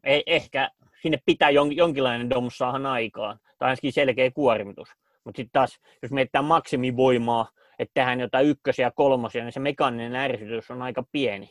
[0.05, 0.71] e- ehkä
[1.03, 4.89] sinne pitää jonkinlainen doms saada aikaan, tai ainakin selkeä kuormitus.
[5.25, 10.17] Mutta sitten taas, jos mietitään maksimivoimaa, että tehdään jotain ykkösiä ja kolmosia, niin se mekaaninen
[10.17, 11.51] ärsytys on aika pieni.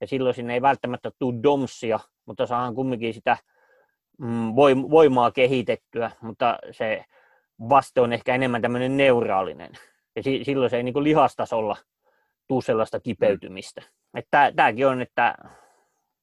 [0.00, 3.36] Ja silloin sinne ei välttämättä tule domsia, mutta saadaan kumminkin sitä
[4.90, 7.04] voimaa kehitettyä, mutta se
[7.68, 9.70] vaste on ehkä enemmän tämmöinen neuraalinen.
[10.16, 11.76] Ja silloin se ei niin lihastasolla
[12.48, 13.82] tule sellaista kipeytymistä.
[14.14, 15.34] Että tämäkin on, että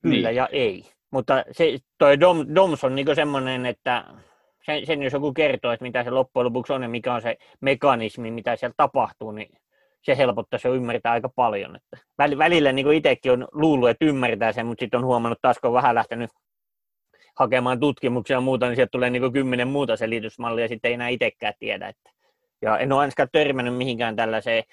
[0.02, 0.36] kyllä niin.
[0.36, 0.92] ja ei.
[1.12, 4.06] Mutta se, toi Dom, DOMS on niin semmoinen, että
[4.66, 7.38] sen, sen, jos joku kertoo, että mitä se loppujen lopuksi on ja mikä on se
[7.62, 9.50] mekanismi, mitä siellä tapahtuu, niin
[10.02, 11.76] se helpottaa se ymmärtää aika paljon.
[11.76, 11.98] Että
[12.38, 15.74] välillä niin itsekin on luullut, että ymmärtää sen, mutta sitten on huomannut taas, kun on
[15.74, 16.30] vähän lähtenyt
[17.40, 21.08] hakemaan tutkimuksia ja muuta, niin sieltä tulee niin kymmenen muuta selitysmallia, ja sitten ei enää
[21.08, 21.88] itsekään tiedä.
[21.88, 22.12] Että.
[22.62, 24.64] Ja en ole ainakaan törmännyt mihinkään tällaiseen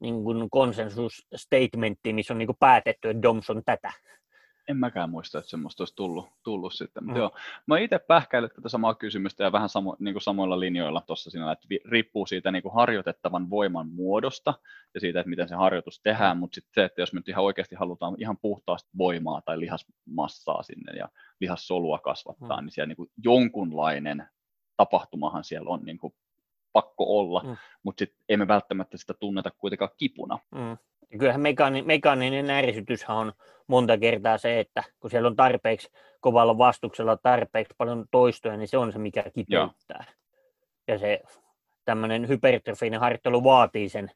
[0.00, 3.92] niin kuin konsensus-statementtiin, missä on niin kuin päätetty, että DOMS on tätä
[4.68, 7.04] en mäkään muista, että semmoista olisi tullut, tullut sitten.
[7.04, 7.16] Mm.
[7.16, 7.36] joo,
[7.66, 11.52] mä itse pähkäilen tätä samaa kysymystä ja vähän samo, niin kuin samoilla linjoilla tuossa siinä,
[11.52, 14.54] että riippuu siitä niin kuin harjoitettavan voiman muodosta
[14.94, 17.44] ja siitä, että miten se harjoitus tehdään, mutta sitten se, että jos me nyt ihan
[17.44, 21.08] oikeasti halutaan ihan puhtaasti voimaa tai lihasmassaa sinne ja
[21.40, 22.64] lihassolua kasvattaa, mm.
[22.64, 24.28] niin siellä niin kuin jonkunlainen
[24.76, 26.14] tapahtumahan siellä on niin kuin
[26.72, 27.56] pakko olla, mm.
[27.82, 30.38] mutta sitten emme välttämättä sitä tunneta kuitenkaan kipuna.
[30.54, 30.76] Mm.
[31.18, 33.32] Kyllähän mekaani, mekaaninen ärsytyshän on
[33.66, 35.90] monta kertaa se, että kun siellä on tarpeeksi
[36.20, 40.04] kovalla vastuksella tarpeeksi paljon toistoja, niin se on se, mikä kipeyttää.
[40.08, 40.14] Joo.
[40.88, 41.22] Ja se
[41.84, 44.10] tämmöinen hypertrofinen harjoittelu vaatii sen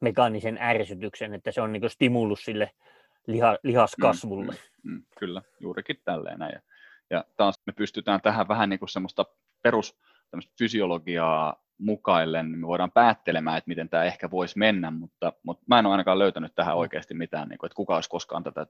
[0.00, 2.70] mekaanisen ärsytyksen, että se on niin stimulus sille
[3.26, 4.52] liha, lihaskasvulle.
[4.52, 6.52] Mm, mm, mm, kyllä, juurikin tälleen näin.
[6.52, 6.60] Ja,
[7.10, 9.26] ja taas me pystytään tähän vähän niin kuin semmoista
[9.62, 9.98] perus
[10.58, 15.78] fysiologiaa mukaillen, niin me voidaan päättelemään, että miten tämä ehkä voisi mennä, mutta, mutta mä
[15.78, 16.78] en ole ainakaan löytänyt tähän mm.
[16.78, 18.66] oikeasti mitään, niin kuin, että kuka olisi koskaan tätä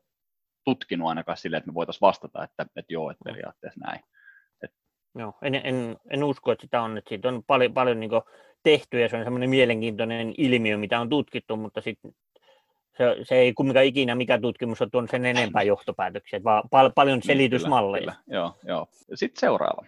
[0.64, 3.32] tutkinut ainakaan silleen, että me voitaisiin vastata, että, että joo, että mm.
[3.32, 4.00] periaatteessa näin.
[4.62, 4.70] Et...
[5.18, 8.11] Joo, en, en, en, usko, että sitä on, että siitä on paljon, paljon niin
[8.62, 12.12] tehty ja se on semmoinen mielenkiintoinen ilmiö, mitä on tutkittu, mutta sitten
[12.98, 17.18] se, se ei kumminkaan ikinä mikä tutkimus on tuonut sen enempää johtopäätöksiä, vaan pal- paljon
[17.18, 18.00] niin, selitysmalleja.
[18.00, 18.38] Kyllä, kyllä.
[18.38, 18.86] Joo, joo.
[19.14, 19.86] Sitten seuraava.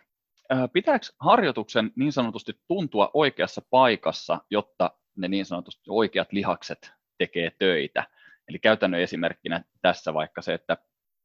[0.52, 7.50] Äh, pitääkö harjoituksen niin sanotusti tuntua oikeassa paikassa, jotta ne niin sanotusti oikeat lihakset tekee
[7.58, 8.04] töitä?
[8.48, 10.76] Eli käytännön esimerkkinä tässä vaikka se, että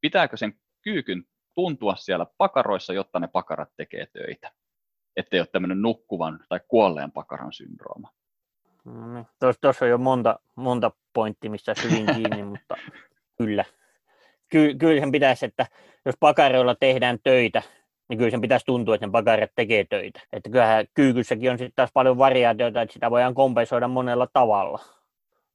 [0.01, 1.23] pitääkö sen kyykyn
[1.55, 4.51] tuntua siellä pakaroissa, jotta ne pakarat tekee töitä?
[5.15, 8.09] Ettei ole tämmöinen nukkuvan tai kuolleen pakaran syndrooma.
[8.85, 9.27] No niin.
[9.61, 12.75] Tuossa on jo monta, monta pointtia, missä hyvin kiinni, mutta
[13.37, 13.65] kyllä.
[14.49, 15.65] Ky- kyllä sen pitäisi, että
[16.05, 17.61] jos pakaroilla tehdään töitä,
[18.11, 20.21] niin kyllä sen pitäisi tuntua, että ne pakarat tekee töitä.
[20.33, 24.79] Että kyllähän kyykyssäkin on sitten taas paljon variaatioita, että sitä voidaan kompensoida monella tavalla.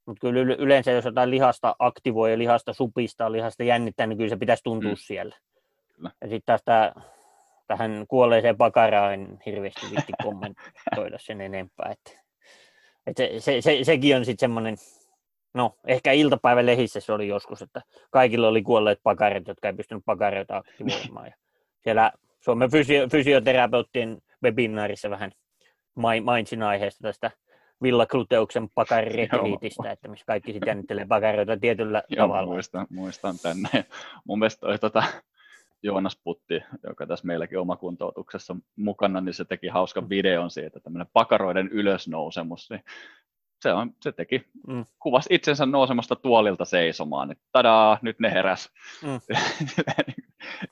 [0.06, 4.36] Mutta kyllä yleensä, jos jotain lihasta aktivoi ja lihasta supistaa, lihasta jännittää, niin kyllä se
[4.36, 4.96] pitäisi tuntua mm.
[4.96, 5.36] siellä.
[5.96, 6.10] Kyllä.
[6.20, 7.00] Ja sitten taas tää,
[7.66, 11.92] tähän kuolleeseen pakaraan en hirveästi vitti kommentoida sen enempää.
[11.92, 12.20] Että,
[13.06, 14.76] että se, se, se, sekin on sitten semmoinen,
[15.54, 20.56] no ehkä iltapäivälehissä se oli joskus, että kaikilla oli kuolleet pakarit, jotka ei pystynyt pakareita
[20.56, 21.26] aktivoimaan.
[21.26, 21.34] Ja
[21.84, 22.12] siellä
[22.46, 25.32] Suomen fysio- fysioterapeuttien webinaarissa vähän
[26.22, 27.30] mainitsin aiheesta tästä
[27.82, 32.52] Villa Kluteuksen pakariretriitistä, että missä kaikki sitten jännittelee pakaroita tietyllä Joo, tavalla.
[32.52, 33.68] Muistan, muistan tänne.
[34.24, 35.02] Mun mielestä toi, tota,
[35.82, 40.08] Joonas Putti, joka tässä meilläkin omakuntoutuksessa mukana, niin se teki hauskan mm.
[40.08, 42.84] videon siitä, tämmöinen pakaroiden ylösnousemus, niin
[43.66, 44.84] se, on, se teki, mm.
[44.98, 48.70] kuvasi itsensä nousemasta tuolilta seisomaan, että tadaa, nyt ne heräs.
[49.02, 49.20] Mm.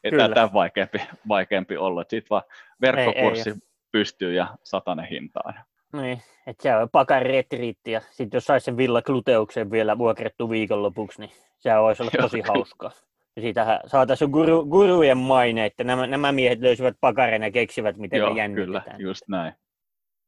[0.04, 2.42] ei tämä vaikeampi, vaikeampi ollut, sitten vaan
[2.80, 5.54] verkkokurssi ei, ei, pystyy ja satanen hintaan.
[5.92, 10.50] Niin, että se on pakan retriitti ja sitten jos saisi sen Villa Kluteuksen vielä vuokrattu
[10.50, 12.90] viikonlopuksi, niin se olisi ollut tosi Joo, hauskaa.
[13.36, 18.18] Ja siitähän saataisiin guru, gurujen maine, että nämä, nämä miehet löysivät pakaren ja keksivät, miten
[18.18, 18.82] Joo, ne jännitetään.
[18.82, 19.54] kyllä, just näin.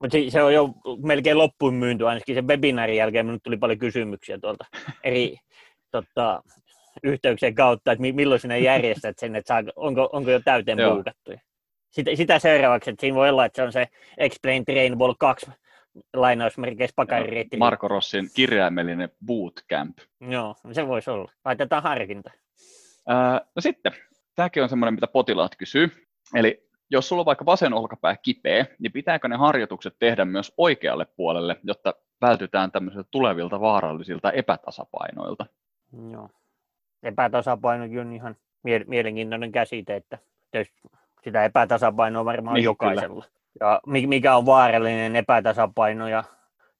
[0.00, 0.68] Mutta se, on jo
[1.02, 4.64] melkein loppuun myynty, ainakin sen webinaarin jälkeen minulle tuli paljon kysymyksiä tuolta
[5.04, 5.36] eri
[5.90, 6.42] tota,
[7.02, 11.32] yhteyksien kautta, että milloin sinä järjestät sen, että saa, onko, onko jo täyteen puukattu.
[11.90, 13.88] Sitä, sitä seuraavaksi, että siinä voi olla, että se on se
[14.18, 15.46] Explain Trainable 2
[16.14, 17.56] lainausmerkeissä pakariretti.
[17.56, 19.98] Marko Rossin kirjaimellinen bootcamp.
[20.20, 21.32] Joo, se voisi olla.
[21.44, 22.30] Laitetaan harkinta.
[23.10, 23.16] Öö,
[23.56, 23.92] no sitten,
[24.34, 25.90] tämäkin on semmoinen, mitä potilaat kysyy.
[26.34, 31.06] Eli jos sulla on vaikka vasen olkapää kipeä, niin pitääkö ne harjoitukset tehdä myös oikealle
[31.16, 35.46] puolelle, jotta vältytään tämmöisiltä tulevilta vaarallisilta epätasapainoilta?
[36.12, 36.28] Joo.
[37.02, 38.36] Epätasapainokin on ihan
[38.86, 40.18] mielenkiintoinen käsite, että
[41.24, 43.24] sitä epätasapainoa varmaan niin, jokaisella.
[43.24, 43.36] Kyllä.
[43.60, 46.24] Ja mikä on vaarallinen epätasapaino ja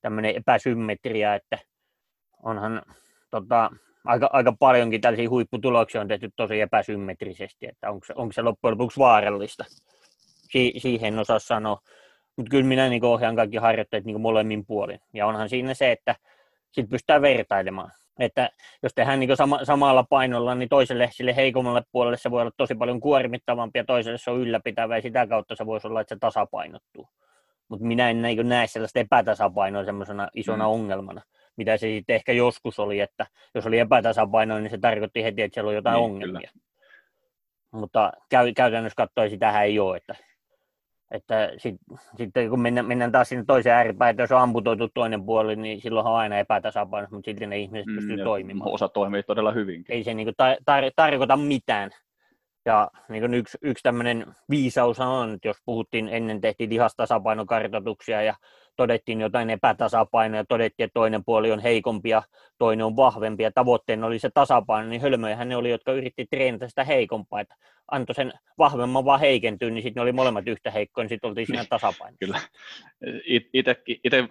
[0.01, 1.59] tämmöinen epäsymmetria, että
[2.43, 2.83] onhan
[3.31, 3.71] tota,
[4.05, 9.01] aika, aika paljonkin tällaisia huipputuloksia on tehty tosi epäsymmetrisesti, että onko, onko se loppujen lopuksi
[9.01, 9.65] vaarallista.
[10.57, 11.79] Si- siihen en osaa sanoa,
[12.37, 15.01] mutta kyllä minä niin ohjaan kaikki harjoitteet niin molemmin puolin.
[15.15, 16.15] Ja onhan siinä se, että
[16.73, 17.91] sitten pystytään vertailemaan.
[18.19, 18.51] Että
[18.83, 22.75] jos tehdään niin sama, samalla painolla, niin toiselle sille heikommalle puolelle se voi olla tosi
[22.75, 26.19] paljon kuormittavampi ja toiselle se on ylläpitävä ja sitä kautta se voisi olla, että se
[26.19, 27.09] tasapainottuu.
[27.69, 30.71] Mutta minä en niin näe sellaista epätasapainoa semmoisena isona mm.
[30.71, 31.23] ongelmana,
[31.57, 35.55] mitä se sitten ehkä joskus oli, että jos oli epätasapainoa, niin se tarkoitti heti, että
[35.55, 36.51] siellä on jotain niin, ongelmia.
[36.53, 36.67] Kyllä.
[37.81, 40.15] Mutta käy, käytännössä katsoen sitähän ei ole, että
[41.11, 45.25] että sitten sit, kun mennään, mennään taas sinne toiseen ääripään, että jos on amputoitu toinen
[45.25, 48.71] puoli, niin silloin on aina epätasapaino, mutta silti ne ihmiset mm, pystyy toimimaan.
[48.71, 49.85] Osa toimii todella hyvin.
[49.89, 51.91] Ei se niin tar- tar- tarkoita mitään.
[52.67, 58.35] Ja niin yksi, yksi tämmöinen viisaus on, että jos puhuttiin ennen, tehtiin lihastasapainokartoituksia ja
[58.77, 62.23] todettiin jotain epätasapainoja, todettiin, että toinen puoli on heikompi ja
[62.59, 66.69] toinen on vahvempi ja tavoitteena oli se tasapaino, niin hölmöjähän ne oli, jotka yritti treenata
[66.69, 67.55] sitä heikompaa, että
[67.91, 71.47] antoi sen vahvemman vaan heikentyä, niin sitten ne oli molemmat yhtä heikkoja, niin sitten oltiin
[71.47, 72.19] siinä niin, tasapainossa.
[72.21, 72.41] Kyllä.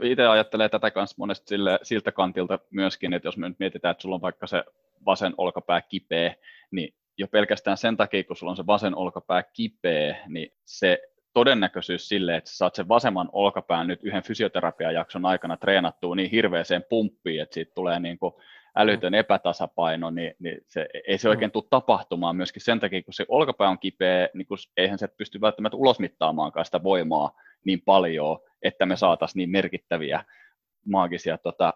[0.01, 4.01] Itse ajattelee tätä kanssa monesti sille, siltä kantilta myöskin, että jos me nyt mietitään, että
[4.01, 4.63] sulla on vaikka se
[5.05, 6.35] vasen olkapää kipeä,
[6.71, 10.99] niin jo pelkästään sen takia, kun sulla on se vasen olkapää kipeä, niin se
[11.33, 16.85] todennäköisyys sille, että sä saat sen vasemman olkapään nyt yhden fysioterapiajakson aikana treenattua niin hirveäseen
[16.89, 18.33] pumppiin, että siitä tulee niin kuin
[18.75, 19.19] älytön mm.
[19.19, 21.29] epätasapaino, niin, niin se, ei se mm.
[21.29, 25.07] oikein tule tapahtumaan myöskin sen takia, kun se olkapää on kipeä, niin kun eihän se
[25.07, 27.31] pysty välttämättä ulosmittaamaankaan sitä voimaa
[27.65, 30.23] niin paljon, että me saataisiin niin merkittäviä
[30.85, 31.73] maagisia tota,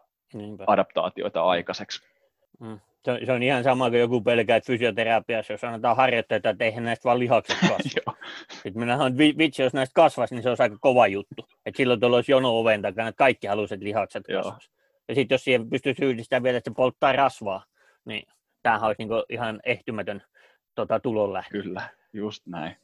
[0.68, 2.10] adaptaatioita aikaiseksi.
[2.60, 2.80] Mm.
[3.06, 6.66] Se on, se on ihan sama kuin joku pelkää, että fysioterapiassa, jos annetaan harjoitteita, että
[6.66, 8.14] eihän näistä vaan lihakset kasva.
[8.52, 11.48] Sitten minä sanon, että vitsi, jos näistä kasvaisi, niin se olisi aika kova juttu.
[11.66, 14.70] Että silloin tuolla olisi jono oven takana, että kaikki haluaisivat lihakset kasvaisi.
[15.08, 17.66] Ja sitten jos siihen pystyisi yhdistämään vielä, että se polttaa rasvaa,
[18.06, 18.28] niin
[18.64, 20.24] tämähän olisi niin ihan ehtymätön
[20.76, 21.50] tota, tulonlähde.
[21.52, 22.76] Kyllä, just näin.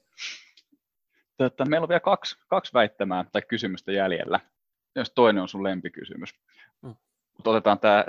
[1.38, 4.40] Tätä, meillä on vielä kaksi, kaksi väittämää tai kysymystä jäljellä.
[4.96, 6.30] Jos toinen on sun lempikysymys.
[6.82, 6.96] Mm.
[7.38, 8.06] Mutta otetaan tämä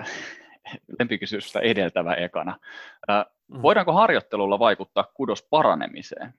[0.99, 2.59] lempikysymystä edeltävä ekana.
[3.09, 3.63] Mm.
[3.63, 6.35] Voidaanko harjoittelulla vaikuttaa kudos paranemiseen?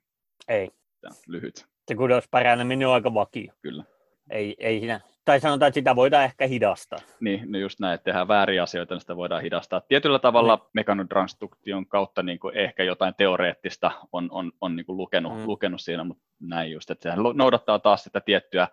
[0.47, 0.71] Ei.
[1.01, 1.65] Tämä lyhyt.
[1.88, 3.53] Se kudos paraneminen on aika vakio.
[3.61, 3.84] Kyllä.
[4.30, 6.99] Ei, ei siinä, tai sanotaan, että sitä voidaan ehkä hidastaa.
[7.19, 9.81] Niin, no just näin, että tehdään vääriä asioita, niin sitä voidaan hidastaa.
[9.81, 10.61] Tietyllä tavalla mm.
[10.73, 15.45] mekanotransduktion kautta niin kuin ehkä jotain teoreettista on, on, on niin kuin lukenut, mm.
[15.45, 18.68] lukenut siinä, mutta näin just, että sehän noudattaa taas sitä tiettyä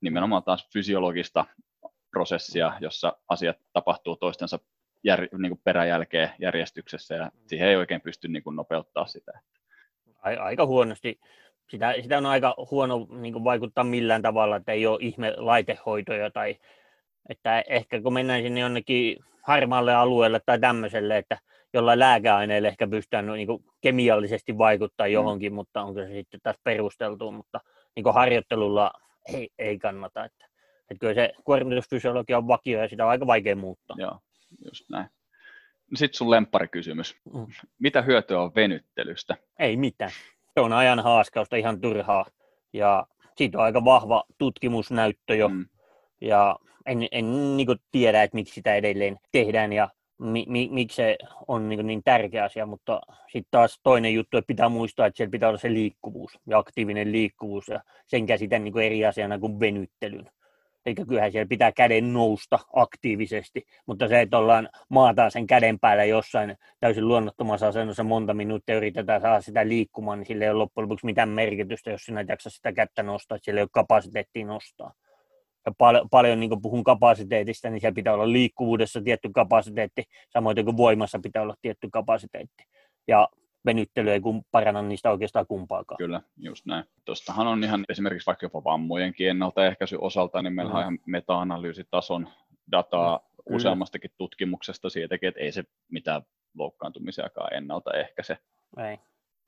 [0.00, 1.44] nimenomaan taas fysiologista
[2.10, 4.58] prosessia, jossa asiat tapahtuu toistensa
[5.04, 9.32] jär, niin kuin peräjälkeen järjestyksessä ja siihen ei oikein pysty niin kuin nopeuttaa sitä.
[10.22, 11.20] Aika huonosti.
[11.70, 16.30] Sitä, sitä on aika huono niin kuin vaikuttaa millään tavalla, että ei ole ihme laitehoitoja
[16.30, 16.56] tai
[17.28, 21.38] että ehkä kun mennään sinne jonnekin harmaalle alueelle tai tämmöiselle, että
[21.72, 25.12] jollain lääkeaineelle ehkä pystytään niin kuin kemiallisesti vaikuttaa mm.
[25.12, 25.54] johonkin, mm.
[25.54, 27.60] mutta onko se sitten taas perusteltu, mutta
[27.96, 28.90] niin kuin harjoittelulla
[29.34, 30.24] ei, ei kannata.
[30.24, 30.46] Että,
[30.90, 33.96] että kyllä se kuormitusfysiologia on vakio ja sitä on aika vaikea muuttaa.
[34.00, 34.18] Joo
[34.64, 35.08] just näin.
[35.94, 37.16] Sitten sun lempparikysymys.
[37.34, 37.46] Mm.
[37.78, 39.36] Mitä hyötyä on venyttelystä?
[39.58, 40.10] Ei mitään.
[40.54, 42.26] se on ajan haaskausta ihan turhaa.
[42.72, 43.06] Ja
[43.36, 45.48] siitä on aika vahva tutkimusnäyttö jo.
[45.48, 45.66] Mm.
[46.20, 46.56] Ja
[46.86, 51.18] en, en niin tiedä, että miksi sitä edelleen tehdään ja mi, mi, miksi se
[51.48, 55.30] on niin, niin tärkeä asia, mutta sitten taas toinen juttu, että pitää muistaa, että siellä
[55.30, 60.30] pitää olla se liikkuvuus ja aktiivinen liikkuvuus ja sen käsitän niin eri asiana kuin venyttelyn.
[60.86, 66.04] Eli kyllähän siellä pitää käden nousta aktiivisesti, mutta se, että ollaan maataan sen käden päällä
[66.04, 70.84] jossain täysin luonnottomassa asennossa monta minuuttia yritetään saada sitä liikkumaan, niin sillä ei ole loppujen
[70.84, 74.46] lopuksi mitään merkitystä, jos sinä et jaksa sitä kättä nostaa, että siellä ei ole kapasiteettia
[74.46, 74.92] nostaa.
[75.66, 80.76] Ja pal- paljon niin puhun kapasiteetista, niin siellä pitää olla liikkuvuudessa tietty kapasiteetti, samoin kuin
[80.76, 82.64] voimassa pitää olla tietty kapasiteetti.
[83.08, 83.28] Ja
[83.66, 85.98] venyttely ei kun paranna niistä oikeastaan kumpaakaan.
[85.98, 86.84] Kyllä, just näin.
[87.04, 90.76] Tuostahan on ihan esimerkiksi vaikka jopa vammojenkin ennaltaehkäisy osalta, niin meillä mm.
[90.76, 92.28] on ihan meta-analyysitason
[92.72, 93.56] dataa mm.
[93.56, 96.22] useammastakin tutkimuksesta siitäkin, että ei se mitään
[96.54, 98.38] loukkaantumisiakaan ennaltaehkäise.
[98.78, 98.98] Ei.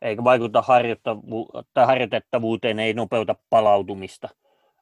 [0.03, 4.29] Eikä vaikuta harjoittavu- harjoitettavuuteen, ei nopeuta palautumista.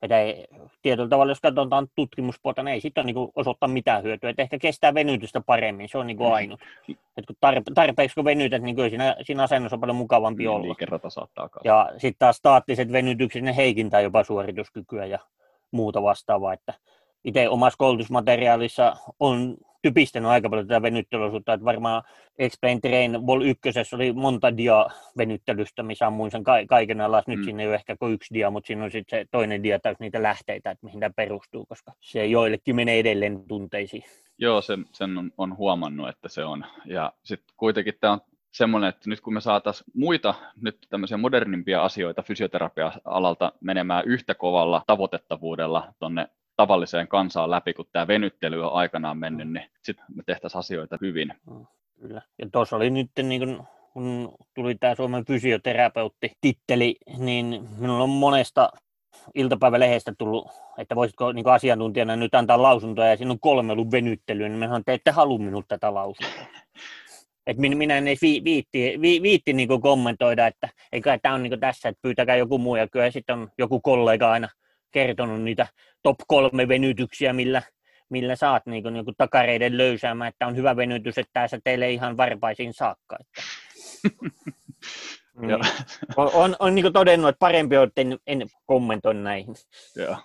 [0.04, 0.46] Että ei,
[0.82, 4.30] tietyllä tavalla, jos katsotaan tutkimuspuolta, niin ei siitä niin osoittaa mitään hyötyä.
[4.30, 6.60] Että ehkä kestää venytystä paremmin, se on niin ainut.
[6.88, 10.50] Että kun tarpe- tarpeeksi kun venytät, niin kyllä siinä, siinä asennossa on paljon mukavampi niin,
[10.50, 10.66] olla.
[10.66, 11.74] Liikerata saattaa kasvaa.
[11.74, 15.18] Ja sitten taas staattiset venytykset, ne heikintää jopa suorituskykyä ja
[15.70, 16.52] muuta vastaavaa.
[16.52, 16.74] Että
[17.24, 22.02] itse omassa koulutusmateriaalissa on typistänyt aika paljon tätä venyttelyosuutta, että varmaan
[22.38, 23.60] Explain Train Vol 1
[23.94, 24.86] oli monta dia
[25.18, 27.26] venyttelystä, missä ammuin sen ka- kaiken alas.
[27.26, 27.44] Nyt mm.
[27.44, 29.98] siinä ei ole ehkä kuin yksi dia, mutta siinä on sitten se toinen dia täys
[30.00, 34.04] niitä lähteitä, että mihin tämä perustuu, koska se joillekin menee edelleen tunteisiin.
[34.38, 36.64] Joo, sen, sen on, on huomannut, että se on.
[36.84, 38.20] Ja sitten kuitenkin tämä on
[38.52, 44.82] semmoinen, että nyt kun me saataisiin muita nyt tämmöisiä modernimpia asioita fysioterapia-alalta menemään yhtä kovalla
[44.86, 50.58] tavoitettavuudella tuonne tavalliseen kansaan läpi, kun tämä venyttely on aikanaan mennyt, niin sitten me tehtäisiin
[50.58, 51.34] asioita hyvin.
[51.50, 51.66] Mm,
[52.00, 52.22] kyllä.
[52.38, 58.70] Ja tuossa oli nyt, niin kun, kun tuli tämä Suomen fysioterapeutti-titteli, niin minulla on monesta
[59.34, 60.48] iltapäivälehdestä tullut,
[60.78, 64.76] että voisitko niin asiantuntijana nyt antaa lausuntoja, ja siinä on kolme ollut venyttelyä, niin minä
[64.76, 66.44] että ette halua minulta tätä lausuntoa.
[67.46, 71.60] Et minä, minä en edes viitti, vi, viitti niin kommentoida, että eikä tämä on niin
[71.60, 74.48] tässä, että pyytäkää joku muu, ja kyllä sitten on joku kollega aina
[74.94, 75.66] kertonut niitä
[76.02, 77.62] top kolme venytyksiä, millä,
[78.08, 82.16] millä saat niin kuin, niin takareiden löysäämään, että on hyvä venytys, että tässä teille ihan
[82.16, 83.16] varpaisiin saakka.
[83.20, 83.42] Että.
[85.40, 85.54] niin.
[86.16, 89.54] on, on, on niin todennut, että parempi on, että en, en kommentoi näihin.
[89.96, 90.16] Joo.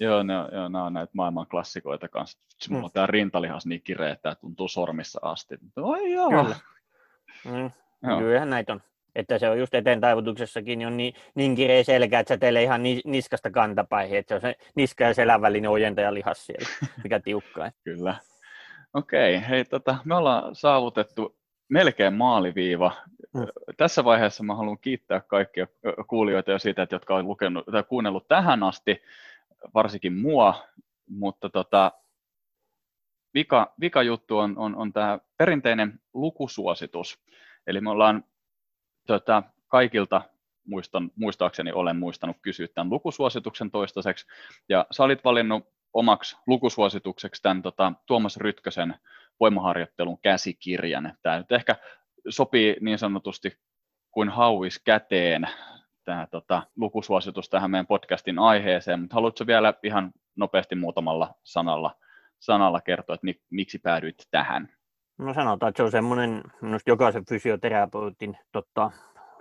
[0.00, 2.38] Joo, ne, on, joo, nämä on näitä maailman klassikoita kanssa.
[2.68, 2.84] Mulla mm.
[2.84, 5.54] on tämä rintalihas niin kireä, että tämä tuntuu sormissa asti.
[5.76, 6.28] Oi joo.
[6.30, 6.56] Kyllä.
[7.44, 7.70] Mm.
[8.08, 8.18] Joo.
[8.18, 8.80] Kyllähän näitä on
[9.14, 12.62] että se on just eteen taivutuksessakin niin on niin, niin kireä selkä, että se teille
[12.62, 16.68] ihan niskasta kantapäihin, että se on se niska ja selän välinen ojentajalihas siellä,
[17.02, 17.70] mikä tiukkaa.
[17.84, 18.16] Kyllä.
[18.94, 21.36] Okei, hei tota, me ollaan saavutettu
[21.68, 22.92] melkein maaliviiva.
[23.38, 23.46] Hmm.
[23.76, 25.66] Tässä vaiheessa mä haluan kiittää kaikkia
[26.08, 29.02] kuulijoita jo siitä, että jotka on lukenut tai kuunnellut tähän asti,
[29.74, 30.64] varsinkin mua,
[31.08, 31.92] mutta tota,
[33.34, 37.24] vika, vika juttu on, on, on tämä perinteinen lukusuositus.
[37.66, 38.24] Eli me ollaan
[39.06, 40.22] tota, kaikilta
[40.66, 44.26] muistan, muistaakseni olen muistanut kysyä tämän lukusuosituksen toistaiseksi.
[44.68, 48.94] Ja sä olit valinnut omaksi lukusuositukseksi tämän tota, Tuomas Rytkösen
[49.40, 51.14] voimaharjoittelun käsikirjan.
[51.22, 51.76] Tämä nyt ehkä
[52.28, 53.58] sopii niin sanotusti
[54.10, 55.48] kuin hauis käteen
[56.04, 61.96] tämä tota, lukusuositus tähän meidän podcastin aiheeseen, mutta haluatko vielä ihan nopeasti muutamalla sanalla,
[62.38, 64.68] sanalla kertoa, että miksi päädyit tähän?
[65.18, 68.90] No sanotaan, että se on semmoinen minusta jokaisen fysioterapeutin totta,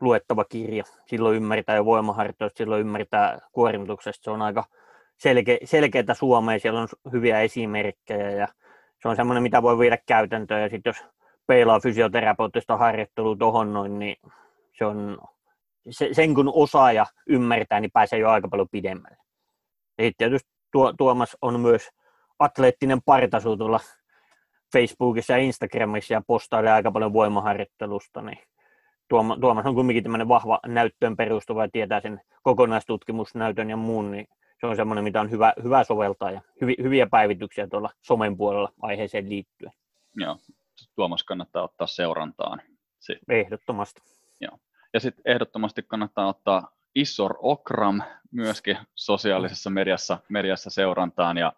[0.02, 0.84] luettava kirja.
[1.06, 4.24] Silloin ymmärtää jo voimaharjoitusta, silloin ymmärtää kuormituksesta.
[4.24, 4.64] Se on aika
[5.18, 8.48] selke, selkeää Suomea, siellä on hyviä esimerkkejä ja
[9.02, 10.62] se on semmoinen, mitä voi viedä käytäntöön.
[10.62, 11.06] Ja sitten jos
[11.48, 14.16] peilaa fysioterapeuttista harjoittelua tuohon noin, niin
[14.78, 15.18] se on,
[15.90, 19.18] se, sen kun osaaja ymmärtää, niin pääsee jo aika paljon pidemmälle.
[19.98, 21.90] Ja tietysti tuo, Tuomas on myös
[22.40, 23.80] atleettinen partasu tuolla
[24.74, 28.40] Facebookissa ja Instagramissa ja postailee aika paljon voimaharjoittelusta, niin
[29.10, 34.28] Tuomas on kuitenkin tämmöinen vahva näyttöön perustuva ja tietää sen kokonaistutkimusnäytön ja muun, niin
[34.60, 38.74] se on semmoinen, mitä on hyvä, hyvä soveltaa ja hyvi, hyviä päivityksiä tuolla somen puolella
[38.82, 39.72] aiheeseen liittyen.
[40.16, 40.38] Joo,
[40.96, 42.62] Tuomas kannattaa ottaa seurantaan.
[43.00, 43.36] Sitten.
[43.36, 44.02] Ehdottomasti.
[44.42, 44.58] Joo.
[44.94, 48.02] Ja sitten ehdottomasti kannattaa ottaa Isor Okram
[48.32, 51.54] myöskin sosiaalisessa mediassa, mediassa seurantaan ja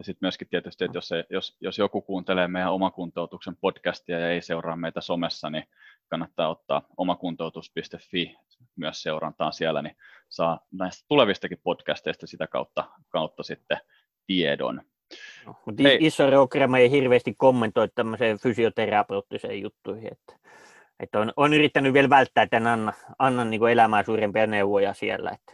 [0.00, 4.30] ja sitten myöskin tietysti, että jos, se, jos, jos joku kuuntelee meidän omakuntoutuksen podcastia ja
[4.30, 5.64] ei seuraa meitä somessa, niin
[6.08, 8.36] kannattaa ottaa omakuntoutus.fi
[8.76, 9.96] myös seurantaan siellä, niin
[10.28, 13.78] saa näistä tulevistakin podcasteista sitä kautta, kautta sitten
[14.26, 14.82] tiedon.
[15.46, 20.48] No, mutta iso Rokrama ei hirveästi kommentoi tämmöiseen fysioterapeuttiseen juttuihin, että,
[21.00, 25.30] että on, on, yrittänyt vielä välttää, että en anna, anna niin elämää suurempia neuvoja siellä.
[25.30, 25.52] Että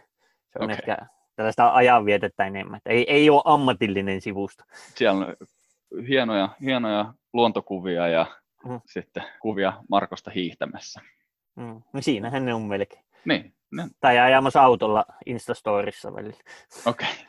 [0.53, 0.75] se on okay.
[0.75, 0.97] ehkä
[1.37, 2.77] tällaista ajanvietettä enemmän.
[2.77, 4.63] Että ei, ei ole ammatillinen sivusto.
[4.95, 5.35] Siellä on
[6.07, 8.25] hienoja, hienoja luontokuvia ja
[8.65, 8.81] mm.
[8.85, 11.01] sitten kuvia Markosta hiihtämässä.
[11.55, 11.81] Mm.
[11.93, 13.03] No siinähän ne on melkein.
[13.25, 13.53] Niin.
[13.71, 13.87] Ne...
[13.99, 16.39] Tai ajamassa autolla Instastorissa välillä.
[16.85, 17.07] Okei.
[17.07, 17.25] Okay.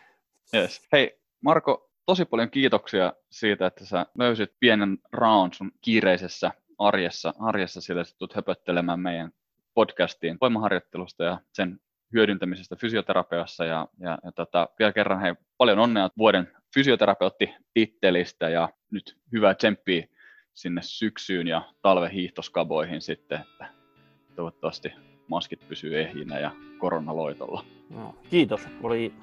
[0.54, 0.86] Yes.
[0.92, 7.80] Hei, Marko, tosi paljon kiitoksia siitä, että sä löysit pienen raon sun kiireisessä arjessa, arjessa
[7.80, 9.32] sillä sä tulet höpöttelemään meidän
[9.74, 11.80] podcastiin voimaharjoittelusta ja sen
[12.12, 19.16] hyödyntämisestä fysioterapeassa ja, ja, ja tota, vielä kerran hei, paljon onnea vuoden fysioterapeutti-tittelistä ja nyt
[19.32, 20.06] hyvää tsemppiä
[20.54, 23.68] sinne syksyyn ja talven hiihtoskaboihin sitten, että
[24.36, 24.92] toivottavasti
[25.28, 27.64] maskit pysyy ehjinä ja koronaloitolla.
[27.90, 28.68] No, kiitos.
[28.82, 29.14] Oli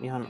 [0.00, 0.26] ihan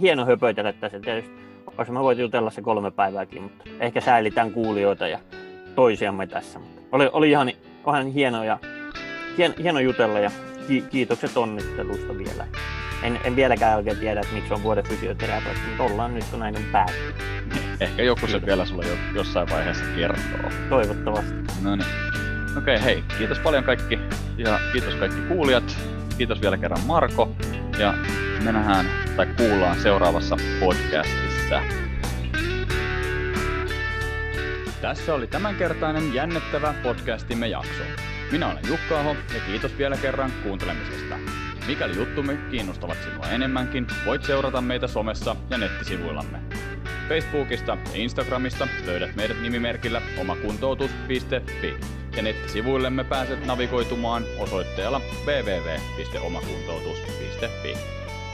[0.00, 1.00] hieno höpöitellä tässä.
[1.00, 1.48] Tietysti
[1.78, 5.18] olisi mä voit jutella se kolme päivääkin, mutta ehkä säälitään kuulijoita ja
[5.74, 6.60] toisiamme tässä.
[6.92, 7.52] Oli, oli ihan,
[7.86, 8.58] ihan hieno, ja,
[9.38, 10.30] hien, hieno jutella ja
[10.68, 12.46] ki, kiitokset onnittelusta vielä.
[13.02, 16.56] En, en vieläkään oikein tiedä, että miksi on vuoden fysioterapeutti, mutta ollaan nyt, kun näin
[16.56, 17.14] on päätty.
[17.80, 20.50] Ehkä joku se vielä sulle jossain vaiheessa kertoo.
[20.68, 21.34] Toivottavasti.
[21.62, 21.88] No niin.
[22.58, 23.98] Okei, okay, hei, kiitos paljon kaikki
[24.36, 25.76] ja kiitos kaikki kuulijat.
[26.18, 27.36] Kiitos vielä kerran Marko
[27.78, 27.94] ja
[28.44, 28.86] me nähdään
[29.16, 31.62] tai kuullaan seuraavassa podcastissa.
[34.80, 38.07] Tässä oli tämänkertainen jännittävä podcastimme jakso.
[38.32, 41.18] Minä olen Jukka Aho ja kiitos vielä kerran kuuntelemisesta.
[41.66, 46.40] Mikäli juttumme kiinnostavat sinua enemmänkin, voit seurata meitä somessa ja nettisivuillamme.
[47.08, 51.76] Facebookista ja Instagramista löydät meidät nimimerkillä omakuntoutus.fi
[52.16, 57.74] ja nettisivuillemme pääset navigoitumaan osoitteella www.omakuntoutus.fi.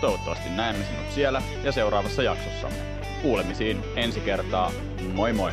[0.01, 2.79] Toivottavasti näemme sinut siellä ja seuraavassa jaksossamme.
[3.23, 4.73] Kuulemisiin ensi kertaa.
[5.13, 5.53] Moi moi!